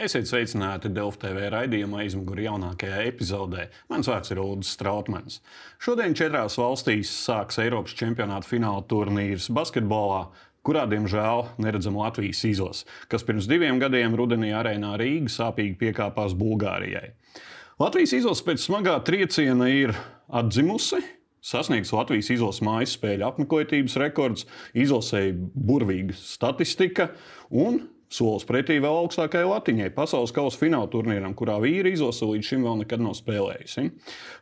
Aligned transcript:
Esiet 0.00 0.30
sveicināti 0.30 0.88
Delfa 0.96 1.26
TV 1.26 1.50
raidījuma 1.52 1.98
aizmugurē 2.00 2.46
jaunākajā 2.46 3.02
epizodē. 3.10 3.66
Mans 3.92 4.08
vārds 4.08 4.32
ir 4.32 4.38
Ulrichs 4.40 4.70
Strautmans. 4.72 5.42
Šodien 5.76 6.14
četrās 6.16 6.56
valstīs 6.56 7.10
sāks 7.26 7.60
Eiropas 7.60 7.92
čempionāta 7.98 8.48
fināla 8.48 8.80
turnīrs 8.88 9.50
basketbolā, 9.52 10.22
kurā, 10.64 10.86
diemžēl, 10.88 11.44
neredzam 11.60 12.00
Latvijas 12.00 12.40
izlasi, 12.48 12.88
kas 13.12 13.26
pirms 13.28 13.50
diviem 13.50 13.76
gadiem 13.82 14.16
rudenī 14.16 14.54
arēnā 14.56 14.94
Rīgā 15.02 15.34
sāpīgi 15.36 15.76
piekāpās 15.84 16.32
Bulgārijai. 16.32 17.12
Latvijas 17.76 18.16
izlase 18.22 18.48
pēc 18.48 18.64
smagā 18.64 18.96
trieciena 19.04 19.68
ir 19.68 19.92
atdzimusi. 20.32 21.04
Sasniegs 21.44 21.92
Latvijas 21.92 22.32
izlases 22.32 22.64
mājas 22.64 22.96
spēļu 22.96 23.28
apmeklētības 23.28 24.00
rekords, 24.00 24.48
izlasēja 24.72 25.36
burvīga 25.52 26.16
statistika 26.16 27.12
un 27.52 27.82
solis 28.10 28.46
pretī 28.48 28.78
vēl 28.82 28.96
augstākajai 29.04 29.48
latiņai, 29.48 29.90
pasaules 29.94 30.34
kausa 30.34 30.58
fināla 30.60 30.90
turnīram, 30.90 31.34
kurā 31.38 31.56
vīri 31.62 31.94
izlase 31.94 32.26
līdz 32.26 32.48
šim 32.50 32.66
vēl 32.66 32.80
nekad 32.82 33.04
nav 33.04 33.14
spēlējusi. 33.18 33.86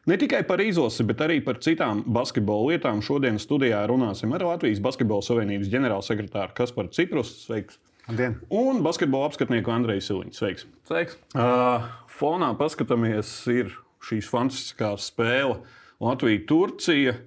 Ne 0.09 0.19
tikai 0.21 0.43
par 0.49 0.63
izlasi, 0.65 1.05
bet 1.09 1.21
arī 1.25 1.39
par 1.45 1.61
citām 1.65 2.01
basketbola 2.07 2.73
lietām 2.73 3.03
šodien 3.05 3.41
studijā 3.43 3.85
runāsim 3.91 4.33
ar 4.37 4.47
Latvijas 4.49 4.81
Basketbola 4.85 5.27
Savienības 5.27 5.73
ģenerālsekretāru 5.75 6.57
Kasparu 6.57 6.93
Ciprus. 6.97 7.35
Sveiks! 7.45 7.81
Labdien. 8.09 8.39
Un 8.57 8.81
basketbola 8.85 9.29
apskatnieku 9.29 9.73
Andreju 9.75 10.05
Siliņu. 10.07 10.37
Sveiks! 10.37 10.65
Sveiks. 10.89 11.19
Uh, 11.37 11.91
fonā 12.09 12.55
paskatāmies, 12.57 13.35
ir 13.53 13.75
šīs 14.09 14.31
fantastiskās 14.33 15.11
spēles 15.13 15.61
Latvija-Turcija. 16.01 17.19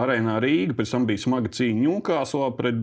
Arēnā 0.00 0.36
Rīga, 0.38 0.76
pēc 0.78 0.92
tam 0.94 1.06
bija 1.08 1.18
smaga 1.18 1.50
cīņa 1.50 1.82
Ņūkāslā 1.82 2.48
pret 2.54 2.76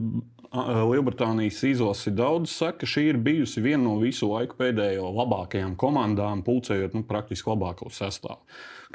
Lielbritānijas 0.53 1.59
izlasi 1.67 2.11
daudz 2.15 2.51
saka, 2.53 2.81
ka 2.83 2.89
šī 2.89 3.07
ir 3.11 3.17
bijusi 3.23 3.61
viena 3.63 3.83
no 3.83 3.97
visu 3.99 4.29
laiku 4.31 4.55
pēdējo 4.59 5.09
labākajām 5.15 5.75
komandām, 5.79 6.43
pulcējot 6.45 6.95
nu, 6.95 7.03
praktiski 7.07 7.51
labāko 7.51 7.89
sastāvu. 7.91 8.39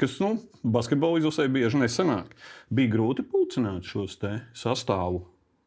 Kas 0.01 0.17
nu, 0.23 0.35
basketbola 0.65 1.21
izlasē 1.21 1.45
bieži 1.53 1.83
nesanāk. 1.83 2.33
Bija 2.73 2.95
grūti 2.95 3.25
pulcināt 3.29 3.85
šos 3.85 4.17
sastāvu 4.57 5.21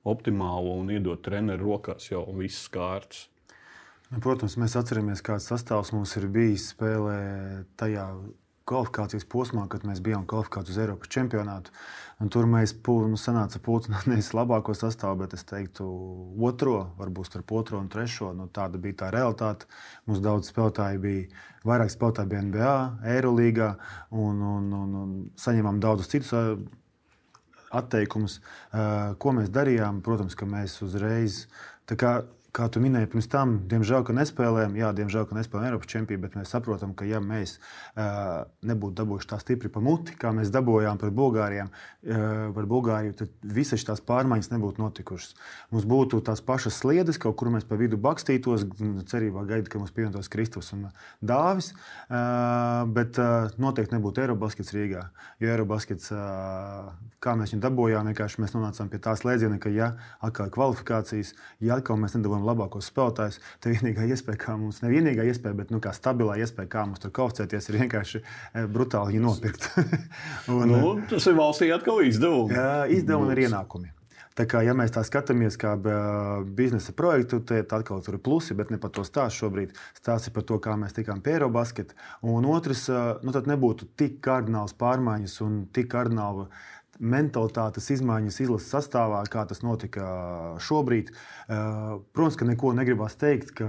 optimālu 0.07 0.75
un 0.81 0.91
iedot 0.95 1.23
treneru 1.23 1.73
rokās 1.73 2.11
jau 2.11 2.25
viss 2.35 2.67
kārtas. 2.73 3.29
Nu, 4.11 4.21
protams, 4.23 4.55
mēs 4.59 4.77
atceramies, 4.79 5.23
kāds 5.27 5.49
sastāvs 5.51 5.91
mums 5.95 6.13
ir 6.19 6.29
bijis 6.31 6.71
spēlē 6.75 7.19
tajā 7.79 8.07
kvalifikācijas 8.67 9.27
posmā, 9.31 9.67
kad 9.71 9.85
mēs 9.87 10.01
bijām 10.05 10.27
kvalifikēti 10.29 10.73
uz 10.73 10.79
Eiropas 10.83 11.11
čempionātu. 11.13 11.75
Tur 12.33 12.49
mēs 12.51 12.73
mums 12.87 13.27
sanāca 13.29 13.61
pulcināt 13.63 14.07
nevis 14.11 14.33
labāko 14.35 14.75
sastāvu, 14.75 15.21
bet 15.23 15.37
es 15.37 15.45
teiktu, 15.47 15.87
otro, 16.49 16.79
varbūt 16.99 17.31
starp 17.31 17.53
otro 17.53 17.79
un 17.79 17.91
trešo. 17.93 18.33
Nu, 18.37 18.49
tāda 18.49 18.81
bija 18.83 19.03
tā 19.05 19.11
realitāte. 19.15 19.69
Mums 20.07 20.23
daudz 20.25 20.51
spēlētāji 20.51 21.03
bija, 21.03 21.45
vairāk 21.69 21.93
spēlētāji 21.93 22.33
bija 22.33 22.47
NBA, 22.49 22.75
Eirolīgā 23.15 23.71
un, 24.11 24.43
un, 24.55 24.73
un, 24.81 24.99
un 25.03 25.15
saņēmām 25.41 25.79
daudzus 25.85 26.11
citus 26.11 26.35
atteikumus. 27.77 28.41
Ko 29.19 29.37
mēs 29.37 29.53
darījām? 29.53 30.03
Protams, 30.05 30.39
ka 30.39 30.49
mēs 30.49 30.79
uzreiz. 30.87 31.45
Kā, 31.87 32.19
kā 32.57 32.67
tu 32.73 32.81
minēji 32.81 33.11
pirms 33.13 33.29
tam, 33.29 33.55
diemžēl, 33.69 34.05
ka 34.07 34.15
nespēlējām, 34.17 34.77
jā, 34.79 34.89
diemžēl, 34.97 35.27
ka 35.29 35.37
nespēlējām 35.37 35.69
Eiropas 35.69 35.91
čempionu, 35.93 36.23
bet 36.23 36.37
mēs 36.39 36.53
saprotam, 36.55 36.95
ka 36.97 37.05
ja 37.09 37.21
mēs 37.21 37.57
uh, 37.59 38.47
nebūtu 38.67 38.97
dabūjuši 39.01 39.29
tā 39.33 39.39
stipri 39.43 39.71
pa 39.73 39.83
muti, 39.85 40.17
kā 40.17 40.33
mēs 40.37 40.53
dabūjām 40.55 41.01
pret 41.03 41.17
Bulgāriem, 41.17 41.69
uh, 41.69 42.47
par 42.57 42.69
Bulgāriju, 42.71 43.17
tad 43.21 43.35
visas 43.57 43.83
šīs 43.83 44.01
pārmaiņas 44.09 44.53
nebūtu 44.55 44.81
notikušas. 44.81 45.35
Mums 45.75 45.89
būtu 45.91 46.23
tās 46.25 46.41
pašas 46.45 46.79
sliedes, 46.81 47.21
kaut 47.21 47.37
kur 47.41 47.53
mēs 47.53 47.67
pa 47.69 47.77
vidu 47.81 48.01
bakstītos, 48.01 48.65
cerībā 49.11 49.45
gaidīt, 49.51 49.69
ka 49.73 49.83
mums 49.83 49.93
pievienotos 49.97 50.33
Kristus 50.33 50.73
un 50.77 50.89
Dāvis, 51.21 51.73
uh, 51.75 52.87
bet 52.97 53.21
uh, 53.21 53.53
noteikti 53.61 53.99
nebūtu 53.99 54.25
Eirobaskets 54.25 54.73
Rīgā, 54.77 55.05
jo 55.43 55.53
Eirobaskets, 55.53 56.09
uh, 56.15 56.89
kā 57.21 57.37
mēs 57.37 57.53
viņu 57.53 57.65
dabūjām, 57.67 58.09
vienkārši 58.13 58.43
mēs 58.45 58.57
nonācām 58.57 58.89
pie 58.93 59.03
tās 59.03 59.25
slēdziena, 59.25 59.61
ka 59.61 59.73
ja 59.73 59.93
atkal 60.25 60.49
kvalifikācijas, 60.55 61.35
ja 61.61 61.77
atkal 61.81 62.01
mēs 62.01 62.17
nedabūjam 62.17 62.46
labākos 62.47 62.91
spēlētājus. 62.93 63.41
Tā 63.63 63.75
vienīgā 63.75 64.07
iespēja, 64.13 64.41
kā 64.47 64.57
mums, 64.61 64.83
ne 64.85 64.93
vienīgā 64.93 65.27
iespēja, 65.33 65.59
bet 65.63 65.75
nu, 65.75 65.83
kā 65.85 65.93
stabilā 65.97 66.39
iespēja, 66.45 66.71
kā 66.73 66.87
mums 66.89 67.03
tur 67.03 67.15
kaucēties, 67.17 67.71
ir 67.71 67.81
vienkārši 67.83 68.23
eh, 68.23 68.65
brutāli 68.71 69.21
nopirkt. 69.23 69.69
un, 70.55 70.71
nu, 70.73 70.97
tas 71.11 71.29
ir 71.29 71.39
valstī 71.39 71.73
atkal 71.75 72.03
izdevumi. 72.07 72.57
Izdevumi 72.97 73.37
ir 73.37 73.47
ienākumi. 73.49 73.93
Tā 74.37 74.45
kā, 74.45 74.61
ja 74.61 74.75
mēs 74.77 74.93
tā 74.93 75.01
skatāmies 75.07 75.57
kā 75.57 75.73
biznesa 76.59 76.93
projektu, 76.97 77.39
tad 77.49 77.71
atkal 77.73 78.03
tur 78.05 78.19
ir 78.19 78.23
plusi, 78.25 78.53
bet 78.57 78.69
ne 78.69 78.77
par 78.81 78.93
to 78.93 79.05
stāstu 79.07 79.47
šobrīd. 79.47 79.73
Stāsts 79.97 80.29
ir 80.29 80.35
par 80.37 80.45
to, 80.45 80.59
kā 80.61 80.75
mēs 80.77 80.93
tikām 80.97 81.23
pie 81.25 81.39
Eirobasketa. 81.39 81.97
Un 82.29 82.45
otrs, 82.53 82.85
nu, 83.25 83.33
tad 83.33 83.49
nebūtu 83.49 83.89
tik 83.97 84.19
kardināls 84.27 84.77
pārmaiņas 84.77 85.39
un 85.47 85.63
tik 85.73 85.89
kardināli 85.95 86.51
mentalitātes 87.01 87.91
izmaiņas 87.95 88.41
izlases 88.45 88.73
sastāvā, 88.73 89.21
kā 89.31 89.45
tas 89.49 89.63
notika 89.65 90.07
šobrīd. 90.63 91.13
Protams, 91.47 92.39
ka 92.41 92.49
neko 92.49 92.73
negribas 92.79 93.19
teikt, 93.21 93.55
ka 93.59 93.69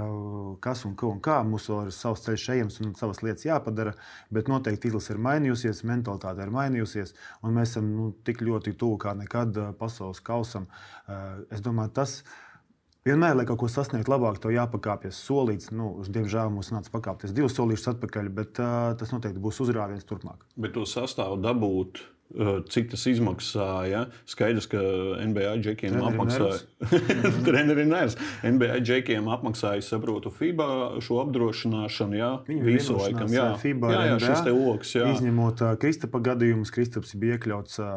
kas 0.64 0.86
un 0.88 0.96
un 1.08 1.22
kā 1.24 1.42
mums 1.44 1.70
ir 1.70 1.92
savs 1.96 2.26
ceļš 2.26 2.48
ejams 2.56 2.82
un 2.82 2.96
savas 2.96 3.22
lietas 3.24 3.46
jāpadara, 3.46 3.94
bet 4.32 4.50
noteikti 4.52 4.92
izlase 4.92 5.14
ir 5.14 5.22
mainījusies, 5.24 5.84
mentalitāte 5.88 6.44
ir 6.44 6.54
mainījusies, 6.56 7.16
un 7.44 7.56
mēs 7.58 7.76
esam 7.76 7.94
nu, 7.94 8.10
tik 8.24 8.42
ļoti 8.42 8.76
tuvu 8.80 8.98
kā 9.06 9.16
nekad 9.18 9.58
pasaules 9.80 10.24
kausam. 10.24 10.68
Es 11.52 11.64
domāju, 11.64 11.96
tas 12.02 12.20
ir. 12.22 12.36
Vienmēr, 13.08 13.38
lai 13.40 13.46
kaut 13.48 13.62
ko 13.62 13.68
sasniegtu 13.72 14.12
labāk, 14.12 14.40
to 14.44 14.50
jāpakāpjas 14.52 15.20
solīts. 15.24 15.70
Nu, 15.72 15.94
diemžēl 16.12 16.50
mums 16.52 16.74
nāca 16.74 16.92
pakāpties 16.92 17.32
divus 17.36 17.56
solīšus 17.56 17.94
atpakaļ, 17.94 18.28
bet 18.36 18.60
uh, 18.60 18.92
tas 19.00 19.14
noteikti 19.14 19.40
būs 19.44 19.62
uzrāviens 19.64 20.04
turpmāk. 20.10 20.44
Bet 20.60 20.74
to 20.76 20.84
sastāvu 20.90 21.38
dabūt 21.40 22.02
cik 22.70 22.90
tas 22.92 23.04
izmaksāja. 23.10 24.04
Skaidrs, 24.28 24.68
ka 24.72 24.82
NBA 25.24 25.54
džekiem 25.64 25.98
apmaksāja. 26.04 26.60
Treneri 27.46 27.86
nervs. 27.88 28.18
NBA 28.44 28.80
džekiem 28.84 29.30
apmaksāja, 29.32 29.84
saprotu, 29.86 30.32
FIBA 30.34 30.68
šo 31.04 31.22
apdrošināšanu. 31.24 32.18
Jā, 32.20 32.32
Viņi 32.48 32.66
visu 32.66 32.98
laikam. 32.98 33.32
Jā, 33.34 33.48
FIBA, 33.62 33.92
jā, 33.94 34.02
jā, 34.12 34.18
šis 34.26 34.44
te 34.48 34.56
loks. 34.56 34.96
Jā. 34.98 35.12
Izņemot 35.16 35.64
uh, 35.66 35.76
Kristapa 35.82 36.22
gadījumus, 36.30 36.74
Kristaps 36.76 37.16
bija 37.20 37.38
iekļauts 37.38 37.80
uh, 37.84 37.92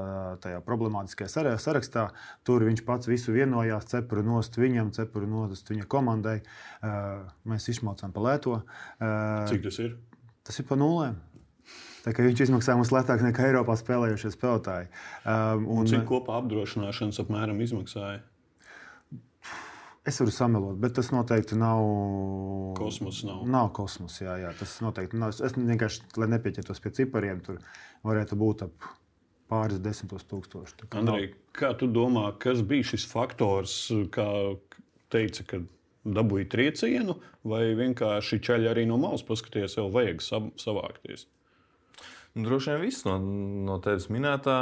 tajā 0.44 0.60
problemātiskajā 0.66 1.56
sarakstā. 1.60 2.10
Tur 2.46 2.66
viņš 2.68 2.84
pats 2.86 3.10
visu 3.10 3.34
vienojās, 3.34 3.88
cepuru 3.90 4.24
nost 4.26 4.60
viņam, 4.60 4.94
cepuru 4.96 5.30
nost 5.30 5.72
viņa 5.72 5.88
komandai. 5.90 6.38
Uh, 6.80 7.26
mēs 7.50 7.68
izmaucām 7.72 8.14
pa 8.14 8.24
lēto. 8.28 8.60
Cik 9.50 9.66
tas 9.66 9.82
ir? 9.82 9.98
Tas 10.46 10.56
ir 10.62 10.66
pa 10.66 10.78
nulēm. 10.78 11.18
Viņš 12.06 12.44
izmaksā 12.46 12.76
mums 12.78 12.92
lētāk 12.94 13.22
nekā 13.26 13.48
Eiropā 13.50 13.76
spēlējušie 13.76 14.32
spēlētāji. 14.34 14.88
Um, 15.28 15.66
un, 15.76 15.88
cik 15.90 16.06
kopā 16.08 16.38
apdrošināšanas 16.40 17.20
apmēram 17.24 17.60
izmaksāja? 17.60 18.22
Es 20.08 20.16
varu 20.22 20.32
samelot, 20.32 20.78
bet 20.80 20.94
tas 20.96 21.10
noteikti 21.12 21.58
nav. 21.60 21.82
Kosmos 22.78 23.20
nav. 23.28 23.42
Nav 23.52 23.68
kosmos, 23.76 24.16
jā, 24.22 24.38
jā. 24.40 24.52
Tas 24.56 24.78
noteikti 24.80 25.20
nav. 25.20 25.34
Es 25.36 25.56
vienkārši, 25.58 26.06
lai 26.16 26.30
nepieķertos 26.32 26.80
pie 26.80 26.94
cipariem, 26.96 27.42
tur 27.44 27.60
varētu 28.08 28.38
būt 28.40 28.64
ap 28.64 28.88
pāris 29.50 29.82
desmitos 29.82 30.24
tūkstoši. 30.30 30.88
Andrej, 30.96 31.26
nav... 31.34 31.42
kā 31.58 31.74
tu 31.76 31.90
domā, 31.90 32.30
kas 32.40 32.62
bija 32.66 32.92
šis 32.92 33.04
faktors, 33.10 33.74
kā 34.14 34.28
teica, 35.12 35.44
ka 35.52 35.60
dabūja 36.06 36.48
triecienu, 36.54 37.18
vai 37.44 37.66
vienkārši 37.76 38.40
ceļā 38.46 38.72
arī 38.72 38.86
no 38.88 38.96
malas 39.02 39.26
paskaties, 39.26 39.76
vēl 39.76 39.92
vajag 39.98 40.24
savākties? 40.62 41.26
Nu, 42.34 42.44
droši 42.46 42.74
vien 42.74 42.84
viss 42.84 43.06
no, 43.08 43.16
no 43.66 43.80
tevis 43.82 44.10
minētā. 44.12 44.60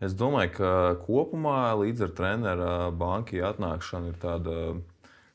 Es 0.00 0.14
domāju, 0.16 0.54
ka 0.56 0.72
kopumā 1.02 1.74
līdz 1.76 2.06
ar 2.06 2.12
treneru 2.16 2.68
bankai 2.96 3.42
atnākšanu 3.50 4.14
ir 4.14 4.20
tāda 4.22 4.56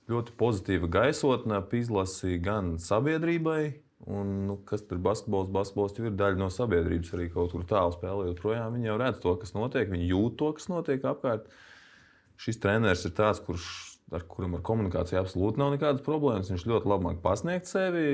ļoti 0.10 0.34
pozitīva 0.40 0.90
gaisotne 0.90 1.62
izlasi 1.78 2.40
gan 2.42 2.76
sabiedrībai, 2.82 3.76
Un, 4.06 4.46
nu, 4.46 4.60
kas 4.70 4.84
tur 4.86 5.00
basketbols, 5.02 5.50
basketbols 5.50 5.96
jau 5.98 6.06
ir 6.06 6.18
daļa 6.20 6.38
no 6.38 6.52
sabiedrības, 6.54 7.10
arī 7.16 7.26
kaut 7.34 7.56
kur 7.56 7.64
tālu 7.66 7.96
spēlējot 7.96 8.42
projām. 8.42 8.76
Viņi 8.76 8.90
jau 8.92 8.98
redz 9.02 9.22
to, 9.24 9.34
kas 9.42 9.56
notiek, 9.56 9.90
viņi 9.90 10.10
jūt 10.12 10.36
to, 10.42 10.52
kas 10.58 10.70
notiek 10.70 11.08
apkārt. 11.10 11.48
Šis 12.38 12.62
treneris 12.62 13.08
ir 13.08 13.16
tāds, 13.18 13.42
kurš, 13.42 13.66
ar 14.14 14.28
kuram 14.30 14.60
ar 14.60 14.64
komunikāciju 14.68 15.18
absolūti 15.24 15.62
nav 15.62 15.74
nekādas 15.74 16.06
problēmas. 16.06 16.52
Viņš 16.54 16.68
ļoti 16.70 16.92
labi 16.92 17.08
māca 17.08 17.24
pasniegt 17.24 17.72
sevi, 17.72 18.06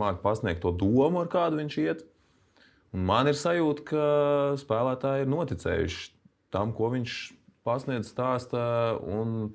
māca 0.00 0.22
pasniegt 0.22 0.64
to 0.64 0.72
domu, 0.72 1.20
ar 1.20 1.32
kādu 1.34 1.60
viņš 1.60 1.78
iet. 1.84 2.06
Man 2.96 3.28
ir 3.28 3.36
sajūta, 3.36 3.82
ka 3.90 4.04
spēlētāji 4.60 5.26
ir 5.26 5.32
noticējuši 5.32 6.06
tam, 6.54 6.72
ko 6.76 6.88
viņš 6.94 7.16
pasniedz, 7.66 8.08
stāstā. 8.08 8.96
Un, 9.04 9.50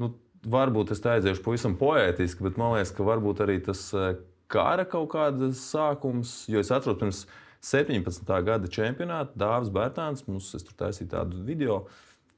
nu, 0.00 0.12
varbūt 0.48 0.94
es 0.94 1.02
tā 1.04 1.18
aiziešu 1.18 1.44
pavisam 1.44 1.76
poētiski, 1.80 2.46
bet 2.46 2.56
man 2.60 2.76
liekas, 2.76 2.94
ka 2.96 3.04
varbūt 3.04 3.44
arī 3.44 3.58
tas 3.66 3.82
eh, 3.92 4.16
kara 4.48 4.86
kaut 4.88 5.10
kāds 5.12 5.60
sākums, 5.68 6.40
jo 6.48 6.62
es 6.62 6.72
atceros 6.72 7.00
pirms 7.00 7.24
17. 7.68 8.28
gada 8.46 8.70
čempionāta 8.70 9.36
Dārzs 9.36 9.72
Bērtāns, 9.74 10.24
mums 10.30 10.52
tur 10.54 10.76
taisīja 10.78 11.18
tādu 11.18 11.42
video. 11.44 11.82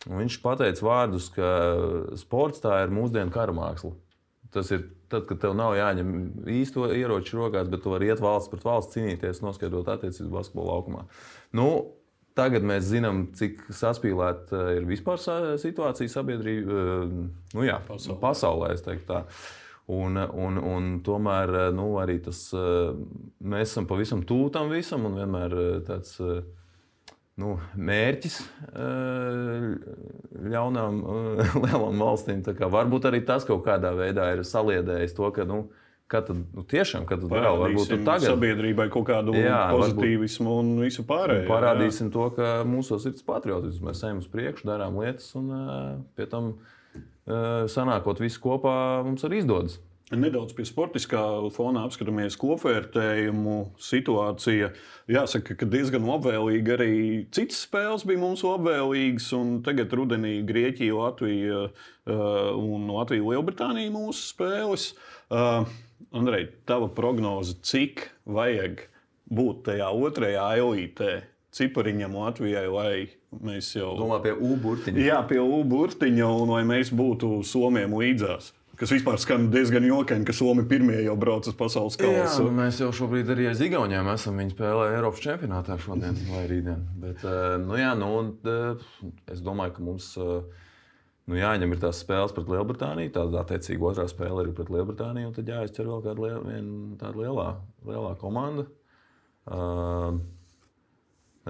Viņš 0.08 0.38
teica 0.41 0.87
vārdus, 0.87 1.29
ka 1.35 1.49
sports 2.19 2.62
tā 2.64 2.79
ir 2.87 2.94
mūsdienu 2.94 3.31
kara 3.35 3.52
māksla. 3.52 3.93
Tas 4.50 4.73
ir 4.73 4.88
tad, 5.10 5.28
kad 5.28 5.40
tev 5.42 5.54
nav 5.58 5.76
jāņem 5.78 6.10
īsto 6.60 6.88
ieroču 6.94 7.38
rokās, 7.40 7.70
bet 7.70 7.82
tu 7.84 7.94
vari 7.94 8.10
iet 8.10 8.22
valsts 8.22 8.52
pret 8.52 8.66
valsts 8.66 8.96
cīnīties, 8.96 9.42
noskaidrot 9.44 9.90
attiecības 9.96 10.30
basketbola 10.36 10.76
laukumā. 10.76 11.08
Nu, 11.58 11.70
Tagad 12.38 12.62
mēs 12.64 12.84
zinām, 12.86 13.24
cik 13.36 13.64
saspīlēta 13.74 14.60
ir 14.76 14.84
vispār 14.88 15.18
situācija 15.60 16.12
sabiedrībā, 16.12 16.84
nu 17.56 17.64
jā, 17.66 17.80
pasaulē. 17.88 18.18
pasaulē 18.22 18.68
un, 19.90 20.16
un, 20.16 20.60
un 20.62 20.88
tomēr 21.04 21.52
nu, 21.74 21.88
arī 22.00 22.20
tas, 22.22 22.44
mēs 23.42 23.72
esam 23.72 23.88
pavisam 23.90 24.22
tuvu 24.26 24.52
tam 24.54 24.70
visam 24.70 25.08
un 25.10 25.18
vienmēr 25.18 25.56
tāds 25.88 26.14
nu, 27.40 27.56
mērķis 27.75 28.38
ļaunām 30.54 31.02
lielām 31.64 32.02
valstīm. 32.04 32.42
Varbūt 32.46 33.10
arī 33.10 33.22
tas 33.26 33.46
kaut 33.48 33.64
kādā 33.66 33.92
veidā 33.96 34.32
ir 34.37 34.44
saliedējis 34.46 35.16
to, 35.19 35.31
ka. 35.37 35.48
Nu, 35.48 35.69
Kad 36.10 36.25
tad 36.26 36.38
nu, 36.42 36.64
tiešām, 36.66 37.04
kad 37.06 37.20
tad 37.22 37.31
vēl 37.31 37.60
varbūt 37.60 37.92
tagad 38.02 38.25
sabiedrībai 38.32 38.88
kaut 38.90 39.04
kādu 39.06 39.31
jā, 39.38 39.60
pozitīvismu 39.70 40.56
un 40.58 40.72
visu 40.82 41.04
pārējo. 41.06 41.44
Parādīsim 41.46 42.08
jā. 42.08 42.14
to, 42.16 42.25
ka 42.34 42.48
mūsos 42.66 43.06
ir 43.06 43.14
patriotisms. 43.28 43.78
Mēs 43.87 44.02
ejam 44.08 44.19
uz 44.19 44.26
priekšu, 44.32 44.66
darām 44.66 44.98
lietas 44.98 45.28
un 45.38 45.52
pie 46.19 46.26
tam 46.32 46.56
sanākot 47.70 48.25
visu 48.26 48.42
kopā, 48.42 48.75
mums 49.06 49.22
arī 49.28 49.38
izdodas. 49.44 49.78
Nedaudz 50.10 50.56
pie 50.58 50.64
sportiskā 50.66 51.20
fona 51.54 51.84
apskatāmies 51.86 52.34
kopvērtējumu 52.40 53.58
situāciju. 53.78 54.72
Jāsaka, 55.10 55.54
ka 55.60 55.68
diezgan 55.70 56.08
labvēlīgi 56.08 56.74
arī 56.74 56.94
citas 57.30 57.60
spēles 57.68 58.02
bija 58.08 58.18
mums 58.18 58.42
labvēlīgas. 58.42 59.28
Tagad 59.66 59.94
rudenī 59.94 60.40
Grieķija, 60.48 60.96
Latvija 60.98 61.62
un 62.10 62.90
Latvija 62.90 63.28
Lielbritānija 63.28 63.94
mūsu 63.94 64.32
spēles. 64.32 64.90
Uh, 65.30 65.62
Andrej, 66.10 66.48
tava 66.66 66.90
prognoze, 66.90 67.60
cik 67.62 68.08
vajag 68.26 68.88
būt 69.30 69.62
tajā 69.68 69.92
otrajā 69.94 70.46
elītē, 70.58 71.20
cipariņam 71.54 72.16
Latvijai, 72.18 72.66
lai 72.66 72.94
mēs 73.46 73.76
jau. 73.76 73.92
Domā 74.00 74.18
pie 74.24 74.34
U-burtiņa. 74.34 75.04
Jā, 75.06 75.20
pie 75.30 75.38
U-burtiņa, 75.38 76.30
un 76.42 76.50
lai 76.56 76.64
mēs 76.66 76.90
būtu 76.90 77.44
Somijam 77.46 77.94
līdzās. 78.00 78.50
Kas 78.80 78.94
vispār 78.94 79.18
skan 79.20 79.50
diezgan 79.52 79.84
jokaini, 79.84 80.24
ka 80.24 80.32
Somija 80.32 80.64
pirmie 80.68 81.02
jau 81.04 81.12
brauc 81.20 81.44
uz 81.50 81.56
pasaules 81.56 81.98
kausa. 82.00 82.22
Jā, 82.22 82.44
nu 82.46 82.52
mēs 82.56 82.78
jau 82.80 82.88
šobrīd 82.96 83.28
arī 83.34 83.50
ar 83.50 83.58
Zigauniem 83.58 84.08
esam. 84.14 84.40
Viņi 84.40 84.54
spēlē 84.54 84.86
Eiropas 84.94 85.20
čempionātā 85.20 85.76
šodien 85.84 86.16
vai 86.32 86.46
rītdien. 86.48 86.86
Bet, 87.02 87.20
eh, 87.28 87.58
nu 87.60 87.76
jā, 87.76 87.90
nu, 88.00 88.08
un, 88.22 88.30
eh, 88.48 89.12
es 89.34 89.44
domāju, 89.44 89.76
ka 89.76 89.84
mums. 89.84 90.08
Uh, 90.16 90.64
nu, 91.28 91.36
jāņem 91.36 91.76
ir 91.76 91.82
tās 91.82 92.00
spēles 92.00 92.32
pret 92.32 92.48
Lielbritāniju, 92.48 93.12
tad 93.18 93.36
attiecīgi 93.42 93.84
otrā 93.90 94.08
spēle 94.08 94.46
ir 94.46 94.54
pret 94.56 94.72
Lielbritāniju, 94.72 95.28
un 95.28 95.36
tad 95.36 95.52
jāizķer 95.52 95.92
vēl 95.92 96.02
kāda 96.08 96.24
liel, 96.24 96.40
vien, 96.48 96.72
tāda 97.02 97.20
lielā, 97.20 97.46
lielā 97.86 98.16
komanda. 98.22 98.64
Uh, 99.44 100.16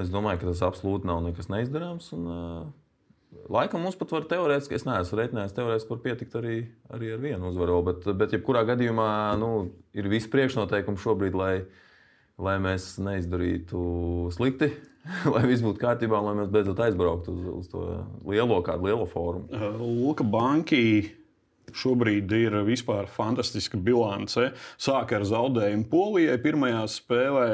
es 0.03 0.11
domāju, 0.11 0.43
ka 0.43 0.51
tas 0.51 0.67
absolūti 0.67 1.07
nav 1.07 1.23
nekas 1.29 1.47
neizdarāms. 1.53 2.11
Un, 2.19 2.27
uh, 2.27 2.69
laikam 3.51 3.85
mums 3.85 3.99
pat 4.01 4.13
var 4.15 4.27
teorētiski, 4.31 4.79
es 4.79 4.87
neesmu 4.89 5.21
reiķinājis, 5.21 5.57
teorētiski 5.57 5.95
var 5.95 6.03
pietikt 6.05 6.37
arī, 6.41 6.57
arī 6.93 7.15
ar 7.15 7.23
vienu 7.23 7.51
uzvaru. 7.51 7.81
Bet, 7.91 8.11
bet 8.19 8.37
jebkurā 8.37 8.65
gadījumā 8.69 9.11
nu, 9.41 9.51
ir 9.97 10.11
visi 10.13 10.31
priekšnoteikumi 10.33 11.01
šobrīd, 11.01 11.39
lai, 11.39 11.55
lai 12.41 12.57
mēs 12.63 12.95
neizdarītu 13.03 13.83
slikti 14.37 14.73
lai 15.33 15.45
viss 15.49 15.65
būtu 15.65 15.81
kārtībā, 15.81 16.21
lai 16.25 16.37
mēs 16.41 16.51
beidzot 16.53 16.81
aizbrauktu 16.85 17.33
uz, 17.33 17.49
uz 17.63 17.73
to 17.73 17.85
lielo, 18.29 18.61
kādu 18.65 18.91
lielo 18.91 19.09
fórumu. 19.09 19.49
Luka 19.81 20.27
Banki. 20.27 21.17
Šobrīd 21.71 22.33
ir 22.35 22.57
vispār 22.67 23.07
fantastiska 23.07 23.79
bilance. 23.79 24.49
Sāka 24.75 25.21
ar 25.21 25.27
zaudējumu 25.29 25.87
Polijai 25.87 26.35
pirmajā 26.43 26.81
spēlē, 26.91 27.45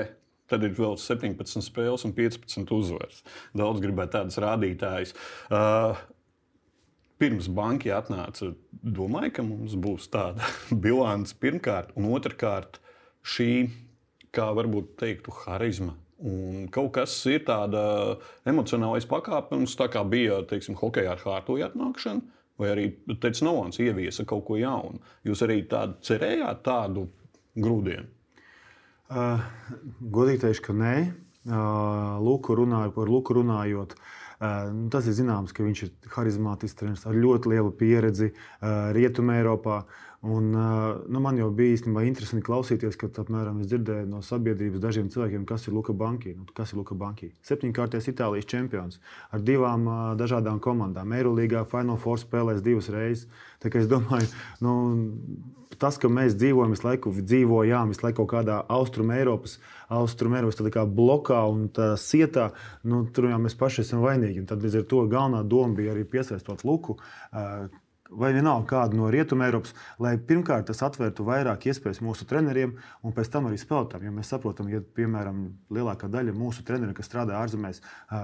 tad 0.51 0.67
ir 0.67 0.75
vēl 0.77 0.99
17 1.01 1.65
spēles 1.65 2.07
un 2.07 2.15
15 2.17 2.73
uzvaras. 2.77 3.23
Daudz 3.57 3.83
gribētu 3.85 4.17
tādas 4.19 4.41
rādītājas. 4.43 5.15
Uh, 5.51 5.99
pirms 7.23 7.51
banki 7.53 7.93
atnāca, 7.95 8.53
domāju, 8.83 9.35
ka 9.39 9.47
mums 9.47 9.77
būs 9.81 10.11
tāda 10.13 10.47
bilance 10.87 11.37
pirmkārt, 11.41 11.95
un 11.99 12.11
otrkārt 12.17 12.81
šī, 13.27 13.69
kā 14.37 14.51
varbūt 14.55 14.99
teiktu, 15.01 15.33
harizma 15.45 15.97
Un 16.17 16.69
kaut 16.73 16.95
kas 16.97 17.13
ir 17.29 17.43
tāds 17.45 18.23
emocionālais 18.49 19.05
pakāpienis, 19.09 19.77
tā 19.77 19.91
kā 19.93 20.01
bija 20.09 20.41
teiksim, 20.49 20.79
hokeja 20.81 21.13
ar 21.13 21.21
hārtoju 21.21 21.67
atnākšanu, 21.67 22.23
vai 22.57 22.71
arī 22.73 22.87
Teicis 23.21 23.45
Novans 23.45 23.77
ieviesa 23.85 24.25
kaut 24.25 24.47
ko 24.49 24.57
jaunu. 24.57 25.03
Jūs 25.29 25.45
arī 25.45 25.61
tādu 25.69 26.01
cerējāt 26.09 26.63
tādu 26.65 27.05
grūdienu? 27.53 28.09
Uh, 29.07 29.39
godīgi 30.03 30.43
teikšu, 30.43 30.65
ka 30.67 30.75
nē. 30.75 30.95
Uh, 31.47 32.17
Luku 32.19 32.57
runāju, 32.59 32.91
par 32.97 33.11
Luku 33.11 33.37
runājot. 33.39 33.95
Uh, 34.37 34.73
tas 34.91 35.07
ir 35.07 35.15
zināms, 35.15 35.55
ka 35.55 35.63
viņš 35.63 35.83
ir 35.87 35.93
harizmātisks 36.11 36.81
treneris 36.81 37.07
ar 37.07 37.15
ļoti 37.15 37.53
lielu 37.55 37.71
pieredzi 37.79 38.33
Rietumē, 38.97 39.39
Eiropā. 39.41 39.85
Un, 40.27 40.49
nu, 41.07 41.21
man 41.23 41.37
jau 41.39 41.47
bija 41.55 41.77
īstenībā 41.77 42.03
interesanti 42.09 42.43
klausīties, 42.47 42.97
kad 42.99 43.15
apmēram, 43.23 43.61
es 43.63 43.69
dzirdēju 43.71 44.09
no 44.11 44.23
sabiedrības 44.27 44.83
dažiem 44.83 45.11
cilvēkiem, 45.13 45.45
kas 45.47 45.69
ir 45.69 45.77
Luka 45.77 45.95
Banki. 45.95 46.33
Nu, 46.35 46.47
kas 46.57 46.73
ir 46.73 46.81
Luka 46.81 46.97
Banki? 46.99 47.29
Septiņkārtais 47.47 48.09
Itālijas 48.11 48.49
čempions 48.51 48.99
ar 49.31 49.45
divām 49.47 49.87
dažādām 50.19 50.59
komandām. 50.65 51.15
Eirolandā 51.15 51.63
Final 51.71 52.01
Four 52.03 52.19
spēlēs 52.19 52.65
divas 52.65 52.91
reizes. 52.91 53.29
Es 53.67 53.87
domāju, 53.91 54.27
nu, 54.67 54.75
tas, 55.79 56.01
ka 56.03 56.11
mēs 56.11 56.35
dzīvojam 56.41 56.75
visu 56.75 56.89
laiku, 56.89 57.15
dzīvojām 57.15 57.95
visu 57.95 58.07
laiku 58.09 58.25
kaut 58.25 58.33
kādā 58.35 58.61
austrumu 58.73 59.15
Eiropas 59.15 59.61
kā 60.75 60.87
blokā 60.91 61.47
un 61.47 61.69
sietā, 62.03 62.51
nu, 62.83 63.05
tur 63.07 63.31
jau 63.31 63.39
mēs 63.43 63.55
paši 63.59 63.85
esam 63.85 64.03
vainīgi. 64.03 64.43
Un 64.43 64.51
tad 64.51 64.65
līdz 64.65 64.81
ar 64.83 64.87
to 64.91 65.07
galvenā 65.07 65.47
doma 65.47 65.79
bija 65.79 65.95
arī 65.95 66.03
piesaistot 66.09 66.67
Luku. 66.67 66.99
Uh, 67.31 67.69
vai 68.11 68.33
vienalga 68.37 68.67
kādu 68.71 69.01
no 69.01 69.11
Rietumē 69.11 69.49
Eiropas, 69.49 69.73
lai 70.03 70.15
pirmkārt 70.19 70.69
tas 70.71 70.83
atvērtu 70.87 71.25
vairāk 71.27 71.67
iespējas 71.71 72.03
mūsu 72.05 72.27
treneriem 72.29 72.77
un 73.03 73.15
pēc 73.17 73.31
tam 73.35 73.49
arī 73.49 73.59
spēlētājiem. 73.61 74.07
Jo 74.07 74.15
mēs 74.15 74.31
saprotam, 74.31 74.69
ka, 74.71 74.83
piemēram, 74.99 75.41
lielākā 75.75 76.11
daļa 76.13 76.35
mūsu 76.37 76.63
treneriem, 76.67 76.95
kas 76.95 77.11
strādā 77.11 77.41
ārzemēs, 77.41 77.83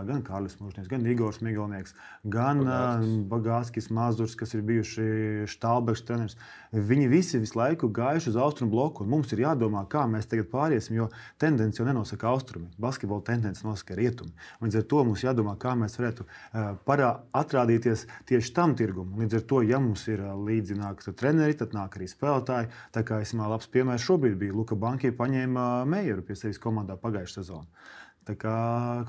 gan 0.08 0.22
Kārlis 0.26 0.58
Mūžnieks, 0.60 0.90
gan 0.90 1.06
Igors 1.10 1.40
Migalnieks, 1.42 1.96
gan 2.24 2.62
Bagāskis 3.30 3.90
Mazurs, 3.94 4.36
kas 4.38 4.54
ir 4.54 4.62
bijuši 4.68 5.08
Štālbeks 5.50 6.04
treneris, 6.06 6.38
viņi 6.72 7.08
visi 7.10 7.40
visu 7.42 7.58
laiku 7.58 7.90
gājuši 7.92 8.30
uz 8.32 8.38
austrumu 8.40 8.72
bloku. 8.72 9.04
Mums 9.08 9.34
ir 9.34 9.42
jādomā, 9.44 9.82
kā 9.90 10.06
mēs 10.08 10.30
tagad 10.30 10.48
pāriesim, 10.52 10.96
jo 11.00 11.08
tendence 11.42 11.80
jau 11.80 11.88
nenosaka 11.88 12.30
austrumi. 12.30 12.70
Basketbola 12.80 13.26
tendence 13.26 13.66
nosaka 13.66 13.98
rietumi. 13.98 14.32
Līdz 14.62 14.80
ar 14.80 14.86
to 14.88 15.02
mums 15.04 15.24
jādomā, 15.26 15.56
kā 15.60 15.74
mēs 15.76 15.98
varētu 15.98 16.26
parā, 16.86 17.10
atrādīties 17.36 18.06
tieši 18.30 18.54
tam 18.56 18.76
tirgumam. 18.78 19.18
Līdz 19.20 19.40
ar 19.40 19.44
to 19.50 19.60
ja 19.72 19.80
mums 19.82 20.04
ir 20.12 20.20
līdzi 20.20 20.76
nāk 20.78 21.02
treneri, 21.18 21.56
tad 21.58 21.74
nāk 21.76 21.96
arī 21.98 22.08
spēlētāji. 22.10 22.70
Tā 22.94 23.04
kā 23.08 23.22
es 23.24 23.34
labs 23.34 23.70
piemērs 23.72 24.06
šobrīd 24.06 24.38
bija 24.40 24.56
Luka 24.56 24.76
Banki, 24.76 25.14
paņēma 25.16 25.66
Meijeru 25.88 26.24
pie 26.28 26.36
sevis 26.38 26.60
komandā 26.62 26.98
pagājušajā 27.00 27.42
sezonā. 27.42 27.66
Tā 28.22 28.36
kā 28.38 28.56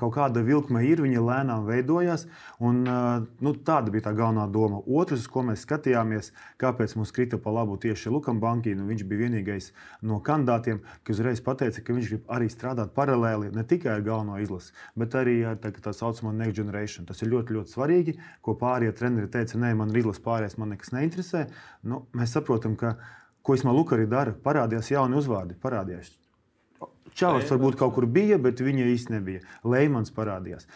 kaut 0.00 0.10
kāda 0.16 0.42
vilkme 0.42 0.80
ir, 0.88 0.98
viņa 1.04 1.20
lēnām 1.22 1.68
veidojās. 1.68 2.24
Un, 2.58 2.80
nu, 2.84 3.52
tāda 3.66 3.92
bija 3.94 4.08
tā 4.08 4.12
galvenā 4.18 4.48
doma. 4.50 4.80
Otrs, 4.90 5.28
ko 5.30 5.44
mēs 5.46 5.62
skatījāmies, 5.62 6.32
kāpēc 6.58 6.96
mums 6.98 7.14
krita 7.14 7.38
pa 7.38 7.52
labu 7.54 7.76
tieši 7.78 8.10
Lukam 8.10 8.40
Banki. 8.42 8.74
Nu, 8.74 8.88
viņš 8.90 9.04
bija 9.06 9.28
vienīgais 9.28 9.70
no 10.02 10.18
kandidātiem, 10.24 10.80
kas 11.06 11.20
uzreiz 11.20 11.42
pateica, 11.46 11.84
ka 11.84 11.94
viņš 11.94 12.10
grib 12.10 12.34
arī 12.34 12.50
strādāt 12.50 12.90
paralēli 12.96 13.52
ne 13.54 13.62
tikai 13.70 13.92
ar 13.94 14.02
galveno 14.06 14.40
izlasi, 14.42 14.74
bet 14.98 15.14
arī 15.20 15.36
ar 15.46 15.62
tā, 15.62 15.70
tā 15.78 15.94
saucamo 15.94 16.34
Next 16.34 16.58
Generation. 16.58 17.06
Tas 17.06 17.22
ir 17.22 17.30
ļoti, 17.30 17.54
ļoti 17.54 17.74
svarīgi. 17.76 18.16
Ko 18.42 18.56
pārējie 18.58 18.98
treneri 18.98 19.30
teica, 19.30 19.62
nē, 19.62 19.76
man 19.78 19.94
ir 19.94 20.02
izlase 20.02 20.26
pārējais, 20.26 20.58
man 20.58 20.74
nekas 20.74 20.90
neinteresē. 20.96 21.46
Nu, 21.86 22.02
mēs 22.18 22.34
saprotam, 22.34 22.74
ka 22.80 22.96
ko 23.46 23.54
Ismail 23.54 23.78
Luka 23.78 23.94
arī 23.94 24.10
dara, 24.10 24.34
parādījās 24.34 24.90
jauni 24.90 25.22
uzvārdi. 25.22 25.54
Parādījās 25.62 26.10
Čāvars 27.14 27.50
varbūt 27.52 27.78
kaut 27.78 27.94
kur 27.94 28.06
bija, 28.10 28.38
bet 28.42 28.62
viņa 28.64 28.88
īsti 28.90 29.14
nebija. 29.14 29.44
Leimans 29.62 30.10
parādījās, 30.14 30.66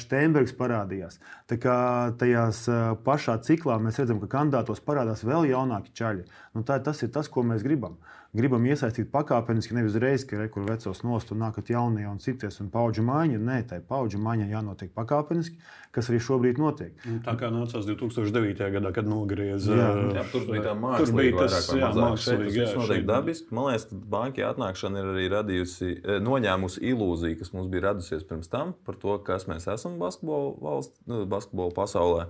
Steinbergs 0.00 0.56
parādījās. 0.58 1.20
Tā 1.50 1.58
kā 1.62 1.76
tajās 2.18 2.64
pašā 3.06 3.38
ciklā 3.46 3.78
mēs 3.82 4.00
redzam, 4.02 4.18
ka 4.22 4.30
kandidātos 4.38 4.82
parādās 4.84 5.22
vēl 5.26 5.50
jaunāki 5.52 5.94
čaļi. 5.94 6.26
Nu, 6.54 6.66
tā, 6.66 6.80
tas 6.82 7.02
ir 7.06 7.14
tas, 7.14 7.30
ko 7.30 7.46
mēs 7.46 7.62
gribam 7.66 7.98
gribam 8.34 8.64
iesaistīt 8.66 9.10
pakāpeniski, 9.12 9.76
nevis 9.76 9.94
uzreiz, 9.94 10.24
ka 10.26 10.38
rekur 10.40 10.64
vecos 10.66 11.04
nost 11.06 11.30
un 11.30 11.40
nākat 11.44 11.70
jaunie 11.70 12.04
un 12.10 12.18
cities 12.22 12.58
un 12.62 12.70
paudžu 12.72 13.04
maiņa. 13.06 13.38
Nē, 13.38 13.58
tai 13.70 13.78
paudžu 13.84 14.18
maiņa 14.22 14.48
jānotiek 14.50 14.90
pakāpeniski, 14.96 15.60
kas 15.94 16.10
arī 16.10 16.18
šobrīd 16.26 16.58
notiek. 16.58 16.96
Nu, 17.06 17.20
tā 17.24 17.36
kā 17.38 17.50
nācās 17.54 17.86
2009. 17.86 18.66
gadā, 18.74 18.92
kad 18.96 19.06
nogrieza. 19.08 19.78
Jā, 19.78 19.92
jā, 20.18 20.24
tur 20.32 20.48
bija 20.50 20.64
tā 20.66 20.74
mākslīga. 20.78 21.12
Tur 21.12 21.20
bija 21.20 21.46
tas, 21.54 21.70
jā, 21.70 21.92
mākslīgi. 22.00 22.56
Jā, 22.58 22.66
tas 22.66 22.80
noteikti 22.80 23.08
dabiski. 23.12 23.54
Man 23.54 23.70
liekas, 23.70 23.86
ka 23.92 24.00
banka 24.16 24.50
atnākšana 24.50 25.04
ir 25.04 25.12
arī 25.14 25.28
radījusi, 25.36 25.92
noņēmusi 26.26 26.84
ilūziju, 26.90 27.38
kas 27.38 27.54
mums 27.54 27.70
bija 27.70 27.88
radusies 27.90 28.26
pirms 28.26 28.50
tam 28.50 28.74
par 28.86 28.98
to, 28.98 29.14
kas 29.24 29.46
mēs 29.50 29.70
esam 29.70 29.96
basketbola 30.02 30.52
valsts, 30.64 30.98
nu, 31.10 31.22
basketbola 31.30 31.74
pasaulē. 31.78 32.28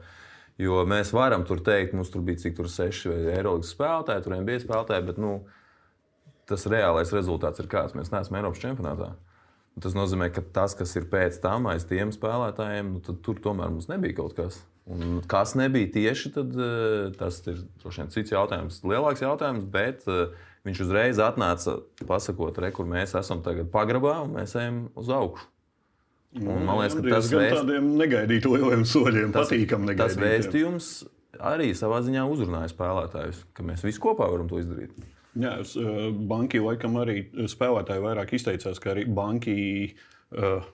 Jo 0.61 0.85
mēs 0.87 1.11
varam 1.17 1.43
tur 1.49 1.65
teikt, 1.67 1.97
mums 1.99 2.13
tur 2.15 2.23
bija 2.23 2.45
cik 2.45 2.61
tur 2.61 2.69
seši 2.71 3.11
Eiropas 3.35 3.73
spēlētāji, 3.75 4.23
tur 4.23 4.37
bija 4.47 4.63
spēlētāji, 4.63 5.07
bet 5.09 5.19
nu, 5.19 5.33
tas 6.49 6.67
reālais 6.71 7.13
rezultāts 7.15 7.63
ir 7.63 7.69
kāds. 7.71 7.97
Mēs 7.97 8.13
neesam 8.13 8.39
Eiropas 8.39 8.63
čempionātā. 8.63 9.15
Tas 9.83 9.97
nozīmē, 9.97 10.29
ka 10.31 10.45
tas, 10.55 10.77
kas 10.79 10.93
ir 10.95 11.09
pēc 11.11 11.41
tam 11.43 11.67
aiz 11.67 11.87
tiem 11.89 12.13
spēlētājiem, 12.15 12.93
nu, 12.95 13.03
tur 13.03 13.41
tomēr 13.43 13.73
mums 13.73 13.91
nebija 13.91 14.21
kaut 14.21 14.37
kas. 14.39 14.61
Un 14.85 15.23
kas 15.27 15.55
nebija 15.57 15.89
tieši, 15.95 16.31
tad, 16.35 16.53
eh, 16.61 17.09
tas 17.19 17.41
ir 17.49 17.63
vien, 17.83 18.11
cits 18.13 18.35
jautājums, 18.35 18.83
lielāks 18.85 19.25
jautājums. 19.25 19.65
Bet 19.65 20.05
eh, 20.07 20.37
viņš 20.69 20.85
uzreiz 20.85 21.23
atnāca, 21.23 21.81
pasakot, 22.07 22.61
re, 22.63 22.71
kur 22.77 22.87
mēs 22.89 23.17
esam 23.19 23.43
tagad 23.43 23.73
pagrabā 23.73 24.21
un 24.27 24.37
mēs 24.39 24.55
ejam 24.61 24.85
uz 25.01 25.11
augšu. 25.11 25.51
Un, 26.35 26.65
man 26.67 26.81
liekas, 26.81 26.99
ka 26.99 27.03
tas 27.07 27.29
ir 27.31 27.39
vēst... 27.39 27.59
tādiem 27.61 27.91
negaidītiem 27.99 28.55
lieliem 28.57 28.87
soļiem, 28.91 29.35
tas, 29.35 29.47
patīkam 29.47 29.85
negaidītiem. 29.87 30.19
Tas 30.19 30.19
vēstījums 30.19 30.89
arī 31.39 31.69
savā 31.79 32.01
ziņā 32.03 32.25
uzrunāja 32.31 32.73
spēlētājus, 32.73 33.45
ka 33.55 33.67
mēs 33.67 33.85
visi 33.87 34.03
kopā 34.03 34.27
varam 34.31 34.51
to 34.51 34.59
izdarīt. 34.59 34.95
Jā, 35.35 35.57
eh, 35.59 36.13
banki 36.15 36.61
laikam 36.63 36.95
arī 37.01 37.25
spēlētāji 37.51 38.03
vairāk 38.05 38.37
izteicās, 38.37 38.79
ka 38.81 38.95
arī 38.95 39.07
banki. 39.11 39.95
Uh, 40.35 40.65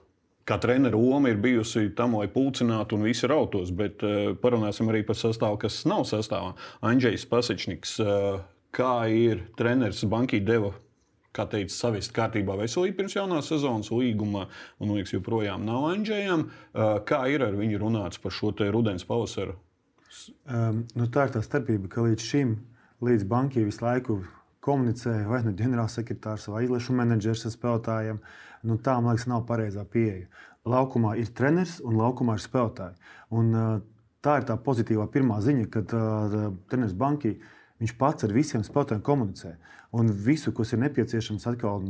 kā 0.47 0.55
treneru 0.57 0.97
loma 0.97 1.29
ir 1.29 1.37
bijusi 1.37 1.91
tam, 1.93 2.15
lai 2.17 2.25
pulcinātu 2.31 2.97
un 2.97 3.03
visi 3.05 3.27
rautos, 3.29 3.69
bet 3.77 4.01
uh, 4.01 4.31
parunāsim 4.41 4.89
arī 4.89 5.03
par 5.05 5.17
sastāvu, 5.19 5.59
kas 5.61 5.83
nav 5.85 6.07
sastāvā. 6.09 6.55
Andrzejs 6.81 7.27
Pasečniks, 7.29 7.99
uh, 8.01 8.39
kā 8.73 8.95
ir 9.09 9.43
treneris 9.57 10.01
Bankī 10.09 10.41
deva 10.45 10.73
kā 11.31 11.45
teica, 11.47 11.71
savest 11.73 12.11
kārtībā 12.15 12.57
veselību 12.59 12.97
pirms 12.97 13.15
jaunās 13.15 13.49
sezonas 13.51 13.91
līguma, 13.93 14.47
un 14.81 14.95
liekas, 14.95 15.13
joprojām 15.15 15.63
nav 15.63 15.87
Anģējam. 15.93 16.43
Kā 17.07 17.21
ir 17.31 17.45
ar 17.45 17.55
viņu 17.55 17.79
runāts 17.79 18.19
par 18.19 18.35
šo 18.35 18.51
rudens 18.73 19.07
pavasaru? 19.07 19.55
Um, 20.43 20.83
nu 20.91 21.07
tā 21.07 21.29
ir 21.29 21.37
tā 21.37 21.39
starpība, 21.45 21.87
ka 21.87 22.03
līdz 22.03 22.25
šim, 22.33 22.57
līdz 22.99 23.23
bankai 23.31 23.63
visu 23.63 23.85
laiku 23.85 24.19
komunicē 24.65 25.15
vai 25.29 25.41
nu 25.45 25.55
ģenerālsekretārs 25.57 26.47
vai 26.51 26.65
izlašu 26.67 26.95
menedžers 26.97 27.47
ar 27.47 27.55
spēlētājiem. 27.55 28.21
Nu, 28.69 28.77
tā, 28.77 28.97
man 29.01 29.15
liekas, 29.15 29.29
nav 29.31 29.45
pareizā 29.49 29.85
pieeja. 29.89 30.27
Laukumā 30.69 31.15
ir 31.17 31.31
treneris 31.37 31.79
un 31.81 31.97
laukumā 31.97 32.37
ir 32.37 32.43
spēlētāji. 32.43 32.99
Un, 33.37 33.55
tā 34.21 34.37
ir 34.37 34.45
tā 34.45 34.57
pozitīvā 34.61 35.07
pirmā 35.13 35.39
ziņa, 35.41 35.65
kad 35.73 35.95
uh, 35.97 36.51
treneris 36.69 36.93
bankai 36.97 37.39
viņš 37.81 37.97
pats 37.99 38.27
ar 38.27 38.35
visiem 38.35 38.65
spēlētājiem 38.65 39.05
komunicē 39.05 39.55
un 39.91 40.07
visu, 40.25 40.53
kas 40.55 40.71
ir 40.71 40.79
nepieciešams 40.85 41.45
atkal 41.51 41.81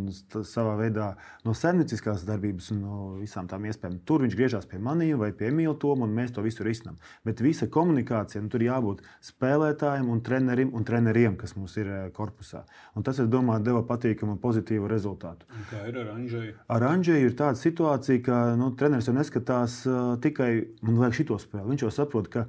savā 0.48 0.74
veidā 0.80 1.12
no 1.46 1.54
saimnieciskās 1.58 2.24
darbības 2.26 2.72
un 2.74 2.80
no 2.82 3.00
visām 3.20 3.50
tām 3.50 3.68
iespējām. 3.70 4.00
Tur 4.10 4.26
viņš 4.26 4.38
griežas 4.38 4.66
pie 4.70 4.80
maniem 4.82 5.20
vai 5.22 5.30
pie 5.38 5.52
Emīļa 5.52 5.76
Toma, 5.82 6.08
un 6.08 6.16
mēs 6.18 6.34
to 6.34 6.42
visu 6.46 6.66
risinām. 6.66 6.98
Bet 7.28 7.44
visa 7.46 7.70
komunikācija 7.70 8.42
nu, 8.42 8.50
tur 8.50 8.66
jābūt 8.66 9.04
spēlētājiem 9.30 10.10
un 10.10 10.24
trenerim 10.26 10.74
un 10.78 10.88
treneriem, 10.88 11.38
kas 11.38 11.54
mums 11.58 11.78
ir 11.78 11.92
eh, 11.92 12.10
korpusā. 12.16 12.64
Un 12.98 13.06
tas, 13.06 13.22
es 13.22 13.30
domāju, 13.30 13.68
deva 13.70 13.84
patīkamu 13.86 14.40
pozitīvu 14.42 14.90
rezultātu. 14.90 15.46
Un 15.54 15.70
kā 15.70 15.86
ir 15.92 16.02
ar 16.02 16.12
Anģēju? 16.16 16.58
Ar 16.74 16.88
Anģēju 16.90 17.30
ir 17.30 17.38
tāda 17.38 17.62
situācija, 17.62 18.26
ka 18.26 18.42
nu, 18.58 18.74
treneris 18.78 19.10
jau 19.10 19.16
neskatās 19.16 19.78
uh, 19.86 20.02
tikai, 20.24 20.52
man 20.82 20.98
liekas, 21.04 21.22
šito 21.22 21.38
spēli. 21.42 21.70
Viņš 21.70 21.86
jau 21.86 21.94
saprot, 22.02 22.32
ka 22.34 22.48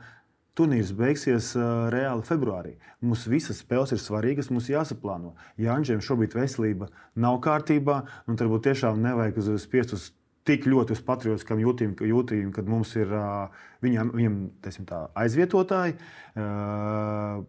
Turnīrs 0.58 0.90
beigsies 0.92 1.54
uh, 1.56 1.86
reāli 1.92 2.26
februārī. 2.28 2.74
Mums 3.00 3.24
visas 3.30 3.62
spēles 3.62 3.94
ir 3.94 4.00
svarīgas, 4.02 4.50
mums 4.52 4.68
jāsaplāno. 4.68 5.32
Ja 5.56 5.76
Anģēram 5.78 6.02
šobrīd 6.04 6.36
veselība 6.36 6.90
nav 7.16 7.38
kārtībā, 7.46 8.02
nu, 8.26 8.34
tad 8.34 8.44
varbūt 8.46 8.66
tiešām 8.68 9.00
nevajag 9.00 9.40
uz 9.40 9.48
spiest 9.64 9.96
uz 9.96 10.10
tik 10.44 10.66
ļoti 10.66 10.96
uz 10.96 11.00
patriotiskām 11.06 11.62
jūtīm, 11.62 11.96
jūtīm 12.04 12.52
kad 12.52 12.68
mums 12.68 12.92
ir 12.98 13.08
uh, 13.16 13.64
viņam, 13.84 14.12
viņam 14.18 14.38
tā, 14.90 15.06
aizvietotāji. 15.24 15.96
Uh, 16.36 17.42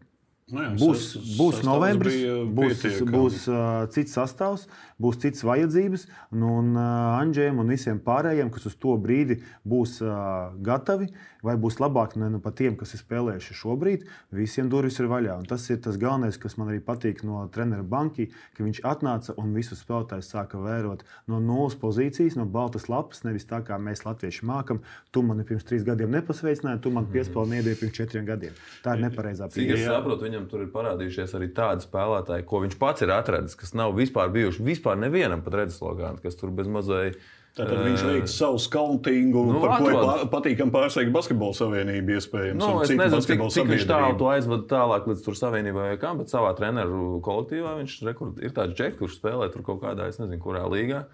Nu 0.52 0.60
jā, 0.60 0.72
būs 0.76 1.04
būs 1.38 1.62
novembris, 1.64 2.18
būs, 2.52 2.82
būs 3.08 3.46
uh, 3.48 3.86
cits 3.94 4.14
sastāvs, 4.18 4.66
būs 5.02 5.22
citas 5.24 5.46
vajadzības. 5.48 6.04
Un, 6.36 6.44
un 6.50 6.74
uh, 6.76 7.22
Anģēm 7.22 7.62
un 7.64 7.72
visiem 7.72 8.02
pārējiem, 8.04 8.52
kas 8.54 8.68
uz 8.68 8.76
to 8.76 8.98
brīdi 9.02 9.40
būs 9.64 10.02
uh, 10.04 10.52
gatavi, 10.66 11.08
vai 11.44 11.56
būs 11.60 11.80
labāk 11.82 12.16
ne 12.20 12.30
nu, 12.34 12.40
pat 12.44 12.58
tiem, 12.62 12.78
kas 12.80 12.96
ir 12.96 13.02
spēlējuši 13.04 13.58
šobrīd, 13.60 14.06
visiem 14.34 14.70
durvis 14.72 15.00
ir 15.02 15.10
vaļā. 15.12 15.38
Un 15.42 15.48
tas 15.50 15.66
ir 15.70 15.82
tas 15.84 16.00
galvenais, 16.00 16.40
kas 16.42 16.58
man 16.60 16.72
arī 16.72 16.80
patīk 16.84 17.24
no 17.28 17.44
treneru 17.54 17.86
banki, 17.88 18.30
ka 18.58 18.66
viņš 18.66 18.82
atnāca 18.88 19.36
un 19.42 19.54
visus 19.58 19.84
spēlētājus 19.84 20.32
sāka 20.34 20.62
vērot 20.64 21.04
no 21.32 21.42
nulles 21.44 21.76
pozīcijas, 21.80 22.38
no 22.40 22.48
baltas 22.50 22.88
lapas, 22.92 23.24
nevis 23.28 23.48
tā 23.50 23.62
kā 23.66 23.78
mēs 23.82 24.06
latvieši 24.08 24.48
mākam. 24.48 24.82
Tu 25.12 25.24
mani 25.26 25.46
pirms 25.48 25.68
trīs 25.68 25.86
gadiem 25.88 26.14
nepasveicināji, 26.16 26.82
tu 26.84 26.94
man 26.96 27.10
piespēlēji 27.12 27.60
niedēļ 27.60 27.80
pirms 27.82 27.98
četriem 28.00 28.28
gadiem. 28.28 28.58
Tā 28.86 28.98
ir 28.98 29.06
nepareizā 29.06 29.50
pieeja 29.52 29.78
viņam 30.24 30.50
tur 30.52 30.64
ir 30.66 30.72
parādījušies 30.74 31.36
arī 31.38 31.52
tādi 31.56 31.86
spēlētāji, 31.86 32.48
ko 32.50 32.64
viņš 32.64 32.80
pats 32.82 33.06
ir 33.06 33.14
atradzis, 33.14 33.58
kas 33.60 33.76
nav 33.78 33.96
vispār 33.98 34.32
bijuši 34.34 34.66
vispār 34.66 35.00
nevienam 35.00 35.44
pat 35.46 35.64
redzeslogā, 35.64 36.16
kas 36.24 36.40
tur 36.40 36.54
bez 36.56 36.70
mazai. 36.72 37.14
Tātad 37.54 37.76
uh, 37.78 37.84
viņš 37.86 38.04
veic 38.08 38.32
savu 38.34 38.58
skautingu, 38.58 39.44
nu, 39.54 39.60
par 39.62 39.76
atrod. 39.76 39.94
ko 39.94 40.30
patīkam 40.32 40.72
pārsteigt 40.74 41.12
Basketbola 41.14 41.54
savienību. 41.54 42.16
Iespējams, 42.18 42.58
nu, 42.58 42.70
es 42.82 42.94
nezinu, 42.98 43.20
cik, 43.22 43.44
cik 43.54 43.70
viņš 43.70 43.86
tālu 43.92 44.16
to 44.18 44.30
aizvada 44.32 44.66
tālāk 44.72 45.10
līdz 45.12 45.22
tur 45.28 45.38
savienībai 45.38 45.92
vai 45.92 46.00
kam, 46.02 46.18
bet 46.24 46.34
savā 46.34 46.56
treneru 46.58 47.20
kolektīvā 47.26 47.76
viņš 47.84 48.00
rekur, 48.10 48.34
ir 48.42 48.56
tāds 48.58 48.74
džeks, 48.80 48.98
kurš 48.98 49.20
spēlē 49.20 49.52
tur 49.54 49.66
kaut 49.70 49.84
kādā, 49.86 50.10
es 50.10 50.18
nezinu, 50.18 50.42
kurā 50.42 50.66
līgā. 50.66 51.06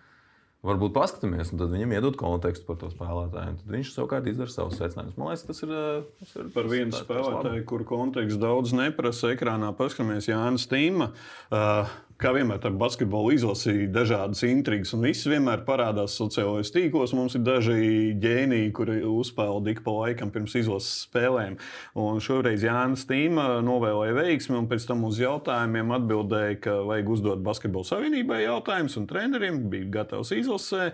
Varbūt 0.63 0.91
paskatāmies, 0.91 1.53
un 1.53 1.59
tad 1.61 1.71
viņam 1.71 1.93
iedod 1.95 2.15
kontekstu 2.19 2.65
par 2.67 2.79
to 2.81 2.89
spēlētāju. 2.91 3.59
Tad 3.61 3.75
viņš 3.75 3.93
savukārt 3.95 4.25
izdara 4.27 4.51
savus 4.51 4.75
secinājumus. 4.79 5.15
Man 5.19 5.29
liekas, 5.31 5.45
tas 5.47 5.63
ir, 5.63 5.71
tas 6.19 6.33
ir 6.35 6.49
par 6.55 6.67
vienu 6.67 6.91
spēlētāju, 6.95 7.63
kuru 7.67 7.87
kontekstu 7.87 8.41
daudz 8.43 8.75
neprasa. 8.75 9.31
Ekrānā 9.35 9.71
paskatāmies 9.75 10.27
Jānis 10.27 10.67
Tīma. 10.67 11.13
Uh, 11.47 11.93
kā 12.19 12.33
vienmēr 12.35 12.59
ar 12.67 12.73
basketbolu 12.75 13.31
izlasīja 13.37 13.87
dažādas 13.95 14.41
intrigas, 14.43 14.91
un 14.95 15.05
viss 15.07 15.27
vienmēr 15.29 15.61
parādās 15.67 16.17
sociālajos 16.19 16.73
tīklos. 16.75 17.13
Mums 17.15 17.37
ir 17.39 17.45
daži 17.45 17.77
ģēniji, 18.19 18.73
kuri 18.75 18.97
uzspēlē 19.07 19.71
ik 19.71 19.79
pa 19.85 19.93
laikam 19.95 20.33
pirms 20.33 20.57
izlases 20.59 21.05
spēlēm. 21.05 21.55
Un 21.99 22.19
šoreiz 22.23 22.65
Jānis 22.67 23.07
Tīma 23.07 23.47
novēlēja 23.63 24.17
veiksmi, 24.19 24.57
un 24.59 24.67
pēc 24.71 24.89
tam 24.89 25.07
uz 25.07 25.21
jautājumiem 25.23 25.95
atbildēja, 25.95 26.59
ka 26.65 26.75
vajag 26.89 27.15
uzdot 27.15 27.43
basketbola 27.45 27.87
savienībai 27.87 28.43
jautājumus, 28.43 28.99
un 28.99 29.07
treneriem 29.07 29.63
bija 29.71 29.91
gatavs 30.01 30.35
izlasē. 30.35 30.91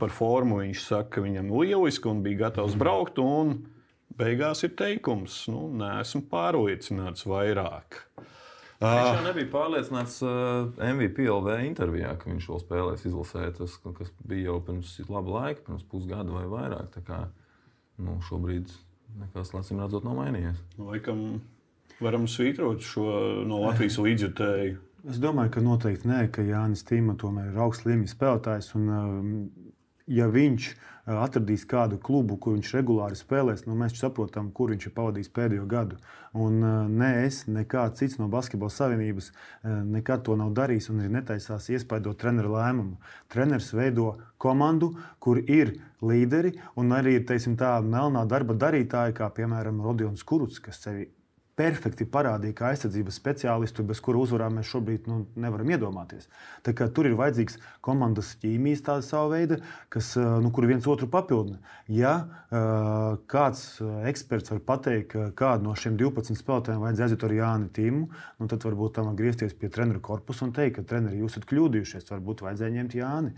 Par 0.00 0.12
formu 0.16 0.62
viņš 0.62 0.80
saka, 0.80 1.18
ka 1.18 1.26
viņam 1.26 1.52
lieliski 1.52 2.08
un 2.08 2.24
bija 2.24 2.46
gatavs 2.46 2.76
braukt. 2.80 3.20
Beigās 4.14 4.62
ir 4.64 4.72
teikums, 4.78 5.42
nu, 5.50 5.66
neesmu 5.74 6.22
pārliecināts 6.30 7.26
vairāk. 7.28 8.04
Viņš 8.84 9.08
jau 9.18 9.24
nebija 9.24 9.50
pārliecināts 9.52 10.18
uh, 10.26 10.70
MVP 10.92 11.26
LV 11.30 11.58
intervijā, 11.64 12.12
ka 12.20 12.30
viņš 12.30 12.48
vēl 12.50 12.62
spēlēs 12.62 13.06
izlasē. 13.08 13.48
Tas, 13.56 13.76
kas 13.84 14.12
bija 14.28 14.50
jau 14.50 14.58
pirms 14.66 14.96
laba 15.08 15.38
laika, 15.38 15.64
pirms 15.68 15.86
pusgada 15.90 16.34
vai 16.34 16.44
vairāk. 16.50 16.90
Tā 16.94 17.04
kā 17.06 17.20
nu, 18.04 18.18
šobrīd 18.28 18.72
nekas, 19.20 19.54
acīm 19.54 19.82
redzot, 19.82 20.06
nav 20.06 20.18
mainījies. 20.20 20.60
Laikam 20.80 21.24
varam 22.02 22.26
svītrot 22.30 22.82
šo 22.84 23.06
no 23.48 23.62
Latvijas 23.64 24.00
līdzjutēju. 24.02 24.80
Es 25.12 25.18
domāju, 25.20 25.52
ka 25.52 25.60
noteikti 25.60 26.08
nē, 26.08 26.20
ka 26.32 26.42
Jānis 26.44 26.84
Tīma 26.88 27.12
tomēr 27.20 27.50
ir 27.50 27.60
augsts 27.60 27.84
līmenis 27.84 28.14
spēlētājs. 28.16 28.70
Un, 28.78 28.86
ja 30.06 30.28
viņš 30.28 30.68
ir 30.72 30.92
atradīs 31.04 31.64
kādu 31.68 31.98
klubu, 32.00 32.36
kur 32.40 32.54
viņš 32.56 32.70
regulāri 32.78 33.16
spēlēs, 33.18 33.64
nu, 33.68 33.76
mēs 33.76 33.96
saprotam, 33.98 34.50
kur 34.56 34.72
viņš 34.72 34.86
ir 34.88 34.94
pavadījis 34.96 35.32
pēdējo 35.36 35.64
gadu. 35.68 35.98
Un 36.32 36.60
ne 36.96 37.10
es, 37.26 37.42
ne 37.46 37.64
kāds 37.68 38.00
cits 38.00 38.16
no 38.18 38.28
Basketbola 38.32 38.72
savienības 38.72 39.30
nekad 39.64 40.24
to 40.24 40.36
nav 40.40 40.54
darījis 40.56 40.88
un 40.92 41.02
ir 41.04 41.12
netaisās 41.12 41.68
iespaidot 41.70 42.18
treneru 42.20 42.54
lēmumu. 42.56 42.96
Treneris 43.32 43.72
veido 43.76 44.14
komandu, 44.40 44.94
kur 45.20 45.42
ir 45.44 45.76
līderi 46.04 46.54
un 46.80 46.96
arī 46.96 47.18
ir 47.20 47.28
tā 47.28 47.76
melnā 47.84 48.24
darba 48.28 48.56
darītāji, 48.56 49.18
kā 49.20 49.28
piemēram 49.28 49.82
Rodions 49.84 50.24
Kuruts, 50.24 50.60
kas 50.60 50.80
sevi 50.80 51.10
perfekti 51.58 52.06
parādīja, 52.10 52.56
kā 52.58 52.70
aizsardzības 52.72 53.18
speciālistu, 53.20 53.84
bez 53.86 54.00
kura 54.02 54.20
uzvarām 54.24 54.58
mēs 54.58 54.70
šobrīd 54.72 55.06
nu, 55.10 55.20
nevaram 55.38 55.70
iedomāties. 55.70 56.26
Tur 56.66 57.08
ir 57.08 57.16
vajadzīgs 57.18 57.60
komandas 57.84 58.32
ķīmijas, 58.42 58.82
tāda 58.88 59.06
sava 59.06 59.30
veida, 59.36 59.60
kas, 59.92 60.12
nu, 60.18 60.50
kur 60.54 60.66
viens 60.70 60.86
otru 60.90 61.06
papildina. 61.10 61.60
Ja 61.86 62.14
uh, 62.24 63.20
kāds 63.30 63.64
eksperts 64.10 64.54
var 64.54 64.62
pateikt, 64.66 65.14
kādu 65.38 65.68
no 65.68 65.76
šiem 65.78 65.98
12 66.00 66.40
spēlētājiem 66.40 66.82
vajadzēja 66.82 67.10
aiziet 67.10 67.26
ar 67.28 67.36
Jāni 67.38 67.70
Tīmu, 67.76 68.08
nu, 68.40 68.48
tad 68.50 68.66
varbūt 68.66 68.98
tam 68.98 69.12
griezties 69.18 69.54
pie 69.58 69.70
treneru 69.72 70.02
korpusa 70.04 70.48
un 70.48 70.54
teikt, 70.56 70.80
ka 70.80 70.88
treneri 70.94 71.22
jūs 71.22 71.36
esat 71.36 71.46
kļūdījušies, 71.50 72.10
varbūt 72.10 72.44
vajadzēja 72.46 72.76
ņemt 72.80 72.98
Jāni. 72.98 73.34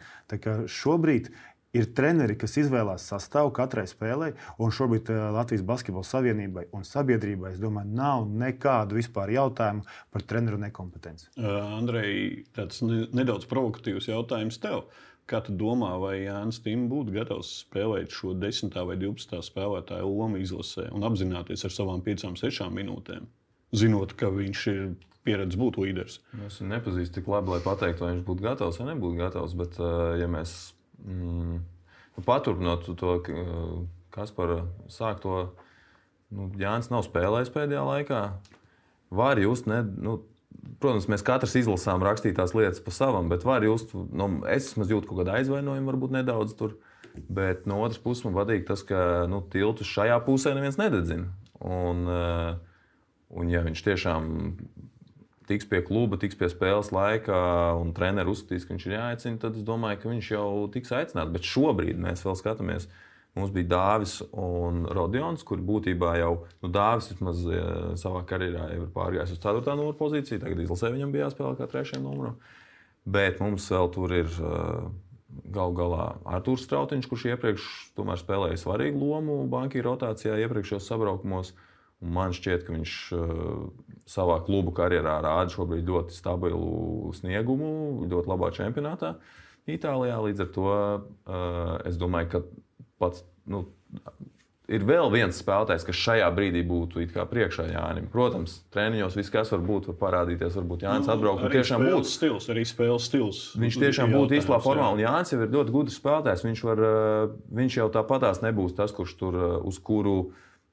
Šobrīd 0.76 1.30
Ir 1.76 1.88
treneri, 1.96 2.36
kas 2.40 2.56
izvēlās 2.60 3.04
sastāvu 3.10 3.52
katrai 3.56 3.84
spēlei, 3.90 4.32
un 4.62 4.72
šobrīd 4.72 5.10
eh, 5.12 5.24
Latvijas 5.36 5.64
Basketbola 5.66 6.06
Savienībai 6.08 6.68
un 6.76 6.86
sabiedrībai, 6.88 7.52
es 7.56 7.62
domāju, 7.62 7.92
nav 7.98 8.28
nekādu 8.30 8.96
vispār 9.00 9.34
jautājumu 9.34 9.84
par 10.14 10.24
treneru 10.28 10.60
nekompetenci. 10.62 11.28
Uh, 11.36 11.58
Andrej, 11.76 12.46
tāds 12.56 12.80
nedaudz 12.86 13.48
provokatīvs 13.50 14.08
jautājums 14.12 14.60
tev. 14.62 14.86
Kā 15.26 15.40
tu 15.42 15.56
domā, 15.58 15.90
vai 15.98 16.20
Jānis 16.20 16.60
Tīm 16.62 16.84
būtu 16.86 17.16
gatavs 17.16 17.48
spēlēt 17.64 18.14
šo 18.14 18.36
10. 18.38 18.76
vai 18.86 18.94
12. 19.00 19.40
spēlētāju 19.42 20.06
lomu 20.06 20.38
izlasē 20.38 20.86
un 20.94 21.02
apzināties 21.08 21.66
ar 21.66 21.74
savām 21.74 22.04
5-6 22.06 22.70
minūtēm, 22.70 23.26
zinot, 23.74 24.14
ka 24.14 24.30
viņš 24.30 24.62
ir 24.70 24.84
pieredzējis 25.26 25.58
būt 25.58 25.80
līderis? 25.82 26.20
Es 26.46 26.60
viņu 26.60 26.70
nepazīstu 26.76 27.18
tik 27.18 27.30
labi, 27.32 27.56
lai 27.56 27.60
pateiktu, 27.64 28.04
vai 28.04 28.12
viņš 28.14 28.24
būtu 28.28 28.46
gatavs 28.46 28.78
vai 28.78 28.88
nebūtu 28.92 29.18
gatavs. 29.18 29.56
Bet, 29.58 29.80
eh, 29.82 30.20
ja 30.22 30.30
mēs 30.30 30.54
mm, 31.04 31.58
paturpinot 32.26 32.88
to, 32.96 33.16
kas 34.14 34.32
par 34.32 34.54
sākto, 34.92 35.50
nu, 36.32 36.48
Jānis 36.58 36.90
nav 36.92 37.04
spēlējis 37.06 37.52
pēdējā 37.54 37.84
laikā. 37.86 38.22
Var 39.16 39.40
just, 39.42 39.68
ne, 39.70 39.82
nu, 39.84 40.18
protams, 40.82 41.08
mēs 41.12 41.24
katrs 41.26 41.56
izlasām 41.60 42.04
rakstītās 42.04 42.54
lietas 42.56 42.82
pa 42.82 42.94
savam, 42.94 43.30
bet 43.32 43.46
var 43.46 43.64
just, 43.66 43.94
nu, 43.94 44.30
es 44.50 44.70
vismaz 44.70 44.92
jūtu 44.92 45.10
kaut 45.10 45.22
kādu 45.22 45.36
aizvainojumu, 45.36 45.90
varbūt 45.92 46.16
nedaudz 46.16 46.56
tur. 46.58 46.78
Bet 47.32 47.64
no 47.68 47.78
otras 47.80 48.00
puses 48.02 48.26
man 48.26 48.34
patīk 48.36 48.66
tas, 48.68 48.82
ka 48.84 49.24
nu, 49.30 49.40
tiltus 49.52 49.88
šajā 49.88 50.18
pusē 50.26 50.52
neviens 50.56 50.76
nededzina. 50.76 51.30
Un, 51.64 52.02
eh, 52.12 52.50
un 53.32 53.52
ja 53.52 53.62
viņš 53.64 53.84
tiešām 53.86 54.26
tiks 55.48 55.68
pie 55.70 55.80
kluba, 55.86 56.18
tiks 56.20 56.38
pie 56.38 56.50
spēles 56.52 56.92
laika, 56.94 57.40
un 57.80 57.92
treneris 57.96 58.36
uzskatīs, 58.36 58.66
ka 58.66 58.74
viņš 58.74 58.86
ir 58.88 58.96
jāaicina, 58.98 59.42
tad 59.42 59.58
es 59.58 59.66
domāju, 59.66 60.02
ka 60.02 60.12
viņš 60.12 60.30
jau 60.34 60.48
tiks 60.74 60.94
aicināts. 60.94 61.34
Bet 61.34 61.46
šobrīd 61.46 62.00
mēs 62.02 62.24
vēl 62.26 62.38
skatāmies 62.38 62.88
Mums 63.36 63.52
bija 63.52 63.68
Dāvis 63.68 64.14
un 64.32 64.86
Rodions, 64.96 65.42
kuri 65.44 65.64
būtībā 65.68 66.14
jau 66.16 66.30
nu, 66.62 66.70
Dāvis 66.72 67.10
vismaz 67.10 67.42
savā 68.00 68.22
karjerā 68.28 68.70
ir 68.72 68.86
pārgājis 68.94 69.34
uz 69.34 69.42
4. 69.42 69.74
numuru 69.76 69.96
pozīciju. 69.98 70.40
Tagad 70.40 70.62
izlasē 70.64 70.94
viņam 70.94 71.12
bija 71.12 71.26
jāspēlē 71.26 71.58
kā 71.58 71.66
3. 71.68 72.00
numuru. 72.00 72.32
Bet 73.04 73.42
mums 73.44 73.68
vēl 73.68 73.90
tur 73.92 74.14
ir 74.16 74.30
gal 75.52 75.76
galā 75.76 76.06
Arthurs 76.24 76.64
Strautiņš, 76.64 77.10
kurš 77.10 77.26
iepriekš 77.34 77.68
spēlēja 78.22 78.56
svarīgu 78.62 79.04
lomu 79.04 79.42
bankas 79.52 79.84
rotācijā 79.84 80.38
iepriekšējos 80.46 80.88
sabraukumos. 80.88 81.52
Un 82.04 82.12
man 82.12 82.34
šķiet, 82.36 82.66
ka 82.66 82.74
viņš 82.74 82.94
savā 84.06 84.36
klubu 84.44 84.74
karjerā 84.76 85.16
rāda 85.24 85.48
šobrīd 85.54 85.88
ļoti 85.88 86.14
stabilu 86.14 87.12
sniegumu, 87.16 88.04
ļoti 88.10 88.32
labā 88.32 88.50
čempionātā 88.54 89.14
Itālijā. 89.66 90.18
Līdz 90.28 90.44
ar 90.44 90.50
to 90.54 90.74
es 91.88 91.96
domāju, 91.98 92.28
ka 92.34 92.42
pats. 93.00 93.24
Nu, 93.48 93.64
Ir 94.66 94.82
vēl 94.82 95.12
viens 95.14 95.36
spēlētājs, 95.38 95.84
kas 95.86 95.98
šajā 96.00 96.26
brīdī 96.34 96.64
būtu 96.66 97.04
priekšā 97.14 97.68
Jānis. 97.70 98.08
Protams, 98.10 98.56
treniņos 98.74 99.14
viss, 99.14 99.30
kas 99.30 99.52
var 99.54 99.60
būt, 99.62 99.86
var 99.92 99.98
parādīties. 100.00 100.56
Varbūt 100.58 100.82
Jānis 100.82 101.06
nu, 101.06 101.12
atbrauc 101.14 101.44
un 101.46 101.52
tiešām 101.52 101.84
būtu 101.86 102.10
stils, 102.10 102.48
arī 102.50 102.64
spēles 102.66 103.06
stils. 103.06 103.42
Viņš 103.62 103.78
tiešām 103.84 104.10
būtu 104.16 104.40
īstenībā 104.40 104.58
formā, 104.64 104.88
un 104.96 105.04
Jānis 105.04 105.30
jau 105.30 105.38
ir 105.44 105.54
ļoti 105.54 105.74
gudrs 105.76 106.00
spēlētājs. 106.00 106.42
Viņš, 106.48 106.64
var, 106.66 106.82
eh, 106.88 107.36
viņš 107.60 107.78
jau 107.78 107.86
tāpatās 107.94 108.42
nebūs 108.42 108.74
tas, 108.74 108.94
kurš 108.96 109.14
tur 109.20 109.38
eh, 109.38 109.54
uz 109.70 109.78
kuru 109.78 110.16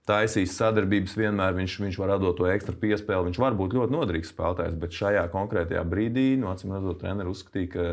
taisīs 0.10 0.56
sadarbības 0.58 1.16
vienmēr. 1.20 1.56
Viņš, 1.58 1.78
viņš 1.86 2.00
var 2.02 2.16
dot 2.22 2.38
to 2.40 2.50
ekstra 2.52 2.76
piespēli. 2.80 3.30
Viņš 3.30 3.40
var 3.42 3.56
būt 3.60 3.76
ļoti 3.78 3.96
noderīgs 3.96 4.34
spēlētājs, 4.34 4.80
bet 4.80 4.98
šajā 4.98 5.28
konkrētajā 5.34 5.84
brīdī, 5.88 6.34
nu, 6.42 6.50
acīm 6.52 6.76
redzot, 6.76 7.00
treneris 7.04 7.38
uzskatīja, 7.38 7.72
ka 7.74 7.88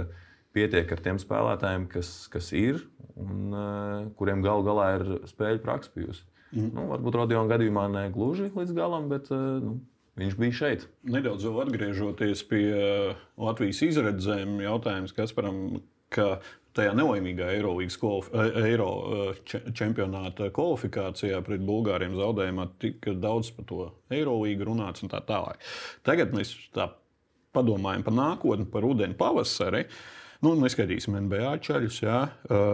pietiek 0.56 0.90
ar 0.90 1.04
tiem 1.04 1.20
spēlētājiem, 1.22 1.86
kas, 1.92 2.10
kas 2.32 2.50
ir 2.56 2.82
un 3.20 3.54
uh, 3.54 4.08
kuriem 4.18 4.42
galu 4.44 4.66
galā 4.66 4.88
ir 4.98 5.06
spēļu 5.30 5.62
praksa 5.62 5.92
bijusi. 5.94 6.24
Mm. 6.50 6.72
Nu, 6.74 6.88
varbūt 6.90 7.18
Rodiona 7.20 7.50
gadījumā 7.52 7.86
ne 7.92 8.04
gluži 8.14 8.50
līdz 8.56 8.74
galam, 8.74 9.06
bet 9.12 9.30
uh, 9.34 9.60
nu, 9.62 9.76
viņš 10.18 10.38
bija 10.40 10.56
šeit. 10.62 10.88
Nedaudz 11.06 11.46
atgriežoties 11.46 12.42
pie 12.50 12.64
uh, 12.74 13.20
Latvijas 13.38 13.82
izredzēm, 13.86 14.58
jautājums 14.64 15.14
Kasparam, 15.14 15.60
ka 16.10 16.40
tajā 16.76 16.94
nelaimīgā 16.98 17.50
Eirolandes 17.56 17.98
Eiro 18.62 18.90
čempionāta 19.48 20.50
kvalifikācijā 20.54 21.40
pret 21.46 21.66
Bulgāriem 21.66 22.14
zaudējumā 22.18 22.68
tika 22.82 23.14
daudz 23.16 23.50
par 23.56 23.68
to 23.68 23.90
Eirolīgu 24.14 24.70
runāts 24.70 25.04
un 25.04 25.12
tā 25.12 25.20
tālāk. 25.26 25.60
Tagad 26.06 26.32
mēs 26.36 26.54
tā 26.76 26.92
padomājam 27.56 28.06
par 28.06 28.14
nākotni, 28.14 28.68
par 28.70 28.86
rudeni, 28.86 29.18
pavasari. 29.18 29.86
Nu, 30.40 30.54
neskaitīsim 30.56 31.18
NBA 31.26 31.50
ceļus. 31.66 31.98
Jā. 32.00 32.20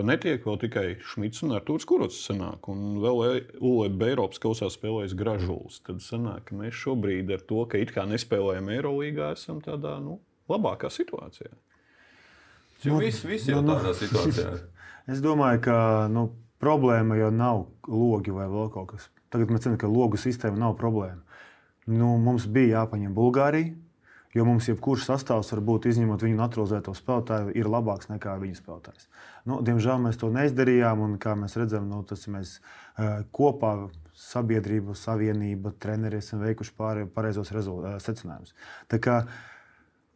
Netiek 0.06 0.44
vēl 0.46 0.59
tikai 0.62 0.85
Šmits 1.02 1.42
un 1.42 1.56
Arthurs 1.56 1.82
Kurots. 1.88 2.20
Sanāk, 2.28 2.68
un 2.70 3.00
vēl 3.02 3.40
ULB 3.59 4.04
Eiropas 4.06 4.38
kausā 4.42 4.68
spēlējas 4.70 5.16
Gražulis. 5.18 5.80
Tad 5.88 5.98
sanāk, 6.04 6.44
ka 6.46 6.61
mēs 6.61 6.78
šobrīd 6.78 7.32
ar 7.35 7.42
to, 7.48 7.64
ka 7.66 7.80
it 7.82 7.90
kā 7.96 8.04
nespēlējam 8.06 8.70
Eirolīgā, 8.76 9.32
esam 9.35 9.59
tādā 9.64 9.96
nu, 10.04 10.20
labākā 10.52 10.92
situācijā. 10.94 11.50
Nu, 12.84 12.98
viss, 13.02 13.24
viss 13.24 13.48
jau 13.48 13.62
nu, 13.62 13.70
nu, 13.70 13.78
tādā 13.78 13.94
situācijā. 13.98 14.56
Es 15.06 15.20
domāju, 15.22 15.60
ka 15.62 15.74
nu, 16.10 16.24
problēma 16.58 17.14
jau 17.14 17.28
nav 17.30 17.60
logi 17.86 18.32
vai 18.34 18.48
vēl 18.50 18.72
kaut 18.74 18.88
kas. 18.90 19.04
Tagad 19.30 19.52
mēs 19.54 19.62
zinām, 19.62 19.76
ka 19.78 19.86
logu 19.86 20.18
sistēma 20.18 20.58
nav 20.58 20.74
problēma. 20.80 21.22
Nu, 21.86 22.16
mums 22.18 22.48
bija 22.50 22.80
jāpaņem 22.80 23.12
Bulgārija, 23.14 23.70
Jo 24.36 24.44
mums 24.44 24.66
jebkurš 24.68 25.06
sastāvs, 25.06 25.48
varbūt 25.54 25.86
izņemot 25.88 26.20
viņu 26.26 26.36
naturalizēto 26.36 26.92
spēlētāju, 26.96 27.54
ir 27.56 27.68
labāks 27.72 28.10
nekā 28.10 28.34
viņa 28.42 28.58
spēlētājs. 28.58 29.06
Nu, 29.48 29.62
diemžēl 29.64 30.02
mēs 30.02 30.18
to 30.20 30.28
neizdarījām, 30.34 31.00
un 31.06 31.14
kā 31.22 31.32
mēs 31.40 31.56
redzam, 31.56 31.86
nu, 31.88 32.02
tas 32.04 32.26
mēs 32.28 32.58
uh, 32.58 33.22
kopā, 33.36 33.70
sabiedrība, 34.16 34.96
savienība, 34.96 35.72
treneri 35.80 36.20
esam 36.20 36.42
veikuši 36.44 36.74
pareizos 37.14 37.52
secinājumus. 38.04 38.52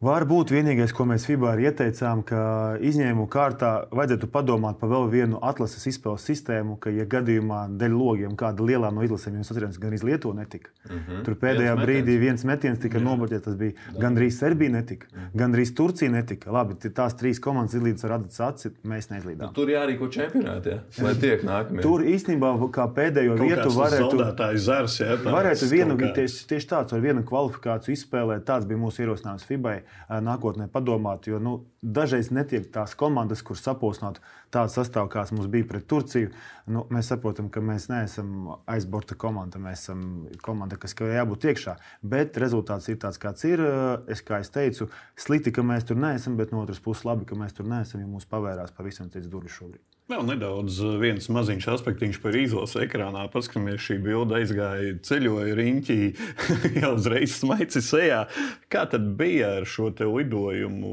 Varbūt 0.01 0.49
vienīgais, 0.49 0.89
ko 0.97 1.05
mēs 1.05 1.27
FIBA 1.29 1.51
ieteicām, 1.61 2.23
ka 2.25 2.39
izņēmumu 2.81 3.27
kārtā 3.29 3.83
vajadzētu 3.93 4.31
padomāt 4.33 4.79
par 4.79 4.89
vēl 4.89 5.03
vienu 5.11 5.37
atlases 5.45 5.83
izpēles 5.91 6.23
sistēmu, 6.25 6.79
ka, 6.81 6.89
ja 6.89 7.03
gadījumā 7.05 7.67
dēļ 7.77 7.93
logiem 7.93 8.33
kāda 8.39 8.65
lielā 8.65 8.89
no 8.89 9.03
izlasēm 9.05 9.35
jums 9.37 9.51
atcerās, 9.53 9.77
gan 9.77 9.93
iz 9.93 10.01
Lietuvu 10.01 10.33
netika. 10.39 10.71
Mm 10.89 10.95
-hmm. 10.97 11.19
Tur 11.27 11.35
pēdējā 11.43 11.75
viens 11.75 11.85
brīdī 11.85 12.15
metiens. 12.15 12.23
viens 12.23 12.45
metiens 12.49 12.79
tika 12.81 12.97
nobaudīts, 12.99 13.43
tas 13.45 13.55
bija 13.59 13.75
Jā. 13.75 13.99
gandrīz 14.01 14.39
Serbija 14.39 14.71
netika, 14.71 15.07
mm 15.11 15.19
-hmm. 15.19 15.37
gandrīz 15.41 15.73
Turcija 15.75 16.11
netika. 16.11 16.51
Labi, 16.51 16.73
tās 16.73 17.13
trīs 17.21 17.39
komandas 17.39 17.77
izlīdz 17.77 18.05
ar 18.05 18.11
Adatas 18.11 18.39
aci, 18.39 18.69
mēs 18.83 19.11
neizlīdām. 19.13 19.45
Nu, 19.45 19.53
tur 19.53 19.69
jārīko 19.69 20.09
čempionātā, 20.09 20.79
lai 21.01 21.15
tiek 21.15 21.43
nākamie. 21.43 21.81
Tur 21.81 22.01
īstenībā 22.01 22.71
kā 22.71 22.87
pēdējo 22.89 23.37
Kaut 23.37 23.47
vietu 23.47 23.69
varētu, 23.69 24.57
zars, 24.57 24.99
jā, 24.99 25.15
varētu 25.23 25.69
vienu, 25.69 25.97
tieši, 25.97 26.47
tieši 26.47 26.67
tāds 26.67 26.93
ar 26.93 26.99
vienu 26.99 27.21
kvalifikāciju 27.21 27.93
izspēlēt. 27.93 28.43
Tāds 28.49 28.65
bija 28.65 28.79
mūsu 28.79 29.05
ierosinājums 29.05 29.45
FIBA 29.45 29.90
nākotnē 30.09 30.67
padomāt. 30.71 31.27
Jo 31.29 31.39
nu, 31.43 31.53
dažreiz 31.81 32.31
netiek 32.33 32.67
tās 32.73 32.95
komandas, 32.97 33.43
kuras 33.45 33.63
saposinātu 33.65 34.23
tādu 34.53 34.73
sastāvu, 34.73 35.11
kāds 35.13 35.33
mums 35.35 35.49
bija 35.51 35.67
pret 35.69 35.87
Turciju. 35.91 36.31
Nu, 36.71 36.85
mēs 36.93 37.11
saprotam, 37.13 37.49
ka 37.53 37.63
mēs 37.65 37.87
neesam 37.91 38.51
aizborta 38.71 39.17
komanda. 39.19 39.61
Mēs 39.61 39.85
esam 39.85 40.03
komanda, 40.45 40.79
kas 40.81 40.95
jābūt 40.95 41.47
iekšā. 41.51 41.77
Bet 42.01 42.39
rezultāts 42.41 42.89
ir 42.91 42.99
tāds, 43.01 43.21
kāds 43.21 43.47
ir. 43.49 43.63
Es, 44.11 44.23
kā 44.25 44.41
es 44.43 44.53
teicu, 44.53 44.89
slikti, 45.19 45.53
ka 45.55 45.65
mēs 45.65 45.87
tur 45.87 45.99
neesam, 45.99 46.37
bet 46.39 46.53
no 46.55 46.63
otras 46.65 46.83
puses 46.83 47.07
labi, 47.07 47.27
ka 47.29 47.39
mēs 47.39 47.57
tur 47.57 47.69
neesam, 47.69 48.03
jo 48.03 48.11
mums 48.11 48.29
pavērās 48.29 48.75
pavisam 48.77 49.09
cits 49.13 49.31
durvis 49.31 49.57
šobrīd. 49.59 49.90
Vēl 50.11 50.25
nedaudz 50.27 50.81
eh, 50.83 50.95
viens 50.99 51.29
maziņš 51.31 51.65
aspekts 51.71 52.17
par 52.19 52.35
izlases 52.35 52.81
ekrānā. 52.83 53.21
Paskatāmies, 53.31 53.79
šī 53.79 53.95
bilde 54.03 54.41
aizgāja 54.41 54.97
ceļoja 55.07 55.53
riņķī, 55.55 55.97
jau 56.81 56.89
uzreiz 56.97 57.37
smaici 57.37 57.79
sejā. 57.85 58.25
Kā 58.73 58.83
tad 58.91 59.05
bija 59.15 59.53
ar 59.61 59.67
šo 59.69 59.87
lidojumu? 60.01 60.91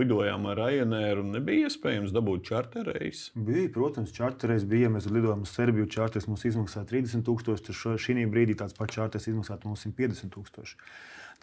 Lidojām 0.00 0.48
ar 0.50 0.58
Ryanair 0.64 1.22
un 1.22 1.30
nebija 1.36 1.70
iespējams 1.70 2.14
dabūt 2.16 2.48
čarterreis? 2.50 3.28
Bija, 3.38 3.68
protams, 3.76 4.10
čarterreis 4.16 4.66
bija. 4.66 4.90
Mēs 4.90 5.06
lidojām 5.12 5.46
uz 5.46 5.54
Serbiju, 5.54 5.86
čarters 5.92 6.26
mums 6.26 6.42
izmaksāja 6.50 6.88
30 6.90 7.22
tūkstoši, 7.28 7.68
tad 7.68 8.02
šī 8.02 8.26
brīdī 8.32 8.58
tāds 8.58 8.74
pats 8.74 8.98
čarters 8.98 9.30
izmaksātu 9.30 9.70
mums 9.70 9.86
150 9.86 10.34
tūkstoši. 10.34 10.82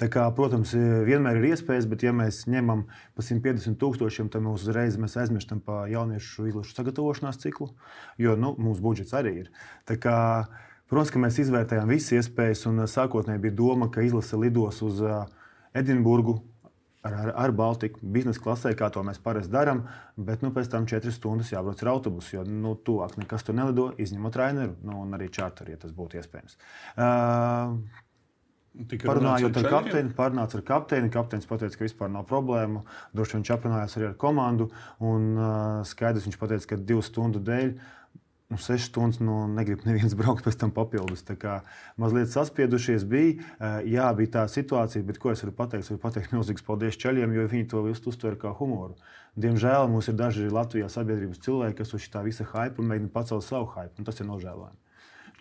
Tā 0.01 0.07
kā, 0.09 0.23
protams, 0.33 0.71
vienmēr 1.05 1.37
ir 1.37 1.51
iespējas, 1.51 1.85
bet, 1.89 2.05
ja 2.05 2.13
mēs 2.15 2.43
ņemam 2.49 2.87
pa 3.13 3.25
150 3.25 3.77
tūkstošiem, 3.81 4.31
tad 4.33 4.41
mēs 4.45 4.65
uzreiz 4.65 4.97
mēs 4.97 5.17
aizmirstam 5.21 5.61
par 5.61 5.85
jauniešu 5.91 6.47
izlašu 6.49 6.73
sagatavošanās 6.73 7.41
ciklu, 7.43 7.69
jo 8.21 8.33
nu, 8.39 8.55
mūsu 8.57 8.81
budžets 8.81 9.13
arī 9.17 9.35
ir. 9.43 9.51
Tā 9.89 9.99
kā, 10.01 10.15
protams, 10.89 11.13
ka 11.13 11.21
mēs 11.21 11.37
izvērtējām 11.45 11.93
visas 11.93 12.17
iespējas, 12.23 12.65
un 12.71 12.87
sākotnēji 12.89 13.43
bija 13.45 13.57
doma, 13.59 13.91
ka 13.93 14.05
izlase 14.05 14.39
lidos 14.41 14.81
uz 14.85 15.03
Edinburgu. 15.77 16.39
Ar, 17.03 17.11
ar, 17.19 17.29
ar 17.35 17.51
Baltiku 17.51 17.99
biznesa 18.15 18.39
klasē, 18.39 18.69
kā 18.79 18.87
to 18.95 19.01
mēs 19.03 19.17
parasti 19.19 19.51
darām, 19.51 19.81
bet 20.15 20.39
nu, 20.39 20.53
pēc 20.55 20.69
tam 20.71 20.85
četras 20.87 21.17
stundas 21.19 21.49
jābrauc 21.51 21.81
ar 21.83 21.89
autobusu, 21.91 22.37
jo 22.37 22.43
nu, 22.47 22.77
tuvāk 22.79 23.17
nekas 23.19 23.43
tur 23.43 23.57
nelido, 23.57 23.89
izņemot 23.99 24.31
traineru 24.31 24.77
nu, 24.87 25.01
un 25.03 25.11
arī 25.17 25.27
čārteru, 25.35 25.75
ja 25.75 25.81
tas 25.81 25.91
būtu 25.97 26.21
iespējams. 26.21 26.55
Uh, 26.95 27.75
Tika 28.89 29.05
Parunājot 29.05 29.57
ar, 29.59 29.67
ar 29.67 29.73
kapteini, 29.75 30.13
pārnāca 30.17 30.57
ar 30.57 30.63
kapteini. 30.65 31.11
Kapteinis 31.13 31.45
teica, 31.45 31.75
ka 31.77 31.85
vispār 31.85 32.09
nav 32.09 32.23
problēmu. 32.29 32.81
Droši 33.13 33.35
vien 33.35 33.43
viņš 33.43 33.51
aprunājās 33.53 33.97
arī 33.99 34.07
ar 34.09 34.15
komandu. 34.17 34.71
Un, 34.97 35.27
uh, 35.37 35.83
skaidrs, 35.85 36.25
viņš 36.25 36.39
teica, 36.41 36.71
ka 36.71 36.79
divu 36.81 37.05
stundu 37.05 37.43
dēļ 37.43 37.75
nu, 38.53 38.57
6 38.57 38.89
stundas 38.89 39.19
nu, 39.19 39.47
negrib 39.49 39.85
neviens 39.87 40.13
braukt 40.19 40.45
pēc 40.45 40.59
tam 40.61 40.73
papildus. 40.75 41.25
Tā 41.25 41.35
kā 41.39 41.57
mazliet 42.01 42.31
saspiedušies 42.33 43.05
bija. 43.09 43.49
Jā, 43.89 44.11
bija 44.17 44.35
tā 44.37 44.45
situācija, 44.51 45.05
bet 45.07 45.19
ko 45.21 45.33
es 45.33 45.43
varu 45.45 45.55
pateikt? 45.57 45.87
Es 45.87 45.93
varu 45.93 46.03
pateikt 46.03 46.35
milzīgs 46.35 46.65
paldies 46.65 46.99
ceļiem, 47.01 47.33
jo 47.37 47.49
viņi 47.49 47.69
to 47.73 47.83
visu 47.87 48.09
uztver 48.13 48.37
kā 48.39 48.53
humoru. 48.59 48.97
Diemžēl 49.39 49.89
mums 49.89 50.09
ir 50.11 50.17
daži 50.17 50.49
Latvijā 50.53 50.89
sabiedrības 50.93 51.41
cilvēki, 51.41 51.79
kas 51.81 51.95
uz 51.97 52.05
šī 52.05 52.25
visa 52.27 52.45
hype 52.51 52.85
mēģina 52.85 53.13
pacelt 53.13 53.45
savu 53.45 53.71
hype. 53.73 54.05
Tas 54.05 54.21
ir 54.21 54.29
nožēlojami. 54.29 54.77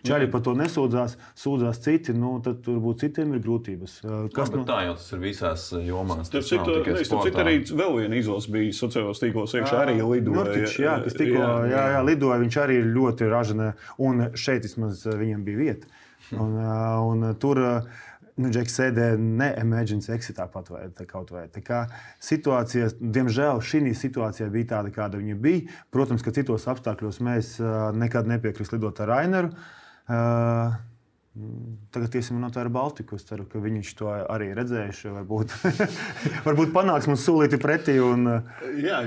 Čaļi 0.03 0.27
par 0.33 0.41
to 0.43 0.51
nesūdzās, 0.59 1.15
sūdzās 1.39 1.77
citi, 1.85 2.11
nu, 2.17 2.33
tad 2.43 2.59
turbūt 2.65 3.05
citiem 3.05 3.31
ir 3.37 3.43
grūtības. 3.45 3.93
Kas 4.35 4.51
no... 4.51 4.65
tā 4.67 4.81
jau 4.89 4.97
tas 4.99 5.05
ir 5.15 5.21
visās 5.23 5.67
jomās? 5.79 6.31
Tas 6.33 6.51
ir 6.51 6.63
cits 6.99 7.39
arī 7.39 7.55
vēl 7.63 7.99
viena 8.01 8.19
izlase 8.19 8.51
bija 8.51 8.75
sociālajos 8.75 9.23
tīklos, 9.23 9.55
iekšā 9.55 9.83
arī 9.85 9.97
lidoja. 10.01 10.35
Nurkič, 10.41 10.79
jā, 10.83 10.97
kas 11.05 11.15
tikko 11.15 11.39
jā, 11.39 11.51
jā, 11.71 11.83
jā, 11.95 12.01
lidoja, 12.09 12.39
viņš 12.43 12.57
arī 12.65 12.79
ir 12.81 12.89
ļoti 12.97 13.29
ražana, 13.31 13.73
un 14.03 14.25
šeit 14.35 14.67
vismaz 14.67 15.05
viņam 15.07 15.45
bija 15.47 15.61
vieta. 15.61 15.93
Un, 16.33 16.57
un 16.57 17.29
tur 17.39 17.61
nu, 17.61 18.49
Džeks 18.49 18.75
sēdēja 18.79 19.19
ne 19.21 19.49
emergency 19.61 20.11
exitā 20.15 20.47
pat 20.51 20.71
vai 20.73 20.87
kaut 21.09 21.31
vai. 21.31 21.45
Tā 21.53 21.61
kā 21.63 21.83
situācija, 22.23 22.89
diemžēl 22.99 23.61
šī 23.63 23.93
situācija 23.97 24.49
bija 24.51 24.71
tāda, 24.77 24.91
kāda 24.95 25.21
viņa 25.21 25.37
bija. 25.39 25.77
Protams, 25.93 26.25
ka 26.25 26.33
citos 26.35 26.67
apstākļos 26.71 27.21
mēs 27.23 27.53
nekad 27.95 28.27
nepiekrist 28.31 28.75
lidot 28.75 28.99
ar 29.05 29.13
Raineru. 29.13 29.53
Uh, 30.09 30.73
Tagad 31.89 32.13
iesim 32.13 32.37
no 32.37 32.51
tā 32.53 32.61
ar 32.61 32.67
Baltiku. 32.69 33.17
Es 33.17 33.23
ceru, 33.25 33.47
ka 33.49 33.57
viņš 33.57 33.91
to 33.97 34.09
arī 34.11 34.51
redzējuši. 34.53 35.09
Varbūt, 35.15 35.53
varbūt 36.47 36.69
panāks 36.75 37.07
mums 37.09 37.23
solīti 37.25 37.57
pretī. 37.61 37.95
Un... 38.05 38.27
Jā, 38.77 38.99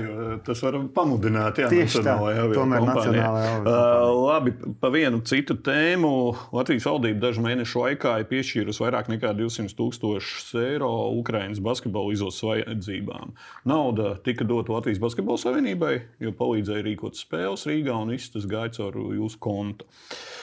tas 0.43 0.59
var 0.65 0.75
pamudināt. 0.91 1.61
Jā, 1.63 1.69
Tieši 1.71 2.01
tā, 2.03 2.17
tomēr 2.51 2.83
nacionālajā 2.83 3.53
uh, 3.61 4.11
Labi, 4.11 4.53
pa 4.81 4.91
vienu 4.91 5.21
citu 5.27 5.55
tēmu. 5.63 6.11
Latvijas 6.57 6.89
valdība 6.89 7.29
dažu 7.29 7.45
mēnešu 7.45 7.85
laikā 7.85 8.17
ir 8.19 8.27
piešķīrusi 8.33 8.83
vairāk 8.83 9.07
nekā 9.13 9.31
200 9.37 9.71
tūkstošus 9.79 10.51
eiro 10.65 10.91
Ukraiņas 11.21 11.63
basketbola 11.63 12.11
izlases 12.17 12.43
vajadzībām. 12.43 13.37
Nauda 13.71 14.17
tika 14.25 14.43
dota 14.47 14.75
Latvijas 14.75 14.99
Basketbola 14.99 15.39
Savienībai, 15.45 15.93
jo 16.27 16.35
palīdzēja 16.35 16.89
rīkot 16.89 17.15
spēles 17.15 17.63
Rīgā 17.71 17.95
un 17.95 18.11
viss 18.17 18.35
tas 18.35 18.49
gāja 18.51 18.81
caur 18.81 18.99
jūsu 19.15 19.39
kontu. 19.47 19.87
Uh, 19.87 20.36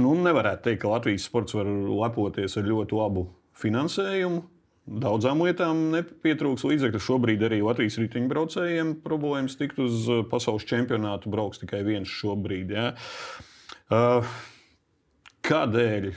nu, 0.00 0.14
nevarētu 0.24 0.64
teikt, 0.68 0.80
ka 0.84 0.94
Latvijas 0.94 1.26
sports 1.28 1.56
var 1.56 1.68
lepoties 1.68 2.56
ar 2.56 2.68
ļoti 2.68 2.96
labu 2.96 3.26
finansējumu. 3.60 4.42
Daudzām 5.00 5.42
lietām 5.44 5.82
nepietrūks 5.92 6.64
līdzekļu. 6.66 7.00
Šobrīd 7.04 7.44
arī 7.46 7.60
Latvijas 7.62 7.98
riteņbraucējiem 8.00 8.94
problēmas 9.04 9.58
tikt 9.60 9.78
uz 9.82 10.06
uh, 10.10 10.22
pasaules 10.26 10.64
čempionātu. 10.66 11.30
Brauks 11.30 11.60
tikai 11.62 11.82
viens 11.86 12.10
šobrīd. 12.10 12.72
Ja. 12.74 12.86
Uh, 13.92 14.32
kādēļ 15.46 16.10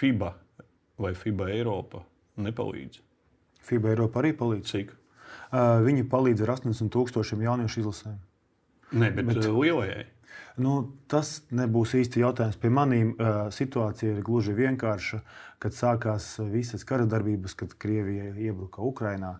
FIBA 0.00 0.32
vai 1.00 1.12
FIBA 1.18 1.50
Eiropa 1.54 2.02
nepalīdz? 2.40 3.02
FIBA 3.68 3.92
Eiropa 3.92 4.24
arī 4.24 4.32
palīdz. 4.36 4.72
Cik? 4.72 4.96
Viņi 5.50 6.06
palīdz 6.10 6.44
ar 6.46 6.54
80,000 6.56 7.44
jauniešu 7.44 7.82
izlasēm. 7.82 8.18
Ne, 8.90 9.10
bet, 9.14 9.26
bet 9.26 9.46
lielajai. 9.46 10.04
Nu, 10.60 10.74
tas 11.08 11.40
nebūs 11.54 11.94
īsti 11.96 12.20
jautājums 12.20 12.58
pie 12.60 12.70
maniem. 12.74 13.14
Situācija 13.54 14.14
ir 14.14 14.22
gluži 14.26 14.54
vienkārša. 14.58 15.20
Kad 15.60 15.76
sākās 15.76 16.34
visas 16.52 16.84
kara 16.88 17.06
darbības, 17.08 17.56
kad 17.56 17.74
Krievija 17.80 18.30
iebruka 18.34 18.84
Ukrajinā, 18.84 19.34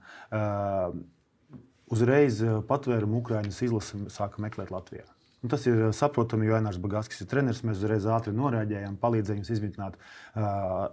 uzreiz 1.90 2.42
patvērumu 2.68 3.20
Ukraiņas 3.20 3.62
izlase 3.68 4.04
sāka 4.12 4.42
meklēt 4.44 4.72
Latvijā. 4.72 5.08
Un 5.40 5.48
nu, 5.48 5.56
tas 5.56 5.62
ir 5.64 5.78
saprotami, 5.96 6.44
jo 6.44 6.52
Ainārs 6.52 6.76
Bagāskis 6.84 7.22
ir 7.24 7.28
treneris. 7.30 7.62
Mēs 7.64 7.78
uzreiz 7.80 8.04
ātri 8.12 8.34
noreaģējām, 8.36 8.98
palīdzējām 9.00 9.38
jums 9.40 9.52
izmitnāt 9.54 9.94
uh, 9.96 10.42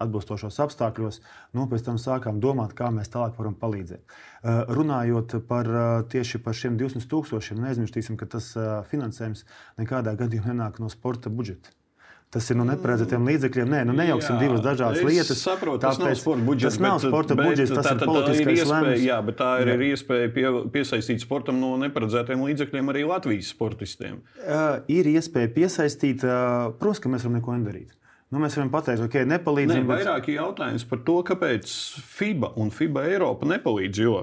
atbilstošos 0.05 0.61
apstākļos. 0.63 1.19
Nu, 1.57 1.65
pēc 1.67 1.83
tam 1.83 1.99
sākām 1.99 2.39
domāt, 2.39 2.71
kā 2.77 2.87
mēs 2.95 3.11
tālāk 3.11 3.35
varam 3.35 3.57
palīdzēt. 3.59 4.05
Uh, 4.07 4.61
runājot 4.79 5.35
par, 5.51 5.67
uh, 5.67 5.87
tieši 6.07 6.39
par 6.45 6.55
šiem 6.55 6.79
200 6.79 7.11
tūkstošiem, 7.11 7.59
neaizmirsīsim, 7.65 8.15
ka 8.15 8.29
tas 8.37 8.53
finansējums 8.87 9.43
nekādā 9.81 10.15
gadījumā 10.15 10.53
nenāk 10.53 10.79
no 10.79 10.87
sporta 10.95 11.27
budžeta. 11.27 11.75
Tas 12.27 12.49
ir 12.51 12.57
no 12.59 12.65
nu 12.65 12.73
neparedzētiem 12.73 13.27
līdzekļiem. 13.29 13.69
Nē, 13.71 13.81
nu 13.87 13.93
nejauksim 13.95 14.35
jā, 14.35 14.39
divas 14.41 14.63
dažādas 14.65 15.05
lietas. 15.07 15.39
Saprotu, 15.39 15.79
tas 15.85 15.99
nav 16.01 16.11
sporta 16.19 16.43
budžets. 16.43 16.75
Tas 16.75 16.83
nav 16.83 16.97
sporta 16.99 17.37
bet, 17.39 17.47
budžets, 17.47 17.71
tas 17.71 17.87
tā, 17.87 17.93
ir 17.95 18.09
politiskais 18.09 18.63
lēmums. 18.67 19.03
Jā, 19.05 19.19
bet 19.23 19.37
tā 19.39 19.51
ir 19.63 19.71
jā. 19.71 19.77
iespēja 19.93 20.31
pie, 20.35 20.45
piesaistīt 20.73 21.23
sportam 21.23 21.61
no 21.63 21.71
neparedzētiem 21.85 22.43
līdzekļiem 22.49 22.91
arī 22.91 23.05
Latvijas 23.07 23.53
sportistiem. 23.55 24.19
Uh, 24.43 24.81
ir 24.91 25.07
iespēja 25.13 25.53
piesaistīt, 25.55 26.27
uh, 26.27 26.73
protams, 26.81 26.99
ka 27.05 27.13
mēs 27.15 27.23
varam 27.23 27.39
neko 27.39 27.55
nedarīt. 27.61 27.95
Nu, 28.27 28.41
mēs 28.43 28.59
varam 28.59 28.73
pateikt, 28.75 29.05
ka 29.05 29.07
okay, 29.07 29.29
nepalīdzam. 29.31 29.85
Ne, 29.85 29.87
bet... 29.87 30.03
Vairāk 30.03 30.27
jautājums 30.33 30.83
par 30.89 30.99
to, 31.07 31.21
kāpēc 31.31 31.77
FIBA 32.17 32.57
un 32.59 32.75
FIBA 32.75 33.07
Eiropa 33.13 33.47
nepalīdz. 33.47 34.03
Jo 34.03 34.17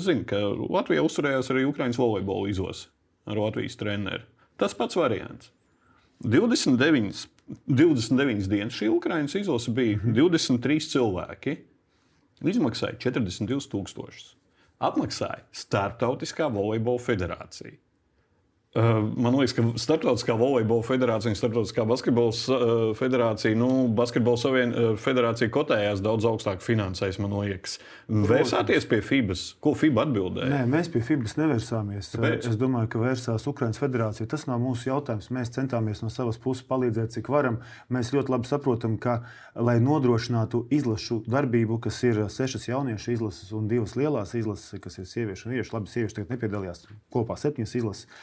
zinu, 0.00 0.24
ka 0.28 0.40
Latvijā 0.72 1.04
uzturējās 1.04 1.52
arī 1.52 1.66
Ukraiņas 1.68 2.00
volejbola 2.00 2.48
izlase 2.48 2.88
ar 3.28 3.40
Latvijas 3.40 3.76
treneru. 3.76 4.24
Tas 4.58 4.74
pats 4.74 4.96
variants. 4.96 5.52
29, 6.24 7.26
29 7.66 8.48
dienas 8.50 8.74
šī 8.74 8.88
Ukraiņas 8.90 9.36
izlase 9.38 9.70
bija 9.74 9.98
23 10.02 10.58
mhm. 10.58 10.88
cilvēki. 10.92 11.56
Izmaksāja 12.38 12.98
42,000. 13.02 14.34
Apmaksāja 14.78 15.42
Startautiskā 15.50 16.46
volejbola 16.54 17.02
federācija. 17.02 17.74
Uh, 18.76 18.98
man 19.16 19.32
liekas, 19.32 19.54
ka 19.56 19.62
Startautiskā 19.80 20.34
volejbola 20.36 20.84
federācija 20.84 21.30
un 21.32 21.36
Startautiskā 21.38 21.86
basketbola 21.88 22.34
uh, 22.36 22.72
federācija, 22.98 23.56
nu, 23.56 23.86
basketbola 23.96 24.36
savien, 24.36 24.74
uh, 24.76 24.90
federācija 25.00 25.48
kotējās 25.54 26.02
daudz 26.04 26.26
augstāk 26.28 26.60
finansēs, 26.60 27.16
man 27.24 27.32
liekas. 27.32 27.78
Vērsāties 28.28 28.84
pie 28.90 28.98
FIBAS? 29.00 29.44
Ko 29.64 29.72
FIBA 29.72 30.04
atbildēja? 30.04 30.50
Nē, 30.52 30.58
mēs 30.68 30.90
pie 30.92 31.00
FIBAS 31.00 31.38
nevērsāmies. 31.40 32.10
Kāpēc? 32.12 32.50
Es 32.50 32.58
domāju, 32.60 32.90
ka 32.92 33.00
vērsās 33.00 33.48
Ukraiņas 33.48 33.80
federācija. 33.80 34.28
Tas 34.28 34.44
nav 34.50 34.60
mūsu 34.60 34.90
jautājums. 34.90 35.30
Mēs 35.32 35.54
centāmies 35.54 36.04
no 36.04 36.12
savas 36.12 36.36
puses 36.42 36.66
palīdzēt, 36.68 37.14
cik 37.16 37.30
varam. 37.32 37.62
Mēs 37.88 38.12
ļoti 38.12 38.34
labi 38.34 38.50
saprotam, 38.50 38.98
ka, 39.00 39.22
lai 39.56 39.78
nodrošinātu 39.80 40.66
izlašu 40.76 41.22
darbību, 41.24 41.80
kas 41.88 42.02
ir 42.04 42.20
sešas 42.28 42.68
jauniešu 42.68 43.16
izlases 43.16 43.48
un 43.56 43.64
divas 43.72 43.96
lielās 43.96 44.36
izlases, 44.36 44.76
kas 44.84 45.00
ir 45.00 45.08
sieviešu 45.08 45.48
un 45.48 45.56
vīriešu, 45.56 45.74
labi, 45.78 45.94
sieviešu 45.94 46.20
tagad 46.20 46.36
nepiedalījās 46.36 46.84
kopā 47.16 47.40
septiņas 47.40 47.74
izlases. 47.80 48.20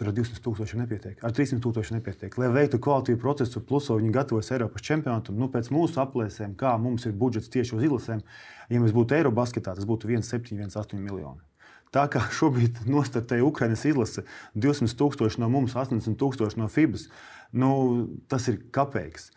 Tur 0.00 0.08
ar 0.08 0.14
200 0.16 0.40
tūkstošiem 0.40 0.80
nepietiek, 0.80 1.18
ar 1.20 1.32
300 1.36 1.60
tūkstošiem 1.60 1.98
nepietiek. 1.98 2.36
Lai 2.40 2.46
veiktu 2.54 2.78
kvalitīvu 2.80 3.18
procesu, 3.20 3.60
plus 3.60 3.90
viņi 3.92 4.14
gatavojas 4.14 4.48
Eiropas 4.56 4.86
čempionātam, 4.86 5.36
nu, 5.36 5.50
pēc 5.52 5.68
mūsu 5.76 6.00
aplēsēm, 6.00 6.54
kā 6.56 6.70
mums 6.80 7.04
ir 7.04 7.12
budžets 7.20 7.52
tieši 7.52 7.74
uz 7.76 7.84
izlasēm, 7.84 8.22
ja 8.72 8.80
mēs 8.80 8.94
būtu 8.96 9.18
Eirobasketā, 9.18 9.74
tas 9.76 9.84
būtu 9.84 10.08
1,7, 10.08 10.56
1,8 10.56 11.04
miljoni. 11.04 11.44
Tā 11.92 12.06
kā 12.08 12.22
šobrīd 12.38 12.80
nostartēja 12.88 13.44
Ukraiņas 13.44 13.84
izlase 13.92 14.24
200 14.56 14.96
tūkstoši 15.02 15.44
no 15.44 15.52
mums, 15.52 15.76
80 15.76 16.16
tūkstoši 16.16 16.62
no 16.62 16.70
FIBAS, 16.72 17.04
nu, 17.60 17.70
tas 18.32 18.48
ir 18.48 18.56
kapeiks. 18.72 19.28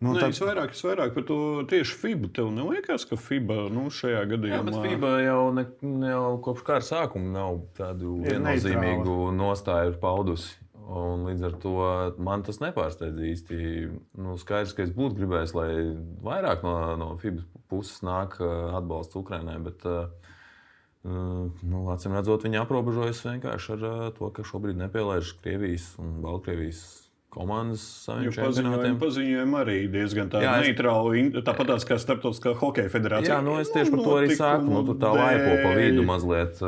Nu, 0.00 0.14
Nē, 0.16 0.20
tā... 0.22 0.28
es, 0.32 0.38
vairāk, 0.40 0.70
es 0.72 0.80
vairāk 0.80 1.10
par 1.12 1.24
to 1.28 1.36
tieši 1.68 1.96
FIBA. 2.00 2.30
Tev 2.38 2.48
neliekas, 2.56 3.04
ka 3.08 3.18
FIBA 3.20 3.66
nu, 3.68 3.90
šajā 3.92 4.22
gadījumā. 4.30 4.72
Jā, 4.72 4.84
FIBA 4.86 5.10
jau, 5.26 5.42
ne, 5.58 5.66
jau 6.08 6.22
kopš 6.46 6.64
kara 6.64 6.84
sākuma 6.86 7.28
nav 7.34 7.58
tādu 7.76 8.14
viennozīmīgu 8.24 9.16
nostāju 9.36 9.98
paudusi. 10.00 10.56
Un 10.90 11.26
līdz 11.28 11.44
ar 11.46 11.58
to 11.62 11.74
man 12.18 12.40
tas 12.46 12.62
nepārsteidz 12.62 13.20
īsti. 13.28 13.58
Nu, 14.24 14.38
skaidrs, 14.40 14.72
ka 14.74 14.86
es 14.86 14.94
būtu 14.96 15.20
gribējis, 15.20 15.52
lai 15.54 15.68
vairāk 16.24 16.64
no, 16.64 16.74
no 16.98 17.10
FIBA 17.20 17.44
puses 17.70 18.00
nāk 18.00 18.40
uh, 18.40 18.72
atbalsts 18.80 19.20
Ukraiņai. 19.20 19.58
Bet, 19.68 19.84
uh, 19.84 20.32
nu, 21.04 21.84
acīm 21.92 22.16
redzot, 22.16 22.48
viņi 22.48 22.62
aprobežojas 22.64 23.20
vienkārši 23.28 23.76
ar 23.76 23.86
uh, 23.92 24.02
to, 24.16 24.32
ka 24.32 24.48
šobrīd 24.48 24.80
nepielaiž 24.80 25.36
Krievijas 25.44 25.92
un 26.00 26.18
Baltkrievijas 26.24 27.09
komandas 27.30 27.82
saviem 28.04 28.32
paziņojumiem. 28.34 28.96
Paziņojumi 29.00 29.58
arī 29.60 29.76
diezgan 29.92 30.30
tādi 30.32 30.48
neitrāli, 30.48 31.24
tāpat 31.46 31.72
kā 31.88 31.98
Startautiskā 32.00 32.54
hokeja 32.58 32.90
federācija. 32.92 33.36
Jā, 33.36 33.40
nu 33.46 33.56
es 33.62 33.70
tieši 33.72 33.94
par 33.94 34.02
to 34.04 34.14
arī 34.18 34.36
saku. 34.38 34.70
Nu, 34.70 34.82
tu 34.86 34.96
tā 35.00 35.12
laipo 35.14 35.56
pa 35.62 35.74
vidu 35.78 36.04
mazliet. 36.06 36.62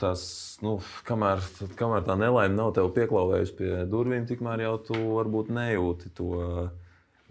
Tas, 0.00 0.24
nu, 0.64 0.76
kamēr, 1.08 1.44
kamēr 1.78 2.06
tā 2.08 2.18
nelaime 2.20 2.58
nav 2.58 2.74
tev 2.78 2.90
pieklāvējusi 2.96 3.58
pie 3.60 3.74
durvīm, 3.90 4.26
tikmēr 4.30 4.66
jau 4.66 4.78
tu 4.90 4.98
varbūt 5.18 5.52
nejūti 5.54 6.14
to. 6.18 6.32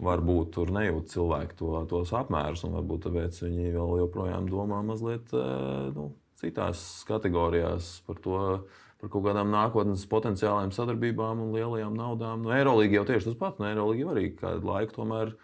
Varbūt 0.04 0.48
tur 0.56 0.72
nejūt 0.74 1.12
cilvēki 1.12 1.54
to, 1.54 1.68
tos 1.86 2.10
apmērus, 2.18 2.64
un 2.66 2.72
varbūt 2.74 3.04
tāpēc 3.06 3.36
viņi 3.44 3.68
vēl 3.76 3.92
joprojām 4.00 4.48
domā 4.50 4.80
mazliet 4.82 5.30
nu, 5.30 6.08
citās 6.40 6.82
kategorijās 7.06 7.92
par 8.02 8.18
to, 8.24 8.40
uh, 8.56 8.82
par 9.00 9.10
kaut 9.12 9.26
kādām 9.26 9.50
nākotnes 9.52 10.04
potenciālām 10.10 10.72
sadarbībām 10.74 11.42
un 11.44 11.52
lielajām 11.56 11.96
naudām. 11.98 12.44
Nu, 12.46 12.54
Eirolandā 12.56 13.00
jau 13.00 13.04
tieši 13.10 13.30
tas 13.30 13.40
pats. 13.40 13.60
Nu, 13.60 13.68
Eirolandā 13.70 14.14
arī 14.14 14.30
kādu 14.38 14.70
laiku 14.70 14.98
tomēr 15.00 15.34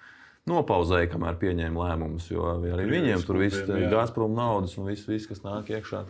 nopauzēja, 0.51 1.11
kamēr 1.13 1.37
pieņēma 1.41 1.85
lēmumus. 1.85 2.31
Jo 2.33 2.55
arī 2.57 2.89
viņiem 2.91 3.27
tur 3.27 3.41
viss 3.43 3.61
ir 3.67 3.91
Gazprom 3.93 4.35
naudas 4.39 4.79
un 4.81 4.89
viss, 4.91 5.09
viss 5.11 5.29
kas 5.31 5.45
nāk 5.47 5.73
iekšā. 5.75 6.07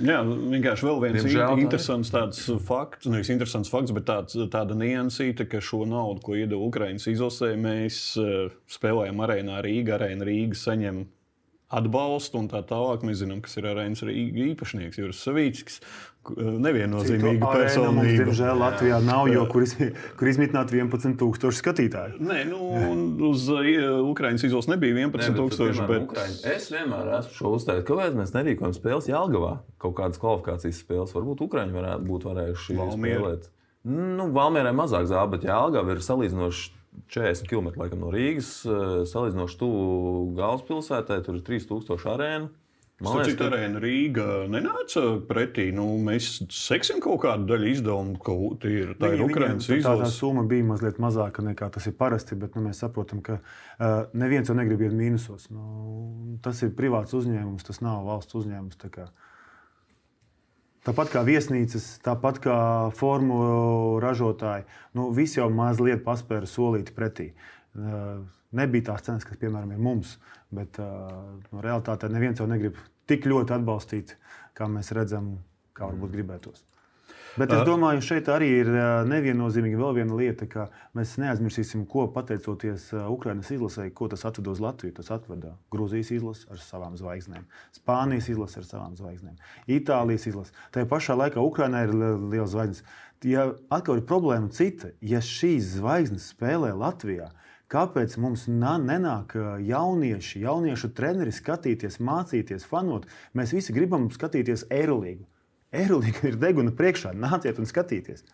Jā, 0.00 0.22
vienkārši 0.24 0.86
vēl 0.88 1.00
viens 1.02 1.18
Diemžēl 1.20 1.58
interesants 1.60 2.10
tāds 2.12 2.46
fakts, 2.64 3.08
nevis 3.12 3.28
interesants 3.32 3.68
fakts, 3.68 3.92
bet 3.92 4.06
tāds, 4.08 4.36
tāda 4.52 4.76
niansīta, 4.78 5.44
ka 5.44 5.60
šo 5.60 5.82
naudu, 5.88 6.22
ko 6.24 6.36
iedeva 6.38 6.64
Ukraiņas 6.64 7.10
izlasē, 7.12 7.50
mēs 7.60 7.98
uh, 8.20 8.54
spēlējam 8.72 9.20
arēnā 9.26 9.60
Rīgā. 9.64 9.98
Arēna 9.98 10.24
Rīga 10.28 10.56
saņem 10.56 11.02
atbalstu 11.72 12.40
un 12.42 12.48
tā 12.52 12.62
tālāk. 12.68 13.04
Mēs 13.06 13.22
zinām, 13.22 13.42
kas 13.44 13.58
ir 13.58 13.68
arēnas 13.72 14.04
īpašnieks, 14.06 14.98
Juris 15.00 15.22
Savīckis. 15.24 15.80
Neviennozīmīga 16.22 17.42
Mums, 17.42 17.56
personība. 17.58 18.02
diemžēl, 18.20 18.60
Latvijā 18.60 19.00
nav, 19.02 19.26
jo 19.32 19.42
kur, 19.50 19.64
iz, 19.66 19.72
kur 20.20 20.28
izmitināti 20.30 20.78
11,000 20.78 21.56
skatītāji. 21.58 22.20
Nē, 22.22 22.44
nu, 22.46 22.60
uz 23.32 23.48
uh, 23.50 23.64
Ukraiņas 24.06 24.44
izlases 24.46 24.70
nebija 24.70 25.00
11,000. 25.00 25.88
Bet... 25.88 26.04
Ukraiņi, 26.06 26.38
es 26.52 26.68
vienmēr 26.70 27.10
esmu 27.18 27.34
šo 27.40 27.54
uzstājis, 27.56 27.86
kāpēc 27.88 28.14
mēs 28.20 28.36
nerīkojam 28.36 28.76
spēles 28.76 29.10
Jālgavā. 29.10 29.56
Kaut 29.82 29.96
kādas 29.98 30.22
kvalifikācijas 30.22 30.78
spēles. 30.84 31.16
Varbūt 31.16 31.42
Ukraiņi 31.48 31.74
varētu 31.80 32.06
būt 32.12 32.28
varējuši 32.30 32.78
Valmiera. 32.78 33.18
spēlēt. 33.18 33.50
Nu, 33.90 34.28
Valmierai 34.30 34.76
mazāk 34.78 35.10
zāle, 35.10 35.26
bet 35.34 35.48
Jālgava 35.48 35.96
ir 35.96 36.06
salīdzinoši 36.06 36.70
40 37.12 37.48
km 37.48 37.72
laikam, 37.76 38.00
no 38.00 38.10
Rīgas. 38.12 38.64
eh, 38.66 39.04
Salīdzinoši 39.08 39.58
tuvu 39.60 40.34
galvaspilsētai, 40.38 41.22
tur 41.24 41.38
ir 41.38 41.46
3000 41.46 42.10
arēna. 42.12 42.50
Man 43.02 43.16
liekas, 43.18 43.34
ka 43.34 43.48
arēna 43.48 43.80
Rīga 43.82 44.26
nenāca 44.52 45.02
pretī. 45.26 45.72
Nu, 45.74 45.88
mēs 45.98 46.44
seksim 46.54 47.00
kaut 47.02 47.24
kādu 47.24 47.48
daļu 47.50 47.70
izdevumu, 47.72 48.14
ka 48.22 48.36
tie 48.62 48.74
ir, 48.84 48.92
tā 49.00 49.10
ir 49.16 49.24
Ukraiņas 49.24 49.66
viņiem 49.72 49.86
tā, 49.88 49.96
tā 50.04 50.10
summa 50.12 50.44
bija 50.46 50.68
mazliet 50.68 51.00
mazāka 51.02 51.42
nekā 51.42 51.66
tas 51.74 51.88
ir 51.90 51.96
parasti, 51.98 52.38
bet 52.38 52.54
nu, 52.54 52.62
mēs 52.68 52.84
saprotam, 52.84 53.18
ka 53.26 53.40
uh, 53.40 54.04
neviens 54.14 54.52
jau 54.52 54.54
negrib 54.54 54.84
iet 54.86 54.94
mīnusos. 54.94 55.48
Nu, 55.50 56.38
tas 56.44 56.62
ir 56.62 56.76
privāts 56.78 57.16
uzņēmums, 57.18 57.66
tas 57.66 57.82
nav 57.82 58.06
valsts 58.06 58.38
uzņēmums. 58.38 58.78
Tāpat 60.82 61.12
kā 61.12 61.20
viesnīcas, 61.22 61.84
tāpat 62.02 62.40
kā 62.42 62.56
formulu 62.98 64.00
ražotāji, 64.02 64.66
nu, 64.98 65.10
visi 65.14 65.38
jau 65.38 65.46
mazliet 65.54 66.02
paspēra 66.06 66.48
solīt 66.50 66.90
pretī. 66.96 67.30
Uh, 67.78 68.24
Nebija 68.52 68.90
tās 68.90 69.06
cenas, 69.06 69.24
kas, 69.24 69.38
piemēram, 69.40 69.70
ir 69.72 69.80
mums, 69.80 70.18
bet 70.52 70.76
uh, 70.82 71.14
no 71.54 71.62
realitātē 71.64 72.10
neviens 72.12 72.42
jau 72.42 72.48
negrib 72.50 72.76
tik 73.08 73.24
ļoti 73.30 73.54
atbalstīt, 73.56 74.16
kā 74.58 74.68
mēs 74.68 74.92
redzam, 74.92 75.38
kā 75.72 75.88
varbūt 75.88 76.12
gribētos. 76.18 76.60
Bet 77.40 77.52
es 77.54 77.62
domāju, 77.64 78.02
šeit 78.04 78.26
arī 78.28 78.48
ir 78.60 78.68
neviennozīmīga 79.08 79.78
vēl 79.80 79.94
viena 80.00 80.16
lieta, 80.18 80.44
ka 80.50 80.66
mēs 80.98 81.14
neaizmirsīsim, 81.22 81.86
ko 81.88 82.04
pateicoties 82.12 82.90
Ukraiņas 82.92 83.52
izlasē, 83.56 83.86
ko 83.96 84.10
tas 84.12 84.26
atveda 84.28 84.52
uz 84.52 84.60
Latviju. 84.60 84.96
Tas 84.98 85.08
atveda 85.16 85.54
Grūzijas 85.72 86.12
izlasi 86.12 86.44
ar 86.52 86.60
savām 86.60 86.98
zvaigznēm, 87.00 87.46
Spānijas 87.78 88.28
izlasi 88.32 88.60
ar 88.60 88.68
savām 88.68 88.98
zvaigznēm, 89.00 89.38
Itālijas 89.78 90.28
izlasi. 90.28 90.52
Tajā 90.76 90.90
pašā 90.90 91.16
laikā 91.22 91.40
Ukraiņā 91.40 91.86
ir 91.86 91.94
li- 91.96 92.12
liels 92.36 92.52
zvaigznes. 92.52 92.84
Ja 93.24 93.52
atkal 93.70 94.00
ir 94.00 94.08
problēma 94.08 94.50
cita, 94.52 94.92
ja 95.00 95.22
šīs 95.24 95.78
zvaigznes 95.78 96.32
spēlē 96.34 96.74
Latvijā, 96.76 97.30
Kāpēc 97.72 98.18
mums 98.20 98.42
nenāk 98.52 99.32
jaunieši, 99.64 100.42
jauniešu 100.44 100.90
treneri 100.92 101.32
skatīties, 101.32 102.02
mācīties, 102.04 102.66
fanot? 102.68 103.06
Mēs 103.32 103.54
visi 103.56 103.72
gribam 103.72 104.10
skatīties 104.12 104.66
Eirolandu. 104.68 105.24
Eirolandā 105.72 106.28
ir 106.28 106.38
deguna 106.40 106.72
priekšā, 106.76 107.14
nāciet 107.16 107.58
un 107.60 107.68
skatieties. 107.68 108.26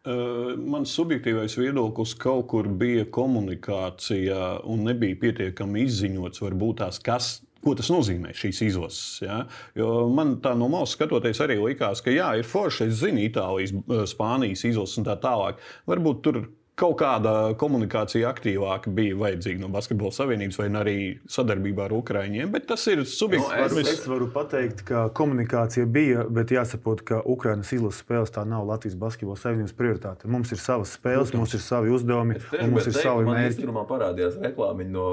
Mans 0.00 0.94
subjektīvais 0.96 1.54
viedoklis 1.60 2.14
kaut 2.18 2.46
kur 2.50 2.70
bija 2.80 3.04
komunikācijā 3.12 4.64
un 4.64 4.86
nebija 4.88 5.18
pietiekami 5.20 5.84
izziņots, 5.84 6.40
varbūt 6.46 6.80
tās, 6.82 7.00
kas. 7.04 7.38
Ko 7.60 7.74
tas 7.76 7.90
nozīmē 7.92 8.30
šīs 8.32 8.62
izlases? 8.64 9.18
Ja? 9.20 9.42
Jo 9.76 10.06
man 10.08 10.38
tā 10.40 10.54
no 10.56 10.70
malas 10.72 10.94
skatoties, 10.96 11.42
arī 11.44 11.58
likās, 11.60 12.00
ka 12.00 12.08
jā, 12.08 12.30
ir 12.40 12.48
forši. 12.48 12.86
Es 12.88 13.02
zinu, 13.02 13.20
Itālijas, 13.26 13.74
Spānijas 14.14 14.64
izlases 14.64 14.96
un 14.96 15.04
tā 15.04 15.18
tālāk. 15.20 15.60
Varbūt 15.90 16.22
tur 16.24 16.38
kaut 16.78 16.96
kāda 17.00 17.32
komunikācija 17.60 18.30
aktīvāka 18.30 18.92
bija 18.94 19.16
vajadzīga 19.20 19.62
no 19.62 19.70
Basketbola 19.72 20.14
Savienības 20.14 20.58
vai 20.60 20.68
arī 20.80 20.96
sadarbībā 21.30 21.86
ar 21.86 21.94
Ukrāņiem. 21.98 22.50
Bet 22.54 22.66
tas 22.70 22.86
ir 22.90 23.02
subjektīvs. 23.08 23.76
Es, 23.82 23.90
es 24.00 24.06
varu 24.08 24.30
pateikt, 24.32 24.82
ka 24.88 25.06
komunikācija 25.16 25.86
bija, 25.90 26.24
bet 26.30 26.54
jāsaprot, 26.54 27.04
ka 27.06 27.20
Ukraiņas 27.34 27.74
izlases 27.76 28.00
spēles 28.04 28.34
tā 28.34 28.46
nav 28.48 28.66
Latvijas 28.70 28.96
Basketbola 29.00 29.40
Savienības 29.40 29.76
prioritāte. 29.76 30.30
Mums 30.30 30.54
ir 30.54 30.62
savas 30.62 30.94
spēles, 30.96 31.34
mums 31.36 31.54
ir 31.56 31.64
savi 31.64 31.92
uzdevumi 31.94 32.40
un 32.60 32.74
mums 32.74 32.88
ir 32.90 32.96
savi 32.96 33.28
man 33.28 33.40
mērķi. 33.40 33.56
Instagramā 33.56 33.86
parādījās 33.90 34.40
reklāmiņa 34.40 34.94
no 34.96 35.06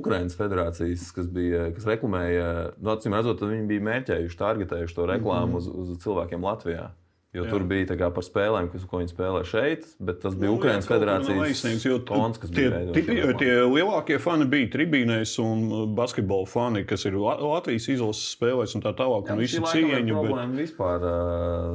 Ukraiņas 0.00 0.38
federācijas, 0.38 1.08
kas, 1.16 1.30
bija, 1.32 1.70
kas 1.76 1.88
reklamēja, 1.88 2.52
no 2.82 2.96
acīm 2.96 3.16
redzot, 3.16 3.46
viņi 3.46 3.66
bija 3.70 3.88
mērķējuši, 3.90 4.40
targetējuši 4.42 4.98
to 4.98 5.10
reklāmu 5.14 5.60
uz, 5.60 5.70
uz 5.70 5.98
cilvēkiem 6.02 6.46
Latvijā. 6.46 6.90
Jo 7.36 7.44
Jā. 7.44 7.50
tur 7.52 7.64
bija 7.68 7.90
tā 7.90 7.96
kā 8.00 8.08
par 8.16 8.24
spēlēm, 8.24 8.70
kas, 8.72 8.86
ko 8.88 9.02
viņi 9.02 9.12
spēlē 9.12 9.42
šeit, 9.44 9.84
bet 10.00 10.22
tas 10.22 10.36
bija 10.38 10.48
Nu, 10.48 10.56
Ukraiņas 10.56 10.86
jā, 10.86 10.92
federācijas 10.94 11.84
tons, 12.08 12.40
kas 12.40 12.52
tie, 12.54 12.70
bija 12.70 13.26
veidots 13.26 13.42
tie, 13.42 13.52
lielākie 13.74 14.16
fani 14.22 14.46
bija 14.48 14.70
tribīnēs 14.72 15.34
un 15.44 15.66
uh, 15.68 15.82
basketbola 15.98 16.48
fani, 16.48 16.86
kas 16.88 17.04
ir 17.04 17.18
La- 17.20 17.36
Latvijas 17.42 17.90
izlases 17.92 18.32
spēlēs 18.38 18.72
un 18.78 18.86
tā 18.86 18.94
tālāk. 18.96 19.28
Un 19.34 19.42
visi 19.42 19.60
cieņu. 19.60 20.22
Bet... 20.30 20.54
vispār 20.62 21.04
ā, 21.04 21.16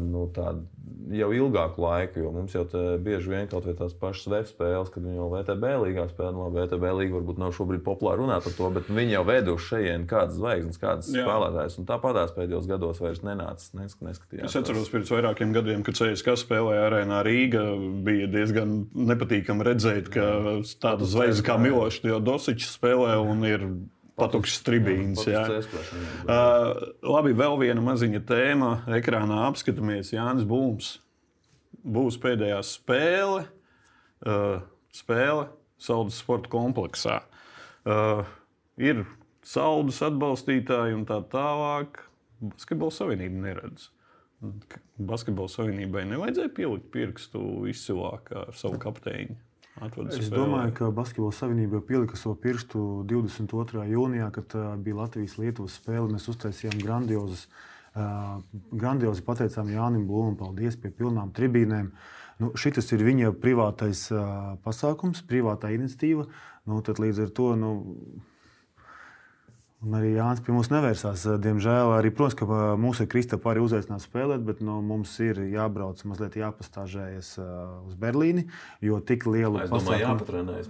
nu, 0.01 0.25
tāda 0.33 0.65
jau 1.11 1.29
ilgāku 1.35 1.83
laiku, 1.83 2.21
jo 2.23 2.31
mums 2.33 2.53
jau 2.55 2.63
bieži 3.03 3.31
vien 3.31 3.47
kaut 3.51 3.65
vai 3.67 3.73
tās 3.77 3.93
pašas 3.97 4.29
web 4.31 4.47
spēles, 4.49 4.91
kad 4.93 5.03
viņi 5.03 5.19
jau 5.19 5.27
VTB 5.33 5.71
līgā 5.83 6.05
spēlē, 6.11 6.31
no 6.35 6.47
VTB 6.53 6.91
līga 6.97 7.17
varbūt 7.17 7.41
nav 7.41 7.53
šobrīd 7.57 7.83
populāri 7.85 8.23
runāt 8.23 8.45
par 8.47 8.55
to, 8.57 8.69
bet 8.77 8.89
viņi 8.91 9.15
jau 9.17 9.23
veidojuši 9.27 9.67
šeit 9.67 10.07
kādas 10.11 10.37
zvaigznes, 10.39 10.79
kādas 10.81 11.11
Jā. 11.11 11.25
spēlētājas. 11.25 11.77
Un 11.81 11.87
tāpatās 11.89 12.33
pēdējos 12.37 12.69
gados 12.71 13.01
vairs 13.03 13.23
nenācis, 13.27 13.73
nes- 13.77 13.97
neskatījās. 14.01 14.45
Es 14.47 14.55
atceros, 14.55 14.91
pirms 14.93 15.11
vairākiem 15.11 15.53
gadiem, 15.53 15.83
kad 15.83 15.99
CSK 15.99 16.37
spēlēja 16.39 16.87
arēnā 16.89 17.21
Rīgā, 17.27 17.65
bija 18.07 18.27
diezgan 18.31 18.87
nepatīkami 18.95 19.67
redzēt, 19.67 20.11
ka 20.13 20.27
tādas 20.79 21.11
zvaigznes 21.15 21.43
kā 21.45 21.59
Milošs 21.59 22.01
Dosičs 22.23 22.77
spēlē 22.79 23.17
un 23.19 23.43
ir 23.43 23.67
patukšs 24.19 24.61
tribīns. 24.65 25.23
jā. 25.27 25.43
Uh, 26.25 26.73
labi, 27.05 27.33
vēl 27.37 27.57
viena 27.61 27.83
maziņa 27.85 28.21
tēma. 28.27 28.71
Ekrānā 28.99 29.45
apskatāmies 29.49 30.13
Jānis 30.15 30.47
Būms. 30.47 30.97
Būs 31.81 32.19
pēdējā 32.21 32.59
spēle, 32.67 33.45
uh, 34.27 34.61
spēle 34.93 35.47
Saudas 35.81 36.19
sporta 36.21 36.51
kompleksā. 36.51 37.21
Uh, 37.81 38.27
ir 38.77 39.05
Saudas 39.47 40.03
atbalstītāji 40.05 40.99
un 40.99 41.07
tā 41.09 41.17
tālāk. 41.31 42.03
Basketbola 42.41 42.93
savienība 42.93 43.47
neredz. 43.47 43.89
Basketbola 44.97 45.49
savienībai 45.53 46.03
nevajadzēja 46.09 46.53
pielikt 46.57 46.89
pirkstu 46.93 47.41
izcilākā 47.69 48.47
savu 48.57 48.79
kapteiņu. 48.81 49.37
Atvadu 49.79 50.11
Es 50.17 50.29
domāju, 50.31 50.73
ka 50.75 50.89
Basketbola 50.93 51.33
savienība 51.35 51.79
jau 51.79 51.85
pielika 51.87 52.17
savu 52.19 52.35
pirkstu 52.43 52.79
22. 53.07 53.85
jūnijā, 53.93 54.27
kad 54.35 54.55
uh, 54.57 54.71
bija 54.83 54.99
Latvijas-Lietuvas 54.99 55.77
spēle. 55.79 56.09
Mēs 56.11 56.27
uztaisījām 56.33 56.81
grandiozas, 56.81 57.45
uh, 57.95 58.41
grandiozi 58.75 59.23
pateicām 59.25 59.71
Jānim 59.71 60.03
Blūmam, 60.09 60.35
paldies 60.39 60.75
pie 60.81 60.91
pilnām 60.91 61.31
tribīnēm. 61.37 61.93
Nu, 62.41 62.51
šis 62.57 62.91
ir 62.97 63.05
viņa 63.05 63.31
privātais 63.39 64.07
uh, 64.11 64.57
pasākums, 64.65 65.23
privātā 65.29 65.71
iniciatīva. 65.77 66.27
Nu, 66.67 66.81
tad 66.85 66.99
līdz 67.01 67.23
ar 67.25 67.33
to 67.37 67.53
nu, 67.55 67.71
Un 69.81 69.95
arī 69.97 70.11
Jānis 70.13 70.43
pie 70.45 70.53
mums 70.53 70.69
nevērsās. 70.69 71.23
Diemžēl, 71.41 71.95
arī, 71.95 72.11
protams, 72.13 72.37
ka 72.37 72.45
ā, 72.45 72.65
mūs 72.77 73.01
ir 73.01 73.07
Kristapa 73.09 73.49
arī 73.49 73.63
uzaicināts 73.65 74.05
spēlēt, 74.05 74.43
bet 74.45 74.61
nu, 74.61 74.77
mums 74.85 75.15
ir 75.25 75.41
jābrauc 75.49 76.03
mazliet 76.05 76.37
jāpastāžējas 76.37 77.31
ā, 77.41 77.47
uz 77.89 77.95
Berlīni, 78.01 78.45
jo 78.85 78.99
tik 79.01 79.25
lielu 79.25 79.63
Es 79.63 79.73
domāju, 79.73 80.03
jāpatrenējas 80.05 80.69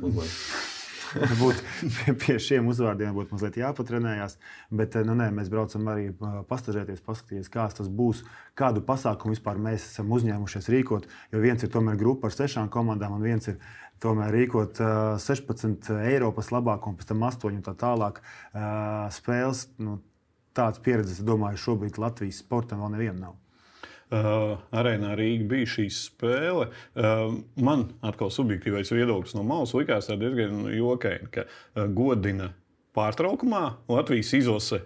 būtu 1.42 1.92
pie, 1.98 2.14
pie 2.24 2.38
šiem 2.40 2.70
uzvārdiem 2.72 3.12
būtu 3.18 3.36
mazliet 3.36 3.60
jāpatrenējās. 3.60 4.38
Bet 4.80 4.96
nu, 5.04 5.18
nē, 5.20 5.28
mēs 5.36 5.52
braucam 5.52 5.92
arī 5.92 6.08
pastažēties, 6.48 7.04
paskatīties, 7.04 7.52
kāds 7.52 7.82
tas 7.82 7.92
būs, 7.92 8.24
kādu 8.56 8.80
pasākumu 8.88 9.36
vispār 9.36 9.60
mēs 9.60 9.90
esam 9.92 10.12
uzņēmušies 10.16 10.72
rīkot. 10.72 11.12
Jo 11.36 11.44
viens 11.44 11.68
ir 11.68 11.74
tomēr 11.74 12.00
grupa 12.00 12.32
ar 12.32 12.38
sešām 12.40 12.72
komandām, 12.72 13.20
un 13.20 13.28
viens 13.28 13.52
ir 13.52 13.60
tomēr 14.02 14.34
rīkot 14.36 14.82
ā, 14.84 14.94
16 15.22 15.92
Eiropas 16.12 16.52
labāko, 16.54 16.92
un 16.92 17.00
pēc 17.00 17.12
tam 17.12 17.28
8 17.28 17.52
un 17.52 17.66
tā 17.66 17.76
tālāk 17.80 18.24
spēles. 19.18 19.68
Nu, 19.82 20.00
Tādas 20.52 20.82
pieredzes, 20.84 21.22
es 21.22 21.24
domāju, 21.24 21.60
šobrīd 21.64 21.98
Latvijas 22.02 22.42
sportam 22.44 22.82
vēl 22.84 22.98
nevienam 22.98 23.22
nav. 23.24 23.38
Uh, 24.12 24.58
arēnā 24.76 25.14
Rīga 25.16 25.46
bija 25.48 25.70
šī 25.78 25.86
spēle. 25.96 26.66
Uh, 26.92 27.38
man 27.64 27.86
atkal 28.04 28.34
subjektīvais 28.36 28.92
viedoklis 28.92 29.38
no 29.38 29.46
malas 29.48 29.72
likās 29.78 30.10
diezgan 30.12 30.66
jokaini, 30.76 31.30
ka 31.32 31.46
uh, 31.48 31.86
godina 31.88 32.50
pārtraukumā 32.98 33.64
Latvijas 33.88 34.34
izlase 34.36 34.82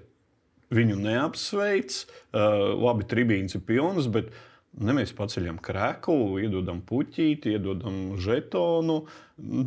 viņu 0.70 1.00
neapsveic. 1.02 1.98
Uh, 2.30 2.76
labi, 2.86 3.10
tribīnas 3.10 3.58
ir 3.58 3.66
pilnas, 3.66 4.12
bet 4.14 4.30
ne 4.82 4.96
mēs 4.98 5.14
paceļam 5.16 5.62
krēklu, 5.64 6.42
iedodam 6.44 6.82
puķīti, 6.88 7.56
iedodam 7.56 8.18
žetonu. 8.22 9.02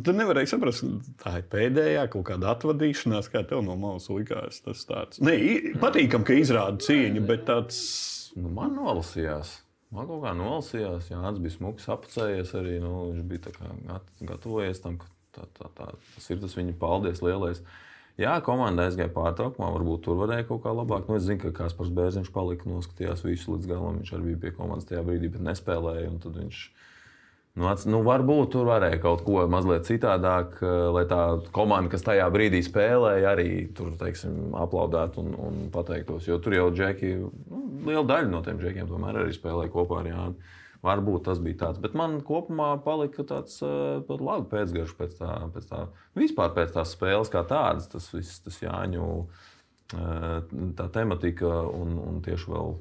Tad 0.05 0.17
nevarēja 0.17 0.53
saprast, 0.53 0.85
tā 1.21 1.39
ir 1.39 1.49
pēdējā 1.49 2.05
kaut 2.13 2.27
kāda 2.29 2.53
atvadīšanās, 2.53 3.31
kā 3.33 3.43
tev 3.47 3.63
no 3.65 3.77
malas 3.79 4.09
likās. 4.13 4.61
Tas 4.65 4.85
tāds- 4.89 5.21
patīkami, 5.83 6.25
ka 6.25 6.37
izrāda 6.37 6.81
cieņu, 6.85 7.25
bet 7.27 7.45
tāds 7.49 7.83
Nu, 8.37 8.51
man 8.53 8.75
nolasījās. 8.77 9.59
Man 9.93 10.05
kaut 10.09 10.21
kā 10.21 10.33
nolasījās, 10.37 11.09
Jānis 11.09 11.39
bija 11.41 11.55
smuks 11.55 11.87
apcēlies 11.89 12.53
arī. 12.59 12.77
Nu, 12.83 13.09
viņš 13.09 13.25
bija 13.29 13.53
gat, 13.87 14.11
gatavojies 14.21 14.83
tam, 14.83 14.99
ka 15.01 15.09
tā, 15.35 15.47
tā, 15.57 15.69
tā, 15.77 15.87
tas 16.15 16.29
ir 16.29 16.41
tas 16.43 16.55
viņa 16.57 16.75
paldies 16.81 17.23
lielais. 17.25 17.63
Jā, 18.19 18.33
komanda 18.43 18.89
aizgāja 18.89 19.11
pārtraukumā, 19.15 19.69
varbūt 19.77 20.03
tur 20.03 20.17
varēja 20.19 20.47
kaut 20.49 20.65
kā 20.65 20.73
labāk. 20.75 21.07
Nu, 21.07 21.15
es 21.15 21.23
zinu, 21.23 21.39
ka 21.45 21.53
Kaspars 21.61 21.91
Bērziņš 21.95 22.33
palika, 22.35 22.67
noskatījās 22.67 23.23
visu 23.23 23.53
līdz 23.55 23.69
galam. 23.69 24.01
Viņš 24.01 24.11
arī 24.15 24.33
bija 24.33 24.41
pie 24.43 24.51
komandas 24.57 24.89
tajā 24.89 25.05
brīdī, 25.07 25.31
bet 25.31 25.45
nespēlēja. 25.45 26.11
Tad 26.25 26.39
viņš 26.41 26.63
Nu, 27.59 27.65
ats, 27.67 27.83
nu, 27.89 27.99
varbūt 28.05 28.53
tur 28.53 28.67
varēja 28.69 29.01
kaut 29.03 29.23
ko 29.25 29.41
mazliet 29.51 29.87
citādāk, 29.87 30.59
eh, 30.63 30.75
lai 30.95 31.03
tā 31.09 31.23
komanda, 31.55 31.89
kas 31.91 32.05
tajā 32.05 32.27
brīdī 32.31 32.61
spēlēja, 32.63 33.33
arī 33.33 33.49
tur 33.75 33.95
teiksim, 33.99 34.53
aplaudētu 34.55 35.19
un, 35.23 35.33
un 35.47 35.57
pateiktos. 35.73 36.27
Jo 36.29 36.37
tur 36.39 36.55
jau 36.55 36.69
džeki, 36.71 37.09
nu, 37.49 37.63
liela 37.89 38.05
daļa 38.07 38.31
no 38.31 38.43
tiem 38.45 38.61
džekiem 38.61 38.87
tomēr 38.87 39.23
arī 39.23 39.35
spēlēja 39.35 39.73
kopā 39.73 40.03
ar 40.03 40.11
Jānu. 40.11 40.53
Varbūt 40.85 41.25
tas 41.27 41.41
bija 41.43 41.65
tāds, 41.65 41.79
bet 41.83 41.95
man 41.97 42.21
kopumā 42.23 42.69
palika 42.85 43.25
tāds 43.27 43.57
uh, 43.65 43.99
labi 44.07 44.47
pēcgarš 44.53 44.93
pēc 44.95 45.17
tā, 45.19 45.33
pēc 45.51 45.65
tā, 45.67 45.79
vispār 46.15 46.53
pēc 46.55 46.77
tās 46.77 46.93
spēles 46.95 47.31
kā 47.33 47.43
tādas, 47.47 47.89
tas 47.91 48.07
viss, 48.13 48.39
tas 48.45 48.61
Jāņu 48.63 49.07
uh, 49.19 50.53
tā 50.79 50.85
tematika 50.95 51.51
un, 51.67 51.97
un 51.99 52.21
tieši 52.23 52.53
vēl 52.53 52.77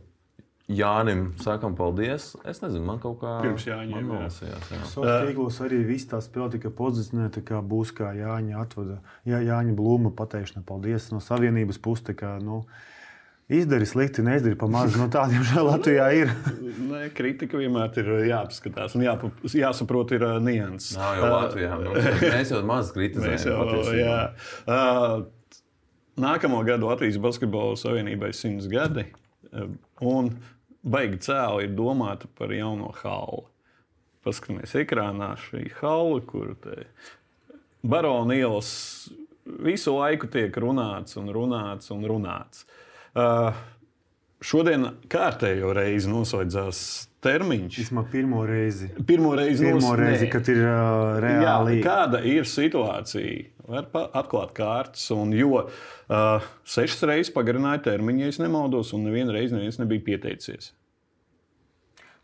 Jānim 0.68 1.30
sakām 1.40 1.72
paldies. 1.72 2.34
Es 2.44 2.58
nezinu, 2.60 2.84
man 2.84 2.98
kaut 3.00 3.22
kā 3.22 3.38
pirms 3.40 3.64
Jāņa 3.64 4.02
nolasījās. 4.04 4.66
Jā. 4.68 4.80
Sociālos 4.90 5.30
tīklos 5.30 5.60
arī 5.64 5.78
viss 5.88 6.10
tā 6.10 6.20
spēle 6.20 6.50
tika 6.52 6.68
pozicionēta, 6.76 7.40
kā 7.48 7.62
būs 7.64 7.94
kā 7.96 8.10
Jāņa 8.18 8.58
atvada. 8.60 8.98
Jā, 9.24 9.40
Jāņa 9.46 9.72
Blūma 9.78 10.12
pateikšana 10.18 10.66
paldies 10.68 11.08
no 11.14 11.22
savienības 11.24 11.80
puses. 11.80 12.12
Kā, 12.18 12.34
nu, 12.44 12.66
Izdari 13.48 13.86
slikti, 13.86 14.22
neizdari 14.22 14.58
pa 14.60 14.66
mazu. 14.68 14.98
No 15.00 15.06
tādiem 15.08 15.40
žēl 15.48 15.64
Latvijā 15.70 16.06
ir. 16.12 16.32
Nē, 16.84 17.06
kritika 17.16 17.56
vienmēr 17.56 17.94
ir 18.02 18.08
jāpaskatās 18.28 18.92
un 18.98 19.06
jāpa, 19.06 19.30
jāsaprot, 19.56 20.10
ir 20.12 20.24
uh, 20.26 20.34
nianses. 20.44 20.98
Nav 20.98 21.14
jau 21.16 21.30
Latvijā. 21.32 21.78
Nu, 21.80 21.94
mēs 22.34 22.50
jau 22.52 22.58
maz 22.68 22.90
kritizējam. 22.92 23.70
Jau, 23.96 24.18
uh, 24.68 25.94
nākamo 26.20 26.60
gadu 26.66 26.90
Latvijas 26.90 27.16
Basketbola 27.24 27.78
Savienībai 27.80 28.34
simts 28.36 28.68
gadi. 28.68 29.06
Un 30.04 30.28
baigi 30.84 31.22
cēlā 31.30 31.62
ir 31.64 31.72
domāta 31.78 32.28
par 32.36 32.52
jauno 32.52 32.90
halu. 33.00 33.46
Paskatāmies 34.28 34.74
ekrānā 34.76 35.30
šī 35.40 35.62
hala, 35.78 36.20
kur 36.28 36.52
Barona 37.80 38.36
ielas 38.36 38.74
visu 39.64 39.96
laiku 39.96 40.28
tiek 40.28 40.52
runāts 40.60 41.16
un 41.16 41.32
runāts 41.32 41.88
un 41.96 42.04
runāts. 42.04 42.66
Uh, 42.68 42.84
šodien 44.44 44.90
kārtējo 45.10 45.72
reizi 45.76 46.10
nosaucās 46.10 46.80
termiņš. 47.24 47.78
Vismaz 47.82 48.08
pirmo 48.12 48.44
reizi. 48.46 48.88
Pirmo 49.06 49.34
reizi, 49.38 49.66
pirmo 49.66 49.92
nos... 49.92 49.98
reizi 49.98 50.28
kad 50.30 50.48
ir 50.52 50.62
uh, 50.62 51.18
reāli. 51.22 51.78
Jā, 51.78 51.84
kāda 51.86 52.22
ir 52.26 52.48
situācija? 52.48 53.54
Var 53.68 53.88
atklāt 54.16 54.54
kārtas, 54.56 55.02
un 55.12 55.34
jo 55.36 55.64
uh, 55.66 56.46
sešas 56.64 57.04
reizes 57.10 57.32
pagarināja 57.34 57.82
termiņu, 57.90 58.24
ja 58.24 58.44
nemaldos, 58.46 58.94
un 58.96 59.04
nevienu 59.04 59.34
reizi 59.34 59.58
neviens 59.58 59.80
nebija 59.82 60.06
pieteicies. 60.06 60.72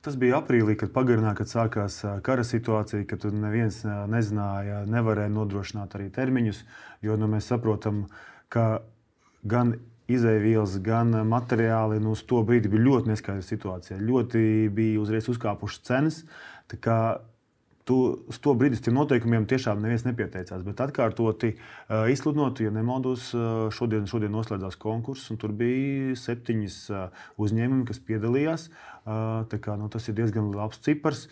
Tas 0.05 0.16
bija 0.20 0.38
aprīlī, 0.40 0.77
kad 0.77 0.92
pagarināja, 0.92 1.37
kad 1.38 1.49
sākās 1.49 1.99
kara 2.25 2.44
situācija, 2.44 3.07
kad 3.09 3.25
neviens 3.33 3.79
nezināja, 4.12 4.83
nevarēja 4.92 5.33
nodrošināt 5.33 5.97
arī 5.97 6.11
termiņus. 6.12 6.61
Jo 7.05 7.16
nu, 7.20 7.29
mēs 7.33 7.49
saprotam, 7.49 8.03
ka 8.53 8.83
gan 9.49 9.73
izēvielas, 10.11 10.79
gan 10.85 11.14
materiāli 11.29 12.01
nu, 12.03 12.12
uz 12.17 12.25
to 12.29 12.43
brīdi 12.47 12.71
bija 12.73 12.85
ļoti 12.88 13.12
neskaidra 13.12 13.45
situācija. 13.47 14.01
Ļoti 14.05 14.43
bija 14.75 15.01
uzreiz 15.01 15.29
uzkāpušas 15.33 15.87
cenas. 15.87 16.25
Tu, 17.85 17.97
uz 18.33 18.38
to 18.40 18.55
brīdi 18.57 18.79
tiem 18.81 18.94
noteikumiem 18.97 19.44
tiešām 19.44 19.83
neviens 19.85 20.07
nepieteicās. 20.07 20.62
Bet 20.64 20.81
atkārtoti 20.81 21.51
uh, 21.53 22.07
izsludinot, 22.09 22.62
ja 22.64 22.73
nemaldos, 22.73 23.27
uh, 23.37 23.66
šodien, 23.77 24.07
šodien 24.09 24.33
noslēdzās 24.33 24.79
konkurss, 24.81 25.29
un 25.35 25.40
tur 25.42 25.53
bija 25.53 26.16
septiņas 26.16 26.79
uh, 26.94 27.27
uzņēmumi, 27.44 27.85
kas 27.90 28.01
piedalījās. 28.09 28.68
Kā, 29.05 29.75
nu, 29.77 29.90
tas 29.92 30.07
ir 30.09 30.14
diezgan 30.16 30.47
labs 30.57 30.79
cipars, 30.81 31.27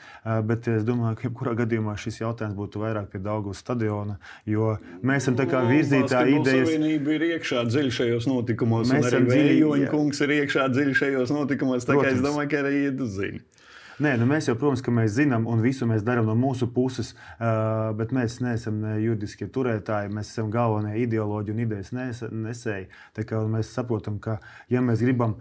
bet 0.45 0.67
es 0.69 0.83
domāju, 0.85 1.17
ka 1.17 1.25
jebkurā 1.25 1.55
gadījumā 1.63 1.95
šis 1.97 2.19
jautājums 2.21 2.53
būtu 2.59 2.83
vairāk 2.83 3.07
pie 3.15 3.21
Daugavas 3.25 3.63
stadiona, 3.65 4.19
jo 4.45 4.75
mēs 5.01 5.25
esam 5.25 5.39
kā 5.49 5.63
virzītāji 5.71 6.37
idejas. 6.37 6.69
Savienība 6.69 7.15
ir 7.17 7.25
iekšā 7.31 7.63
dziļi 7.71 7.95
šajos 7.97 8.29
notikumos, 8.29 8.93
mēs 8.93 9.09
un 9.09 9.17
arī 9.23 9.33
Vējoņa 9.33 9.89
kungs 9.89 10.21
ir 10.21 10.35
iekšā 10.37 10.69
dziļi 10.75 10.99
šajos 11.01 11.33
notikumos, 11.33 11.89
tā 11.89 11.97
Protams. 11.97 12.11
kā 12.11 12.19
es 12.19 12.27
domāju, 12.29 12.53
ka 12.53 12.61
arī 12.61 12.83
Iedu 12.91 13.09
zina. 13.09 13.41
Nē, 14.03 14.17
nu 14.19 14.27
mēs 14.27 14.49
jau, 14.49 14.57
protams, 14.59 14.81
mēs 14.97 15.13
zinām, 15.15 15.45
un 15.47 15.61
visu 15.63 15.87
mēs 15.87 16.03
darām 16.03 16.27
no 16.27 16.35
mūsu 16.35 16.67
puses, 16.75 17.13
bet 17.99 18.11
mēs 18.17 18.41
neesam 18.43 18.81
ne 18.83 18.97
juridiskie 18.99 19.47
turētāji. 19.53 20.11
Mēs 20.17 20.33
esam 20.33 20.49
galvenie 20.51 20.97
ideoloģi 21.05 21.53
un 21.55 21.61
idejas 21.63 21.93
nesēji. 21.95 22.89
Mēs 23.53 23.71
saprotam, 23.71 24.19
ka, 24.25 24.41
ja 24.73 24.83
mēs 24.83 25.05
gribam, 25.05 25.37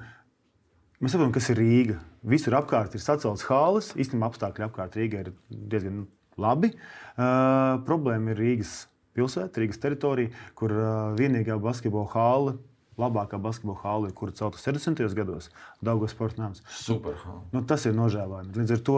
mēs 1.00 1.15
saprotam, 1.15 1.34
kas 1.34 1.50
ir 1.54 1.62
Rīga. 1.63 1.97
Visur 2.21 2.60
apkārt 2.60 2.93
ir 2.93 3.02
sacelts 3.02 3.47
hālis. 3.50 3.95
Īstenībā 3.97 4.30
apstākļi 4.30 4.67
apkārt 4.67 5.00
Rīgai 5.00 5.26
ir 5.26 5.34
diezgan 5.50 6.04
labi. 6.38 6.76
Uh, 7.15 7.80
problēma 7.88 8.36
ir 8.36 8.43
Rīgas 8.45 8.76
pilsēta, 9.17 9.63
Rīgas 9.63 9.82
teritorija, 9.82 10.36
kur 10.60 10.76
uh, 10.76 10.91
vienīgā 11.17 11.58
basketbola 11.63 12.13
hāla 12.13 12.60
labākā 12.99 13.39
basketbola 13.41 13.80
hāla, 13.84 14.12
kura 14.15 14.36
celta 14.36 14.60
70. 14.60 15.06
gados, 15.15 15.49
Daugos 15.82 16.12
sporta 16.15 16.43
nams. 16.43 16.63
Nu, 17.54 17.63
tas 17.67 17.86
ir 17.88 17.95
nožēlojami. 17.97 18.51
Līdz 18.58 18.75
ar 18.75 18.84
to 18.89 18.97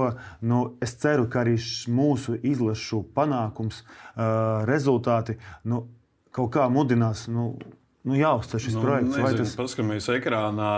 nu, 0.50 0.64
es 0.84 0.96
ceru, 1.02 1.28
ka 1.30 1.44
arī 1.44 1.56
mūsu 1.94 2.40
izlašu 2.42 3.04
panākums, 3.14 3.84
uh, 3.84 4.66
rezultāti 4.70 5.38
nu, 5.70 5.86
kaut 6.34 6.54
kā 6.58 6.68
mudinās. 6.74 7.28
Nu, 7.32 7.54
Nu, 8.04 8.18
jāuztver 8.20 8.60
šis 8.60 8.76
nu, 8.76 8.82
projekts. 8.84 9.16
Nezinu, 9.16 9.38
tas... 9.40 9.54
Paskatāmies 9.56 10.10
ekrānā, 10.12 10.72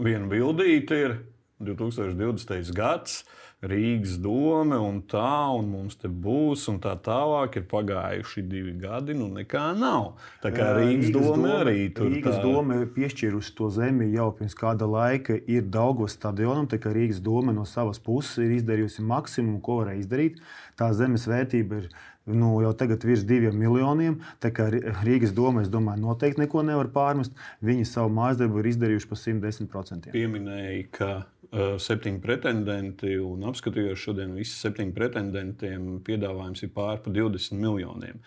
viena 0.00 0.24
bildīte 0.30 0.96
ir 0.96 1.16
2020. 1.60 2.72
gads. 2.76 3.18
Rīgas 3.60 4.14
doma 4.24 4.78
un 4.80 5.02
tā, 5.04 5.52
un 5.52 5.66
mums 5.68 5.98
te 6.00 6.08
būs, 6.08 6.62
un 6.72 6.78
tā 6.80 6.94
tālāk 7.04 7.58
ir 7.60 7.66
pagājuši 7.68 8.44
divi 8.48 8.72
gadi, 8.80 9.12
nu 9.18 9.26
nekā 9.34 9.66
nav. 9.76 10.14
Tā 10.40 10.48
kā 10.54 10.70
Rīgas, 10.78 11.10
Rīgas 11.10 11.12
doma, 11.12 11.34
doma 11.34 11.58
arī 11.58 11.82
tur 11.92 12.08
ir. 12.08 12.14
Rīgas 12.16 12.38
tā... 12.38 12.44
doma 12.46 12.78
ir 12.80 12.86
piešķīrusi 12.94 13.52
to 13.58 13.68
zemi 13.74 14.08
jau 14.14 14.30
pirms 14.38 14.56
kāda 14.56 14.88
laika, 14.88 15.36
ir 15.44 15.66
Daugos 15.68 16.16
stadionam, 16.16 16.70
tā 16.72 16.80
kā 16.80 16.94
Rīgas 16.96 17.20
doma 17.20 17.52
no 17.52 17.66
savas 17.68 18.00
puses 18.00 18.40
ir 18.40 18.54
izdarījusi 18.56 19.04
maksimumu, 19.04 19.60
ko 19.64 19.82
varēja 19.82 20.06
izdarīt. 20.06 20.40
Tā 20.80 20.88
zemes 20.96 21.28
vērtība 21.28 21.82
ir 21.82 21.90
nu, 22.32 22.54
jau 22.64 22.72
tagad 22.80 23.04
virs 23.04 23.26
diviem 23.28 23.56
miljoniem. 23.60 24.18
Tā 24.40 24.54
kā 24.56 24.70
Rīgas 24.72 25.34
doma, 25.36 25.64
es 25.64 25.68
domāju, 25.72 26.00
noteikti 26.06 26.46
neko 26.46 26.64
nevar 26.64 26.88
pārmest. 26.94 27.36
Viņi 27.64 27.84
savu 27.88 28.12
mājas 28.16 28.40
darbu 28.40 28.62
ir 28.62 28.70
izdarījuši 28.72 29.10
par 29.10 29.20
110%. 29.20 30.10
Pieminēja, 30.16 30.82
ka 30.96 31.10
septiņi 31.50 32.20
pretendenti, 32.22 33.16
un 33.18 33.42
apskatījos 33.50 33.98
šodien 33.98 34.36
visus 34.38 34.60
septiņu 34.62 34.94
pretendentiem, 34.94 35.88
piedāvājums 36.06 36.62
ir 36.62 36.70
pār 36.74 37.00
par 37.02 37.14
20 37.16 37.58
miljoniem. 37.58 38.20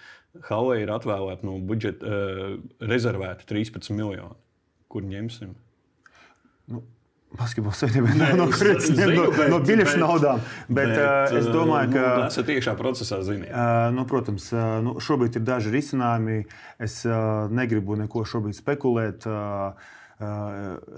Halē 0.50 0.82
ir 0.82 0.92
atvēlēta 0.92 1.46
no 1.46 1.60
budžeta 1.62 2.10
uh, 2.10 2.58
rezervēta 2.82 3.46
13 3.50 3.94
miljoni. 3.94 4.36
Kur 4.92 5.06
ņemsim? 5.08 5.54
Nu. 6.74 6.84
Basketbola 7.34 7.74
savienībai 7.74 8.14
nav 8.20 8.36
no 8.42 8.46
kurienes 8.54 8.92
no, 8.94 9.48
no 9.56 9.60
biļešu 9.66 9.98
naudām. 10.02 10.42
Bet, 10.68 10.92
bet 10.92 11.00
uh, 11.00 11.38
es 11.40 11.48
domāju, 11.50 11.90
nu, 11.90 11.96
ka. 11.96 12.04
Nu, 12.04 12.28
tas 12.28 12.38
ir 12.42 12.48
tiešā 12.52 12.76
procesā, 12.78 13.24
ziniet. 13.26 13.50
Uh, 13.50 13.88
nu, 13.96 14.06
protams, 14.10 14.52
uh, 14.54 14.78
nu, 14.86 15.00
šobrīd 15.02 15.40
ir 15.40 15.48
daži 15.48 15.74
risinājumi. 15.74 16.44
Es 16.82 17.00
uh, 17.08 17.50
negribu 17.50 17.98
neko 18.04 18.26
šobrīd 18.30 18.58
spekulēt. 18.60 19.26
Uh, 19.26 19.94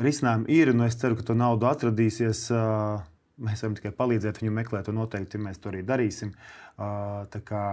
risinājumi 0.06 0.50
ir, 0.56 0.72
un 0.74 0.86
es 0.88 0.98
ceru, 1.02 1.18
ka 1.20 1.28
to 1.30 1.36
naudu 1.38 1.70
atradīsies. 1.70 2.48
Uh, 2.54 3.04
mēs 3.42 3.64
varam 3.64 3.76
tikai 3.76 3.92
palīdzēt 3.96 4.40
viņam 4.42 4.62
meklēt, 4.62 4.90
un 4.92 5.02
noteikti 5.02 5.42
mēs 5.42 5.60
to 5.62 5.72
arī 5.72 5.84
darīsim. 5.88 6.32
Uh, 6.76 7.26
kā, 7.48 7.66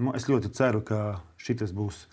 nu, 0.00 0.14
es 0.16 0.28
ļoti 0.30 0.52
ceru, 0.56 0.82
ka 0.86 1.02
šis 1.40 1.74
būs 1.76 2.06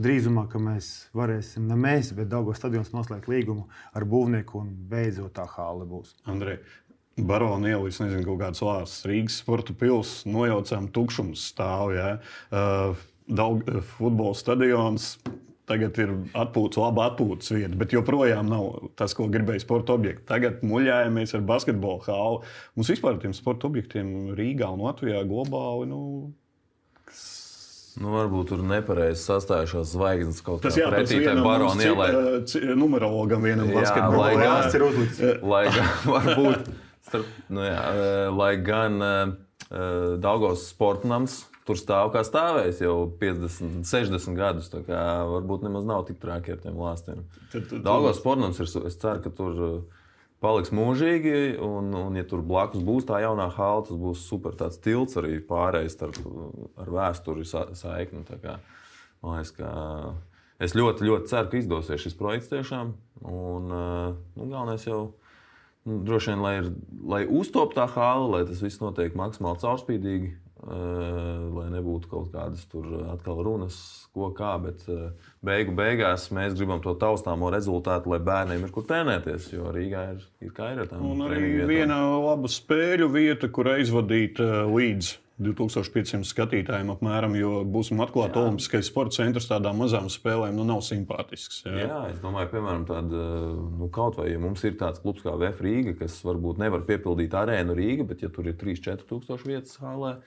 drīzumā, 0.00 0.46
ka 0.48 0.60
mēs 0.62 1.10
varēsim, 1.16 1.66
ne 1.68 1.76
mēs, 1.76 2.14
bet 2.16 2.30
Dāngos 2.32 2.60
stadions 2.60 2.94
noslēgt 2.94 3.28
līgumu 3.28 3.66
ar 3.92 4.06
būvnieku, 4.08 4.62
un 4.64 4.72
beidzot 4.88 5.34
tā 5.36 5.44
hāla 5.56 5.88
būs. 5.88 6.16
Andrej. 6.30 6.62
Barona 7.12 7.68
iela, 7.68 7.90
es 7.90 7.98
nezinu, 8.00 8.24
kaut 8.24 8.40
kāds 8.40 8.62
vārds, 8.64 8.94
Rīgas 9.04 9.34
sporta 9.42 9.74
pilsēta, 9.76 10.30
nojaucām 10.32 10.86
tukšums 10.96 11.42
stāv. 11.52 11.92
Ja? 11.92 12.12
Uh, 12.48 13.08
Daudz 13.32 13.84
futbola 13.94 14.34
stadions, 14.34 15.12
Tagad 15.72 15.98
ir 16.04 16.10
atpūta, 16.36 16.82
laba 16.84 17.06
atpūtas 17.10 17.48
vieta, 17.54 17.72
bet 17.80 17.94
joprojām 17.96 18.50
nav 18.52 18.90
tas, 18.98 19.14
ko 19.16 19.24
gribēja 19.32 19.62
sporta 19.64 19.94
objekti. 19.96 20.26
Tagad 20.28 20.60
muļājamies 20.68 21.32
ar 21.38 21.44
basketbola 21.48 22.04
hālu. 22.10 22.42
Mums 22.76 22.90
vispār 22.92 23.16
ar 23.16 23.22
tiem 23.24 23.32
sporta 23.36 23.70
objektiem 23.70 24.10
Rīgā 24.36 24.68
un 24.74 24.84
Latvijā 24.84 25.24
globāli 25.30 25.88
nu, 25.94 26.02
Nu, 28.00 28.08
varbūt 28.08 28.46
tur 28.48 28.60
nepareizi 28.64 29.20
sastājušās 29.20 29.90
zvaigznes 29.92 30.38
kaut 30.40 30.62
Tas 30.64 30.72
kā 30.78 30.86
jā, 30.86 30.86
tas 30.94 31.10
baronu 31.44 31.74
mums 31.74 31.84
ielai. 31.84 32.06
cita- 32.08 32.46
ci- 32.48 32.76
numerologam 32.80 33.42
vienam 33.44 33.68
Jā, 33.68 33.82
basketbolā. 33.82 34.16
lai 34.16 34.30
gan- 34.40 34.62
Tas 34.62 34.74
ir 34.78 34.84
uzlikts. 34.86 35.20
Lai 35.44 35.64
gan 35.68 35.90
varbūt, 36.14 36.70
starp, 37.04 37.26
nu 37.52 37.60
jā, 37.66 37.82
lai 38.32 38.56
gan 38.64 38.96
uh, 39.02 40.16
Daugos 40.24 40.64
sportnams 40.72 41.42
tur 41.68 41.78
stāv 41.78 42.12
kā 42.14 42.24
stāvējis 42.26 42.82
jau 42.84 42.96
50, 43.20 43.82
60 43.88 44.38
gadus. 44.38 44.70
Varbūt 44.72 45.66
nemaz 45.66 45.86
nav 45.88 46.06
tik 46.08 46.18
traki 46.22 46.56
ar 46.56 46.62
tiem 46.62 46.78
lāstiem. 46.80 47.24
Daugos 47.84 48.18
sportnams 48.20 48.60
ir, 48.62 48.70
es 48.88 48.98
ceru, 48.98 49.22
ka 49.22 49.32
tur 49.36 49.62
uh, 49.66 50.02
paliks 50.42 50.74
mūžīgi, 50.74 51.60
un, 51.62 51.92
un 51.98 52.18
ja 52.18 52.26
tur 52.28 52.42
blakus 52.46 52.82
būs 52.84 53.06
tā 53.08 53.22
jaunā 53.22 53.46
hala, 53.54 53.86
tas 53.86 53.98
būs 53.98 54.26
super 54.26 54.58
tāds 54.58 54.82
tilts 54.82 55.20
arī 55.20 55.38
pārējais 55.46 55.96
starp, 55.98 56.20
uh, 56.26 56.50
ar 56.82 56.92
vēsturi 56.98 57.46
sa 57.48 57.68
saikni. 57.78 58.24
Man 59.22 59.38
liekas, 59.38 59.54
ka 59.54 59.72
Es 60.62 60.76
ļoti, 60.78 61.06
ļoti 61.08 61.30
ceru, 61.30 61.48
ka 61.50 61.58
izdosies 61.58 62.04
šis 62.04 62.14
projekts 62.14 62.50
tiešām. 62.52 62.92
Un, 63.26 63.72
nu, 63.72 64.44
galvenais 64.44 64.84
jau 64.86 65.00
nu, 65.88 65.98
droši 66.06 66.32
vien, 66.32 66.42
lai, 66.44 66.52
ir, 66.60 66.68
lai 67.14 67.22
uztop 67.26 67.74
tā 67.74 67.88
hala, 67.90 68.28
lai 68.36 68.42
tas 68.46 68.62
viss 68.62 68.82
notiek 68.82 69.16
maksimāli 69.18 69.58
caurspīdīgi, 69.62 70.30
lai 70.62 71.66
nebūtu 71.72 72.10
kaut 72.10 72.28
kādas 72.34 72.62
tur 72.70 72.86
atkal 73.10 73.40
runas, 73.42 73.76
ko 74.14 74.30
kā. 74.36 74.52
Bet 74.62 74.84
uh, 74.92 75.10
beigu 75.44 75.74
beigās 75.78 76.28
mēs 76.34 76.54
gribam 76.58 76.82
to 76.84 76.94
taustāmo 77.00 77.50
rezultātu, 77.54 78.12
lai 78.12 78.20
bērniem 78.22 78.68
ir 78.68 78.74
kur 78.74 78.86
trenēties. 78.86 79.50
Jo 79.56 79.72
Rīgā 79.74 80.04
ir, 80.14 80.22
ir 80.44 80.54
kā 80.54 80.72
ir 80.74 80.84
ar 80.84 80.92
tām 80.92 81.08
Un 81.10 81.26
arī 81.26 81.66
viena 81.66 81.98
laba 82.14 82.50
spēļu 82.50 83.10
vieta, 83.14 83.50
kur 83.50 83.72
aizvadīt 83.74 84.42
uh, 84.42 84.62
līdz 84.70 85.16
2500 85.42 86.26
skatītājiem 86.28 86.90
apmēram, 86.92 87.34
jo 87.38 87.62
būsim 87.66 88.00
atklāti, 88.04 88.38
Olimpiskais 88.38 88.86
sporta 88.86 89.16
centrs 89.16 89.48
tādām 89.50 89.80
mazām 89.80 90.08
spēlēm 90.12 90.54
nu, 90.58 90.66
nav 90.68 90.82
simpātisks. 90.86 91.62
Jā. 91.66 91.86
Jā, 91.86 92.00
es 92.12 92.20
domāju, 92.22 92.50
piemēram, 92.52 92.84
tāda, 92.88 93.24
nu, 93.80 93.88
kaut 93.94 94.20
vai 94.20 94.28
ja 94.30 94.42
mums 94.42 94.62
ir 94.68 94.76
tāds 94.80 95.02
klubs 95.02 95.24
kā 95.24 95.34
VF 95.40 95.64
Rīga, 95.64 95.96
kas 96.04 96.20
varbūt 96.26 96.60
nevar 96.62 96.84
piepildīt 96.88 97.34
arēnu 97.38 97.76
Rīga, 97.78 98.06
bet 98.12 98.22
ja 98.22 98.30
tur 98.32 98.50
ir 98.52 98.58
3-4 98.60 99.08
tūkstoši 99.08 99.50
vietas 99.50 99.80
hālē, 99.82 100.18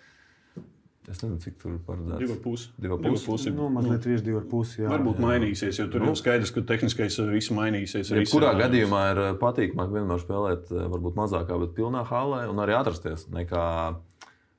es 1.12 1.20
nezinu, 1.22 1.38
cik 1.43 1.58
tur 1.62 1.76
paredzēts. 1.86 2.20
Divi 2.24 2.36
pusi. 2.41 2.70
Divi 2.82 2.97
Divi 2.97 3.12
pusi. 3.14 3.26
pusi. 3.28 3.51
Nu, 3.56 3.70
mazliet 3.70 4.08
divu 4.26 4.39
ar 4.41 4.47
pusi. 4.49 4.82
Jā. 4.82 4.89
Varbūt 4.89 5.20
mainīsies, 5.22 5.80
jo 5.80 5.86
tur 5.91 6.01
Nu. 6.01 6.08
jau 6.12 6.16
skaidrs, 6.20 6.51
ka 6.56 6.62
tehniskais 6.62 7.20
uh, 7.22 7.30
viss 7.34 7.51
mainīsies. 7.53 8.10
Ja 8.16 8.24
kurā 8.32 8.53
gadījumā 8.58 9.01
ir 9.14 9.22
eh, 9.26 9.32
patīkamāk 9.41 9.93
vienmēr 9.93 10.20
spēlēt, 10.24 10.72
eh, 10.74 10.88
varbūt 10.95 11.16
mazākā, 11.20 11.60
bet 11.62 11.76
pilnā 11.78 12.06
hālē 12.10 12.49
un 12.49 12.58
arī 12.66 12.74
atrasties 12.80 13.28
nekā, 13.30 13.66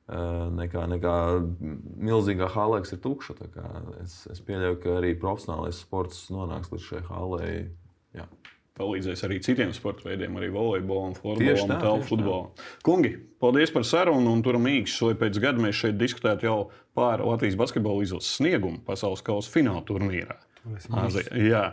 eh, 0.09 0.49
nekā, 0.63 0.87
nekā 0.95 1.15
milzīgā 2.07 2.49
hālē, 2.55 2.81
kas 2.85 2.93
ir 2.93 2.99
tukša. 3.05 3.35
Tā 3.43 3.49
kā 3.55 3.67
Es, 4.03 4.27
es 4.31 4.41
pieļauju, 4.41 4.81
ka 4.83 4.99
arī 5.01 5.15
profesionālais 5.19 5.81
sports 5.83 6.29
nonāks 6.31 6.71
līdz 6.71 6.85
šai 6.93 7.01
hālē. 7.11 7.69
Jā. 8.15 8.27
Palīdzēs 8.77 9.25
arī 9.27 9.39
citiem 9.45 9.73
sporta 9.77 10.09
veidiem, 10.09 10.37
arī 10.39 10.51
volejbolam, 10.55 11.17
tā, 11.17 11.79
tālu 11.81 12.05
futbolam. 12.07 12.51
Kungi, 12.87 13.15
paldies 13.43 13.73
par 13.75 13.87
sarunu 13.89 14.33
un 14.33 14.45
turam 14.45 14.69
īkšķi, 14.71 15.09
lai 15.09 15.17
pēc 15.23 15.41
gada 15.43 15.65
mēs 15.65 15.81
šeit 15.81 15.99
diskutētu 16.01 16.49
jau 16.49 16.59
par 16.97 17.25
Latvijas 17.25 17.59
basketbola 17.61 18.05
izlases 18.07 18.37
sniegumu 18.41 18.83
pasaules 18.87 19.25
kausa 19.27 19.53
fināla 19.53 19.85
turnīrā. 19.89 20.39
Jā. 21.47 21.65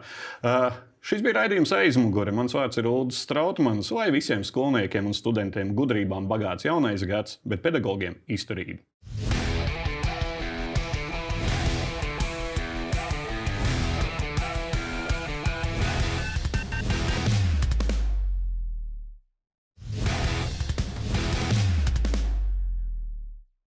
Uh, 0.45 0.76
šis 1.01 1.24
bija 1.26 1.39
raidījums 1.41 1.74
aizmugure. 1.76 2.34
Mans 2.36 2.54
vārds 2.54 2.78
ir 2.78 2.89
Ulrichs 2.89 3.24
Strautmans. 3.26 3.89
Lai 3.95 4.12
visiem 4.14 4.45
skolniekiem 4.45 5.10
un 5.10 5.18
studentiem 5.18 5.74
gudrībām 5.78 6.30
bagāts 6.30 6.68
jaunais 6.68 7.06
gads, 7.10 7.39
bet 7.47 7.66
pedagogiem 7.66 8.20
izturība. 8.30 8.84